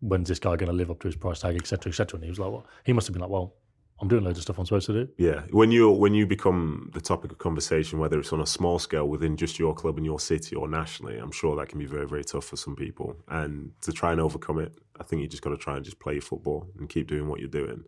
when's 0.00 0.28
this 0.28 0.38
guy 0.38 0.56
going 0.56 0.70
to 0.70 0.76
live 0.76 0.90
up 0.90 1.00
to 1.00 1.08
his 1.08 1.16
price 1.16 1.40
tag, 1.40 1.56
etc., 1.56 1.90
etc. 1.90 2.16
And 2.16 2.24
he 2.24 2.30
was 2.30 2.38
like, 2.38 2.50
well, 2.50 2.66
he 2.84 2.92
must 2.92 3.06
have 3.06 3.14
been 3.14 3.22
like, 3.22 3.30
well, 3.30 3.54
I'm 3.98 4.08
doing 4.08 4.24
loads 4.24 4.38
of 4.38 4.42
stuff 4.42 4.58
I'm 4.58 4.66
supposed 4.66 4.86
to 4.86 4.92
do. 4.92 5.08
Yeah, 5.16 5.42
when 5.50 5.70
you 5.70 5.90
when 5.90 6.12
you 6.12 6.26
become 6.26 6.90
the 6.92 7.00
topic 7.00 7.32
of 7.32 7.38
conversation, 7.38 7.98
whether 7.98 8.18
it's 8.18 8.32
on 8.32 8.40
a 8.40 8.46
small 8.46 8.78
scale 8.78 9.08
within 9.08 9.36
just 9.36 9.58
your 9.58 9.74
club 9.74 9.96
and 9.96 10.04
your 10.04 10.20
city 10.20 10.54
or 10.54 10.68
nationally, 10.68 11.16
I'm 11.16 11.32
sure 11.32 11.56
that 11.56 11.68
can 11.68 11.78
be 11.78 11.86
very 11.86 12.06
very 12.06 12.24
tough 12.24 12.44
for 12.44 12.56
some 12.56 12.76
people. 12.76 13.16
And 13.28 13.72
to 13.82 13.92
try 13.92 14.12
and 14.12 14.20
overcome 14.20 14.58
it, 14.58 14.76
I 15.00 15.04
think 15.04 15.22
you 15.22 15.28
just 15.28 15.42
got 15.42 15.50
to 15.50 15.56
try 15.56 15.76
and 15.76 15.84
just 15.84 15.98
play 15.98 16.20
football 16.20 16.68
and 16.78 16.88
keep 16.88 17.06
doing 17.06 17.28
what 17.28 17.40
you're 17.40 17.48
doing. 17.48 17.84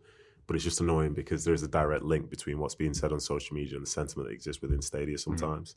But 0.47 0.55
it's 0.55 0.65
just 0.65 0.81
annoying 0.81 1.13
because 1.13 1.43
there's 1.43 1.63
a 1.63 1.67
direct 1.67 2.03
link 2.03 2.29
between 2.29 2.59
what's 2.59 2.75
being 2.75 2.93
said 2.93 3.11
on 3.11 3.19
social 3.19 3.55
media 3.55 3.75
and 3.75 3.85
the 3.85 3.89
sentiment 3.89 4.29
that 4.29 4.33
exists 4.33 4.61
within 4.61 4.81
stadia 4.81 5.15
mm. 5.15 5.19
sometimes. 5.19 5.75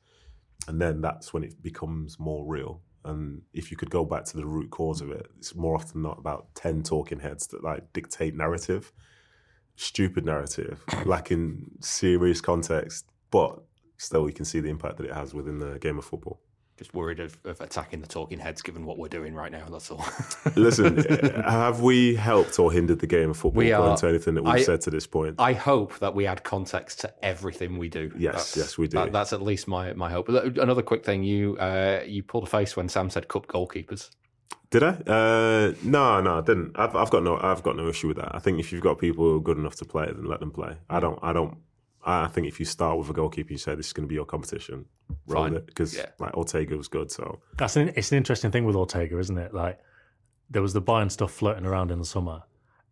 And 0.66 0.80
then 0.80 1.00
that's 1.00 1.32
when 1.32 1.44
it 1.44 1.62
becomes 1.62 2.18
more 2.18 2.46
real. 2.46 2.80
And 3.04 3.42
if 3.52 3.70
you 3.70 3.76
could 3.76 3.90
go 3.90 4.04
back 4.04 4.24
to 4.26 4.36
the 4.36 4.46
root 4.46 4.70
cause 4.70 5.00
of 5.00 5.10
it, 5.10 5.26
it's 5.36 5.54
more 5.54 5.74
often 5.74 6.02
not 6.02 6.18
about 6.18 6.54
ten 6.54 6.82
talking 6.82 7.18
heads 7.18 7.48
that 7.48 7.64
like 7.64 7.92
dictate 7.92 8.34
narrative 8.34 8.92
stupid 9.76 10.24
narrative, 10.24 10.82
lacking 11.04 11.70
serious 11.80 12.40
context, 12.40 13.06
but 13.30 13.62
still 13.96 14.28
you 14.28 14.34
can 14.34 14.44
see 14.44 14.60
the 14.60 14.68
impact 14.68 14.96
that 14.98 15.06
it 15.06 15.14
has 15.14 15.34
within 15.34 15.58
the 15.58 15.78
game 15.78 15.98
of 15.98 16.04
football. 16.04 16.40
Just 16.82 16.94
worried 16.94 17.20
of, 17.20 17.38
of 17.44 17.60
attacking 17.60 18.00
the 18.00 18.08
talking 18.08 18.40
heads, 18.40 18.60
given 18.60 18.84
what 18.84 18.98
we're 18.98 19.06
doing 19.06 19.34
right 19.34 19.52
now. 19.52 19.64
That's 19.70 19.88
all. 19.92 20.04
Listen, 20.56 20.96
have 21.44 21.80
we 21.80 22.16
helped 22.16 22.58
or 22.58 22.72
hindered 22.72 22.98
the 22.98 23.06
game 23.06 23.30
of 23.30 23.36
football 23.36 23.58
We 23.60 23.70
are- 23.72 23.96
to 23.98 24.08
anything 24.08 24.34
that 24.34 24.42
we've 24.42 24.54
I- 24.54 24.62
said 24.62 24.80
to 24.80 24.90
this 24.90 25.06
point? 25.06 25.36
I 25.38 25.52
hope 25.52 25.96
that 26.00 26.12
we 26.12 26.26
add 26.26 26.42
context 26.42 26.98
to 27.02 27.14
everything 27.24 27.78
we 27.78 27.88
do. 27.88 28.10
Yes, 28.18 28.56
yes, 28.56 28.76
we 28.76 28.88
do. 28.88 28.96
that- 28.96 29.12
that's 29.12 29.32
at 29.32 29.42
least 29.42 29.68
my 29.68 29.92
my 29.92 30.10
hope. 30.10 30.26
But 30.26 30.58
Another 30.58 30.82
quick 30.82 31.04
thing: 31.04 31.22
you 31.22 31.56
uh, 31.58 32.00
you 32.04 32.24
pulled 32.24 32.42
a 32.42 32.50
face 32.50 32.76
when 32.76 32.88
Sam 32.88 33.10
said 33.10 33.28
cup 33.28 33.46
goalkeepers. 33.46 34.10
Did 34.70 34.82
I? 34.82 34.88
Uh, 35.06 35.74
no, 35.84 36.20
no, 36.20 36.38
I 36.38 36.40
didn't. 36.40 36.72
I've, 36.74 36.96
I've 36.96 37.10
got 37.10 37.22
no, 37.22 37.38
I've 37.40 37.62
got 37.62 37.76
no 37.76 37.86
issue 37.86 38.08
with 38.08 38.16
that. 38.16 38.34
I 38.34 38.40
think 38.40 38.58
if 38.58 38.72
you've 38.72 38.82
got 38.82 38.98
people 38.98 39.22
who 39.24 39.36
are 39.36 39.40
good 39.40 39.56
enough 39.58 39.76
to 39.76 39.84
play, 39.84 40.06
then 40.06 40.24
let 40.24 40.40
them 40.40 40.50
play. 40.50 40.78
I 40.90 40.98
don't, 40.98 41.18
I 41.22 41.32
don't. 41.32 41.58
I 42.04 42.26
think 42.28 42.46
if 42.48 42.58
you 42.58 42.66
start 42.66 42.98
with 42.98 43.08
a 43.10 43.12
goalkeeper, 43.12 43.52
you 43.52 43.58
say 43.58 43.74
this 43.74 43.86
is 43.86 43.92
going 43.92 44.04
to 44.04 44.08
be 44.08 44.14
your 44.16 44.24
competition. 44.24 44.86
Roll 45.26 45.44
Fine. 45.44 45.52
with 45.52 45.62
it 45.62 45.66
because 45.66 45.94
Yeah. 45.96 46.06
like 46.18 46.34
Ortega 46.36 46.76
was 46.76 46.88
good. 46.88 47.10
So 47.10 47.40
That's 47.58 47.76
an 47.76 47.92
it's 47.96 48.10
an 48.12 48.18
interesting 48.18 48.50
thing 48.50 48.64
with 48.64 48.74
Ortega, 48.76 49.18
isn't 49.18 49.38
it? 49.38 49.54
Like 49.54 49.78
there 50.50 50.62
was 50.62 50.72
the 50.72 50.82
Bayern 50.82 51.10
stuff 51.10 51.32
floating 51.32 51.64
around 51.66 51.90
in 51.90 51.98
the 51.98 52.04
summer, 52.04 52.42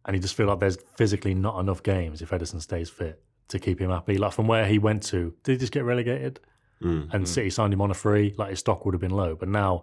and 0.04 0.14
you 0.14 0.22
just 0.22 0.34
feel 0.34 0.46
like 0.46 0.60
there's 0.60 0.78
physically 0.96 1.34
not 1.34 1.58
enough 1.60 1.82
games 1.82 2.22
if 2.22 2.30
Ederson 2.30 2.60
stays 2.62 2.88
fit 2.88 3.22
to 3.48 3.58
keep 3.58 3.80
him 3.80 3.90
happy. 3.90 4.16
Like 4.16 4.32
from 4.32 4.46
where 4.46 4.66
he 4.66 4.78
went 4.78 5.02
to, 5.04 5.34
did 5.42 5.52
he 5.52 5.58
just 5.58 5.72
get 5.72 5.84
relegated? 5.84 6.40
mm, 6.80 7.12
and 7.12 7.28
City 7.28 7.50
signed 7.50 7.72
him 7.74 7.80
on 7.82 7.90
a 7.90 7.94
free, 7.94 8.34
like 8.38 8.50
his 8.50 8.60
stock 8.60 8.84
would 8.84 8.94
have 8.94 9.00
been 9.00 9.10
low. 9.10 9.34
But 9.34 9.48
now 9.48 9.82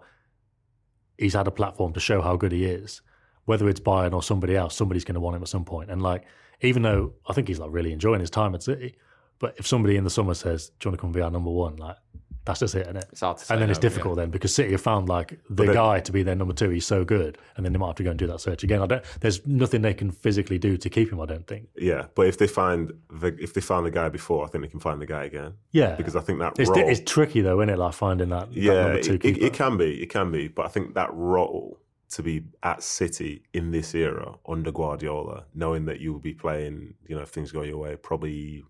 he's 1.16 1.34
had 1.34 1.46
a 1.46 1.50
platform 1.52 1.92
to 1.92 2.00
show 2.00 2.20
how 2.22 2.36
good 2.36 2.52
he 2.52 2.64
is. 2.64 3.02
Whether 3.44 3.68
it's 3.68 3.80
Bayern 3.80 4.12
or 4.12 4.22
somebody 4.22 4.56
else, 4.56 4.74
somebody's 4.76 5.04
going 5.04 5.14
to 5.14 5.20
want 5.20 5.36
him 5.36 5.42
at 5.42 5.48
some 5.48 5.64
point. 5.64 5.90
And 5.90 6.02
like, 6.02 6.24
even 6.60 6.82
though 6.82 7.14
I 7.28 7.32
think 7.32 7.48
he's 7.48 7.58
like 7.58 7.70
really 7.72 7.92
enjoying 7.92 8.20
his 8.20 8.30
time 8.30 8.54
at 8.54 8.62
City, 8.62 8.96
but 9.38 9.54
if 9.58 9.66
somebody 9.66 9.96
in 9.96 10.04
the 10.04 10.10
summer 10.10 10.34
says, 10.34 10.70
"Do 10.80 10.86
you 10.86 10.90
want 10.90 10.98
to 10.98 11.02
come 11.02 11.12
be 11.12 11.20
our 11.20 11.30
number 11.30 11.50
one?" 11.50 11.76
Like, 11.76 11.96
that's 12.44 12.60
just 12.60 12.74
it, 12.74 12.82
isn't 12.86 12.96
it? 12.96 13.06
It's 13.12 13.20
hard 13.20 13.36
to 13.36 13.44
say. 13.44 13.52
And 13.54 13.62
then 13.62 13.68
it's 13.68 13.78
no, 13.78 13.82
difficult 13.82 14.16
then 14.16 14.30
because 14.30 14.54
City 14.54 14.72
have 14.72 14.80
found 14.80 15.06
like 15.08 15.38
the 15.50 15.66
then- 15.66 15.74
guy 15.74 16.00
to 16.00 16.12
be 16.12 16.22
their 16.22 16.34
number 16.34 16.54
two. 16.54 16.70
He's 16.70 16.86
so 16.86 17.04
good, 17.04 17.36
and 17.56 17.64
then 17.64 17.72
they 17.74 17.78
might 17.78 17.88
have 17.88 17.96
to 17.96 18.02
go 18.04 18.10
and 18.10 18.18
do 18.18 18.26
that 18.26 18.40
search 18.40 18.64
again. 18.64 18.80
I 18.80 18.86
don't. 18.86 19.04
There's 19.20 19.46
nothing 19.46 19.82
they 19.82 19.92
can 19.94 20.10
physically 20.10 20.58
do 20.58 20.76
to 20.78 20.88
keep 20.88 21.12
him. 21.12 21.20
I 21.20 21.26
don't 21.26 21.46
think. 21.46 21.68
yeah. 21.76 22.06
But 22.14 22.26
if 22.26 22.38
they 22.38 22.46
find 22.46 22.92
the, 23.10 23.36
if 23.38 23.52
they 23.52 23.60
found 23.60 23.84
the 23.84 23.90
guy 23.90 24.08
before, 24.08 24.44
I 24.44 24.48
think 24.48 24.64
they 24.64 24.70
can 24.70 24.80
find 24.80 25.00
the 25.00 25.06
guy 25.06 25.24
again. 25.24 25.54
Yeah, 25.72 25.94
Because 25.96 26.16
I 26.16 26.20
think 26.20 26.38
that 26.38 26.58
it's, 26.58 26.70
role, 26.70 26.88
it's 26.88 27.00
tricky 27.04 27.42
though, 27.42 27.60
isn't 27.60 27.68
it? 27.74 27.78
Like 27.78 27.92
finding 27.92 28.30
that, 28.30 28.48
that 28.50 28.58
yeah, 28.58 28.82
number 28.84 29.02
two 29.02 29.14
it, 29.14 29.24
it, 29.24 29.42
it 29.42 29.52
can 29.52 29.76
be, 29.76 30.02
it 30.02 30.08
can 30.08 30.32
be, 30.32 30.48
but 30.48 30.64
I 30.64 30.68
think 30.68 30.94
that 30.94 31.12
role 31.12 31.78
to 32.12 32.22
be 32.22 32.44
at 32.62 32.82
City 32.82 33.42
in 33.52 33.70
this 33.70 33.94
era 33.94 34.36
under 34.48 34.72
Guardiola, 34.72 35.44
knowing 35.54 35.84
that 35.84 36.00
you 36.00 36.14
will 36.14 36.20
be 36.20 36.32
playing, 36.32 36.94
you 37.06 37.14
know, 37.14 37.20
if 37.20 37.28
things 37.28 37.52
go 37.52 37.60
your 37.60 37.76
way, 37.76 37.96
probably 37.96 38.64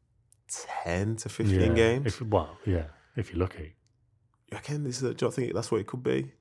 ten 0.48 1.16
to 1.16 1.28
fifteen 1.28 1.60
yeah. 1.70 1.74
games. 1.74 2.06
If, 2.06 2.22
well, 2.22 2.56
yeah, 2.66 2.84
if 3.16 3.30
you're 3.32 3.40
lucky. 3.40 3.74
Again, 4.52 4.82
this 4.84 5.02
is, 5.02 5.14
do 5.14 5.26
you 5.26 5.30
think 5.32 5.52
that's 5.54 5.70
what 5.70 5.80
it 5.80 5.86
could 5.86 6.02
be? 6.02 6.32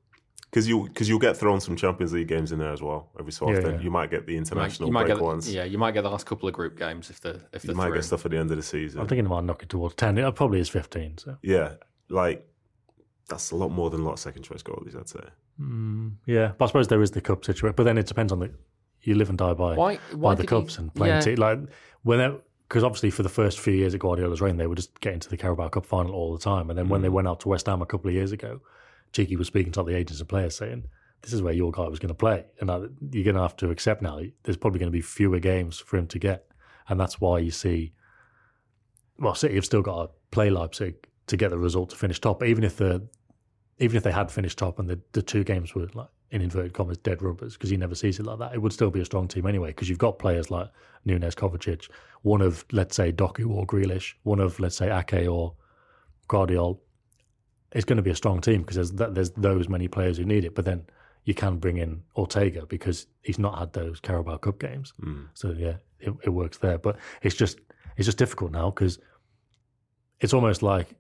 Because 0.50 0.66
you 0.68 0.86
because 0.88 1.10
you'll 1.10 1.20
get 1.20 1.36
thrown 1.36 1.60
some 1.60 1.76
Champions 1.76 2.14
League 2.14 2.30
games 2.30 2.54
in 2.54 2.60
there 2.60 2.72
as 2.72 2.82
well 2.82 3.10
every 3.20 3.34
so 3.34 3.48
often. 3.50 3.76
yeah. 3.76 3.82
You 3.82 3.92
might 3.92 4.10
get 4.10 4.26
the 4.26 4.32
You 4.34 4.40
might, 4.40 4.48
international 4.48 4.88
you 4.88 4.94
might 4.94 5.06
break 5.06 5.18
get 5.18 5.24
ones. 5.24 5.54
yeah, 5.54 5.66
you 5.66 5.78
might 5.78 5.92
get 5.92 6.04
the 6.04 6.10
last 6.10 6.26
couple 6.26 6.48
of 6.48 6.54
group 6.56 6.78
games 6.78 7.10
if 7.10 7.20
the 7.20 7.42
if 7.52 7.66
You 7.66 7.70
the 7.70 7.76
might 7.76 7.88
through. 7.88 7.96
get 7.96 8.04
stuff 8.06 8.24
at 8.26 8.32
the 8.32 8.38
end 8.38 8.50
of 8.52 8.56
the 8.58 8.64
season. 8.64 9.02
I'm 9.02 9.08
thinking 9.08 9.26
they 9.26 9.30
might 9.30 9.44
knock 9.44 9.62
it 9.64 9.68
towards 9.70 9.96
ten. 9.96 10.18
It 10.18 10.36
probably 10.36 10.62
is 10.62 10.70
fifteen. 10.70 11.18
So 11.18 11.38
yeah, 11.42 11.74
like 12.10 12.48
that's 13.28 13.52
a 13.52 13.58
lot 13.58 13.70
more 13.72 13.90
than 13.90 14.02
a 14.02 14.04
lot 14.06 14.14
of 14.14 14.20
second 14.20 14.44
choice 14.44 14.64
goalies, 14.64 14.98
I'd 14.98 15.10
say. 15.10 15.20
mm, 15.60 16.14
yeah, 16.26 16.54
but 16.58 16.64
I 16.64 16.68
suppose 16.70 16.88
there 16.88 17.02
is 17.02 17.12
the 17.12 17.20
cup 17.20 17.44
situation. 17.44 17.74
But 17.76 17.84
then 17.84 17.98
it 17.98 18.06
depends 18.08 18.32
on 18.32 18.40
the 18.40 18.52
you 19.02 19.16
live 19.16 19.28
and 19.28 19.38
die 19.38 19.54
by 19.54 19.76
Why? 19.76 20.00
by 20.16 20.34
the 20.34 20.44
did 20.44 20.52
you- 20.52 20.60
cups 20.62 20.78
and 20.78 20.94
playing 20.96 21.16
yeah. 21.16 21.20
te- 21.20 21.36
like 21.36 21.60
when 22.04 22.40
because 22.68 22.84
obviously 22.84 23.10
for 23.10 23.24
the 23.24 23.30
first 23.30 23.60
few 23.60 23.74
years 23.74 23.94
at 23.94 24.00
Guardiola's 24.00 24.42
reign, 24.42 24.58
they 24.58 24.68
were 24.68 24.76
just 24.76 25.00
getting 25.00 25.20
to 25.22 25.30
the 25.30 25.38
Carabao 25.38 25.70
Cup 25.70 25.86
final 25.86 26.14
all 26.14 26.34
the 26.34 26.44
time. 26.44 26.70
And 26.70 26.78
then 26.78 26.90
when 26.90 27.02
they 27.02 27.08
mm. 27.08 27.14
went 27.14 27.28
out 27.28 27.40
to 27.42 27.50
West 27.50 27.68
Ham 27.68 27.82
a 27.82 27.86
couple 27.86 28.10
of 28.10 28.14
years 28.14 28.32
ago, 28.32 28.62
Txiki 29.14 29.38
was 29.38 29.48
speaking 29.48 29.72
to 29.74 29.84
the 29.84 29.96
agents 29.96 30.20
and 30.20 30.28
players 30.28 30.58
saying, 30.58 30.84
"This 31.22 31.34
is 31.34 31.42
where 31.42 31.54
your 31.54 31.72
guy 31.72 31.88
was 31.88 32.00
going 32.00 32.10
to 32.10 32.16
play, 32.16 32.46
and 32.60 32.70
you're 33.12 33.24
going 33.24 33.36
to 33.36 33.42
have 33.42 33.56
to 33.58 33.70
accept 33.70 34.02
now. 34.02 34.20
There's 34.44 34.58
probably 34.58 34.80
going 34.80 34.92
to 34.92 34.98
be 34.98 35.02
fewer 35.02 35.40
games 35.40 35.80
for 35.80 35.98
him 35.98 36.08
to 36.08 36.20
get, 36.20 36.46
and 36.90 37.00
that's 37.00 37.22
why 37.22 37.40
you 37.40 37.52
see." 37.52 37.94
Well, 39.20 39.34
City 39.34 39.56
have 39.56 39.66
still 39.66 39.82
got 39.82 40.04
to 40.04 40.10
play 40.32 40.50
Leipzig 40.50 40.96
to 41.28 41.38
get 41.38 41.50
the 41.50 41.58
result 41.58 41.90
to 41.92 41.96
finish 41.96 42.20
top. 42.20 42.40
But 42.40 42.50
even 42.50 42.64
if 42.64 42.78
the 42.78 43.08
even 43.80 43.96
if 43.96 44.04
they 44.04 44.12
had 44.12 44.32
finished 44.32 44.58
top 44.58 44.80
and 44.80 44.90
the, 44.90 45.00
the 45.14 45.22
two 45.22 45.44
games 45.44 45.74
were 45.74 45.88
like 45.94 46.10
in 46.32 46.42
inverted 46.42 46.74
commas 46.74 46.98
dead 46.98 47.22
rubbers 47.22 47.54
because 47.54 47.70
he 47.70 47.78
never 47.78 47.96
sees 47.96 48.20
it 48.20 48.26
like 48.26 48.40
that, 48.40 48.54
it 48.54 48.62
would 48.62 48.74
still 48.74 48.92
be 48.92 49.00
a 49.00 49.06
strong 49.06 49.28
team 49.28 49.46
anyway 49.46 49.70
because 49.70 49.90
you've 49.90 49.98
got 49.98 50.20
players 50.20 50.52
like 50.52 50.70
Nunes, 51.06 51.36
Kovacic, 51.36 51.90
one 52.22 52.42
of 52.42 52.66
let's 52.72 52.96
say 52.96 53.12
Doku 53.12 53.50
or 53.50 53.66
Grealish, 53.66 54.14
one 54.24 54.40
of 54.40 54.60
let's 54.60 54.76
say 54.76 54.92
Ake 54.92 55.28
or 55.28 55.54
Gvardiol. 56.30 56.80
It's 57.72 57.86
going 57.86 57.98
to 57.98 58.04
be 58.04 58.12
a 58.12 58.16
strong 58.16 58.42
team 58.42 58.62
because 58.62 58.76
there's 58.76 58.92
that, 58.94 59.16
there's 59.16 59.32
those 59.32 59.70
many 59.70 59.88
players 59.88 60.18
who 60.18 60.26
need 60.26 60.46
it. 60.46 60.56
But 60.56 60.66
then 60.66 60.86
you 61.24 61.34
can 61.34 61.58
bring 61.58 61.78
in 61.78 62.04
Ortega 62.16 62.66
because 62.66 63.08
he's 63.22 63.40
not 63.40 63.58
had 63.58 63.74
those 63.74 64.00
Carabao 64.00 64.38
Cup 64.38 64.60
games. 64.60 64.94
Mm. 65.02 65.28
So 65.34 65.54
yeah, 65.58 65.76
it, 66.00 66.14
it 66.24 66.30
works 66.30 66.58
there. 66.58 66.78
But 66.78 66.98
it's 67.22 67.36
just 67.36 67.60
it's 67.98 68.06
just 68.06 68.18
difficult 68.18 68.52
now 68.52 68.70
because 68.70 69.00
it's 70.20 70.34
almost 70.34 70.62
like 70.62 70.96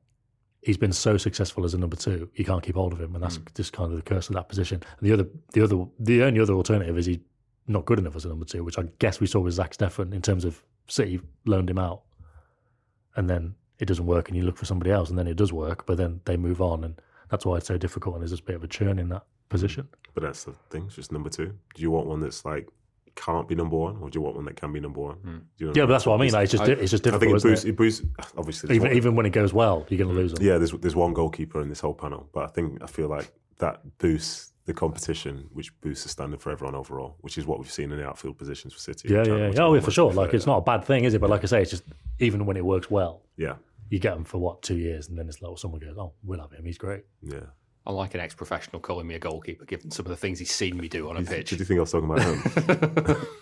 he's 0.61 0.77
been 0.77 0.91
so 0.91 1.17
successful 1.17 1.65
as 1.65 1.73
a 1.73 1.77
number 1.77 1.95
two, 1.95 2.29
you 2.35 2.45
can't 2.45 2.63
keep 2.63 2.75
hold 2.75 2.93
of 2.93 3.01
him, 3.01 3.15
and 3.15 3.23
that's 3.23 3.37
mm. 3.37 3.55
just 3.55 3.73
kind 3.73 3.91
of 3.91 3.97
the 3.97 4.03
curse 4.03 4.29
of 4.29 4.35
that 4.35 4.49
position. 4.49 4.81
And 4.99 5.09
the 5.09 5.13
other, 5.13 5.27
the 5.53 5.63
other, 5.63 5.85
the 5.99 6.23
only 6.23 6.39
other 6.39 6.53
alternative 6.53 6.97
is 6.97 7.05
he's 7.05 7.19
not 7.67 7.85
good 7.85 7.99
enough 7.99 8.15
as 8.15 8.25
a 8.25 8.29
number 8.29 8.45
two, 8.45 8.63
which 8.63 8.77
I 8.77 8.83
guess 8.99 9.19
we 9.19 9.27
saw 9.27 9.39
with 9.39 9.53
Zack 9.53 9.75
Steffen 9.75 10.13
in 10.13 10.21
terms 10.21 10.45
of 10.45 10.63
City 10.87 11.19
loaned 11.45 11.69
him 11.69 11.77
out, 11.77 12.01
and 13.15 13.29
then 13.29 13.55
it 13.79 13.85
doesn't 13.85 14.05
work, 14.05 14.29
and 14.29 14.37
you 14.37 14.43
look 14.43 14.57
for 14.57 14.65
somebody 14.65 14.91
else, 14.91 15.09
and 15.09 15.17
then 15.17 15.27
it 15.27 15.35
does 15.35 15.53
work, 15.53 15.85
but 15.85 15.97
then 15.97 16.21
they 16.25 16.37
move 16.37 16.61
on, 16.61 16.83
and 16.83 17.01
that's 17.29 17.45
why 17.45 17.57
it's 17.57 17.67
so 17.67 17.77
difficult, 17.77 18.15
and 18.15 18.21
there's 18.21 18.31
just 18.31 18.43
a 18.43 18.45
bit 18.45 18.55
of 18.55 18.63
a 18.63 18.67
churn 18.67 18.99
in 18.99 19.09
that 19.09 19.23
position. 19.49 19.87
But 20.13 20.23
that's 20.23 20.45
the 20.45 20.53
thing, 20.69 20.85
it's 20.87 20.95
just 20.95 21.11
number 21.11 21.29
two. 21.29 21.53
Do 21.75 21.81
you 21.81 21.91
want 21.91 22.07
one 22.07 22.21
that's 22.21 22.43
like 22.45 22.67
can't 23.17 23.47
be 23.47 23.55
number 23.55 23.75
one, 23.75 23.97
or 23.97 24.09
do 24.09 24.17
you 24.17 24.21
want 24.23 24.35
one 24.37 24.45
that 24.45 24.55
can 24.55 24.71
be 24.71 24.79
number 24.79 24.99
one? 25.01 25.15
Hmm. 25.17 25.25
Do 25.25 25.41
you 25.57 25.65
know 25.67 25.73
Yeah, 25.75 25.85
but 25.85 25.91
that's 25.93 26.05
what 26.05 26.15
I 26.15 26.21
mean. 26.23 26.31
Like, 26.31 26.43
it's 26.43 26.51
just 26.53 26.63
I- 26.63 26.67
it's 26.71 26.91
just 26.91 27.03
difficult. 27.03 27.23
I 27.35 27.39
think 27.39 27.43
difficult. 27.43 27.65
it 27.65 27.69
isn't 27.69 27.75
boosts, 27.75 28.01
it? 28.01 28.09
it 28.09 28.15
boosts. 28.23 28.35
Obviously, 28.37 28.75
Even 28.75 28.87
one- 28.89 28.97
even 28.97 29.15
when 29.15 29.25
it 29.25 29.31
goes 29.31 29.53
well, 29.53 29.85
you're 29.89 29.97
going 29.97 30.09
to 30.15 30.15
lose 30.15 30.33
them. 30.33 30.45
yeah, 30.45 30.57
there's 30.57 30.71
there's 30.71 30.95
one 30.95 31.13
goalkeeper 31.13 31.61
in 31.61 31.67
this 31.69 31.79
whole 31.81 31.93
panel, 31.93 32.29
but 32.33 32.43
I 32.45 32.47
think 32.47 32.81
I 32.81 32.87
feel 32.87 33.07
like 33.09 33.31
that 33.57 33.81
boosts 33.97 34.53
the 34.65 34.73
competition, 34.73 35.45
which 35.53 35.69
boosts 35.81 36.03
the 36.03 36.09
standard 36.09 36.41
for 36.41 36.51
everyone 36.51 36.75
overall, 36.75 37.15
which 37.21 37.37
is 37.37 37.45
what 37.47 37.57
we've 37.59 37.71
seen 37.71 37.91
in 37.91 37.97
the 37.97 38.05
outfield 38.07 38.37
positions 38.37 38.73
for 38.73 38.79
City. 38.79 39.09
Yeah, 39.09 39.19
which 39.19 39.27
yeah, 39.29 39.35
yeah. 39.53 39.61
Oh, 39.63 39.73
yeah, 39.73 39.79
for 39.79 39.91
sure. 39.91 40.11
Like, 40.11 40.33
it's 40.33 40.45
not 40.45 40.57
a 40.57 40.61
bad 40.61 40.83
thing, 40.85 41.05
is 41.05 41.13
it? 41.13 41.21
But 41.21 41.29
like 41.29 41.43
I 41.43 41.47
say, 41.47 41.61
it's 41.61 41.71
just 41.71 41.83
even 42.19 42.45
when 42.45 42.57
it 42.57 42.65
works 42.65 42.91
well, 42.91 43.23
Yeah, 43.37 43.55
you 43.89 43.97
get 43.99 44.13
them 44.13 44.25
for 44.25 44.37
what 44.39 44.61
two 44.61 44.75
years, 44.75 45.07
and 45.07 45.17
then 45.17 45.27
it's 45.29 45.41
like 45.41 45.49
well, 45.49 45.57
someone 45.57 45.79
goes, 45.79 45.95
"Oh, 45.97 46.13
we'll 46.23 46.41
have 46.41 46.51
him. 46.51 46.65
He's 46.65 46.77
great." 46.77 47.03
yeah. 47.23 47.39
I 47.87 47.91
like 47.91 48.13
an 48.13 48.19
ex-professional 48.19 48.81
calling 48.81 49.07
me 49.07 49.15
a 49.15 49.19
goalkeeper, 49.19 49.63
given 49.63 49.91
some 49.91 50.05
of 50.05 50.09
the 50.09 50.17
things 50.17 50.39
he's 50.39 50.51
seen 50.51 50.75
me 50.75 50.89
do 50.89 51.09
on 51.09 51.15
a 51.15 51.23
pitch. 51.23 51.51
Did 51.51 51.59
you 51.59 51.65
think 51.65 51.77
I 51.77 51.81
was 51.81 51.91
talking 51.93 52.11
about 52.11 52.21
him? 52.21 53.15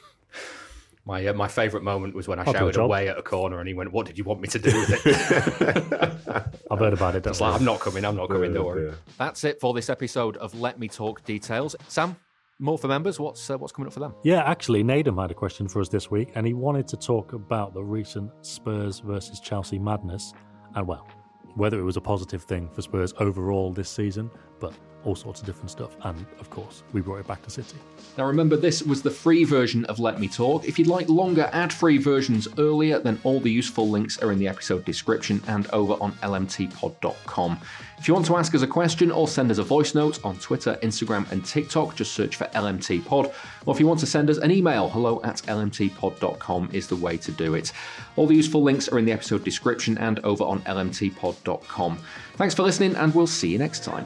My 1.08 1.28
uh, 1.28 1.34
my 1.34 1.48
favourite 1.48 1.84
moment 1.84 2.16
was 2.16 2.28
when 2.28 2.40
I 2.40 2.44
I'll 2.44 2.52
shouted 2.52 2.78
away 2.78 3.10
at 3.10 3.18
a 3.18 3.22
corner, 3.22 3.60
and 3.60 3.68
he 3.68 3.76
went, 3.76 3.92
"What 3.92 4.08
did 4.08 4.18
you 4.18 4.24
want 4.24 4.42
me 4.42 4.48
to 4.48 4.58
do 4.58 4.76
with 4.76 4.90
it?" 5.06 6.58
I've 6.72 6.80
heard 6.80 6.94
about 6.94 7.14
it. 7.16 7.22
Don't 7.22 7.30
It's 7.30 7.42
like. 7.42 7.54
I'm 7.54 7.64
not 7.64 7.80
coming. 7.80 8.04
I'm 8.04 8.16
not 8.16 8.28
coming. 8.28 8.52
Don't 8.54 8.66
worry. 8.66 8.88
yeah. 8.88 8.96
That's 9.20 9.44
it 9.44 9.62
for 9.62 9.76
this 9.76 9.92
episode 9.92 10.36
of 10.38 10.60
Let 10.60 10.80
Me 10.80 10.88
Talk 10.88 11.24
Details. 11.24 11.76
Sam, 11.90 12.16
more 12.58 12.80
for 12.80 12.88
members. 12.88 13.20
What's 13.20 13.48
uh, 13.52 13.58
what's 13.60 13.72
coming 13.72 13.86
up 13.86 13.94
for 13.94 14.00
them? 14.00 14.16
Yeah, 14.24 14.42
actually, 14.46 14.84
Nedum 14.84 15.22
had 15.22 15.30
a 15.30 15.36
question 15.36 15.68
for 15.68 15.80
us 15.80 15.90
this 15.90 16.10
week, 16.10 16.30
and 16.34 16.48
he 16.48 16.54
wanted 16.54 16.88
to 16.88 16.98
talk 16.98 17.34
about 17.34 17.76
the 17.76 17.84
recent 17.84 18.32
Spurs 18.44 19.00
versus 19.00 19.40
Chelsea 19.40 19.78
madness, 19.78 20.34
and 20.74 20.88
well, 20.88 21.08
whether 21.56 21.80
it 21.80 21.84
was 21.84 21.98
a 21.98 22.02
positive 22.02 22.44
thing 22.44 22.70
for 22.70 22.82
Spurs 22.82 23.13
overall 23.20 23.72
this 23.72 23.89
season, 23.89 24.30
but 24.60 24.74
all 25.06 25.15
sorts 25.15 25.39
of 25.39 25.46
different 25.46 25.70
stuff. 25.70 25.96
And 26.04 26.26
of 26.39 26.50
course, 26.50 26.84
we 26.91 27.02
brought 27.02 27.20
it 27.20 27.28
back 27.28 27.41
to 27.44 27.50
City. 27.50 27.78
Now, 28.18 28.26
remember, 28.26 28.58
this 28.58 28.82
was 28.82 29.02
the 29.02 29.12
free 29.12 29.44
version 29.44 29.86
of 29.86 30.00
Let 30.00 30.20
Me 30.20 30.28
Talk. 30.28 30.65
If 30.65 30.80
you'd 30.80 30.88
like 30.88 31.08
longer 31.08 31.50
ad 31.54 31.72
free 31.72 31.98
versions 31.98 32.48
earlier, 32.58 33.00
then 33.00 33.20
all 33.24 33.39
the 33.39 33.52
useful 33.52 33.89
links 33.89 34.18
are 34.22 34.32
in 34.32 34.39
the 34.39 34.48
episode 34.48 34.84
description 34.84 35.41
and 35.48 35.68
over 35.68 35.94
on 36.02 36.13
lmtpod.com. 36.13 37.60
If 37.98 38.08
you 38.08 38.13
want 38.13 38.26
to 38.26 38.36
ask 38.36 38.54
us 38.54 38.62
a 38.62 38.68
question 38.68 39.10
or 39.10 39.28
send 39.28 39.52
us 39.52 39.58
a 39.58 39.63
voice 39.63 39.96
note 39.96 40.24
on 40.26 40.38
Twitter, 40.38 40.78
Instagram, 40.84 41.32
and 41.32 41.46
TikTok, 41.46 41.96
just 41.96 42.13
search 42.13 42.36
for 42.36 42.46
LMT 42.48 43.06
Pod. 43.06 43.32
Or 43.65 43.74
if 43.74 43.80
you 43.80 43.88
want 43.88 44.00
to 44.02 44.06
send 44.06 44.30
us 44.30 44.38
an 44.38 44.52
email, 44.52 44.89
hello 44.89 45.22
at 45.24 45.38
lmtpod.com 45.44 46.70
is 46.74 46.88
the 46.88 46.96
way 46.96 47.18
to 47.18 47.32
do 47.32 47.54
it. 47.54 47.72
All 48.15 48.28
the 48.28 48.36
useful 48.36 48.63
links 48.63 48.89
are 48.89 49.00
in 49.00 49.06
the 49.06 49.13
episode 49.13 49.44
description 49.44 49.98
and 49.98 50.20
over 50.20 50.44
on 50.44 50.62
lmtpod.com. 50.62 52.00
Thanks 52.36 52.54
for 52.54 52.63
listening, 52.63 52.96
and 52.96 53.15
we'll 53.15 53.28
see 53.28 53.50
you 53.50 53.58
next 53.58 53.84
time. 53.84 54.06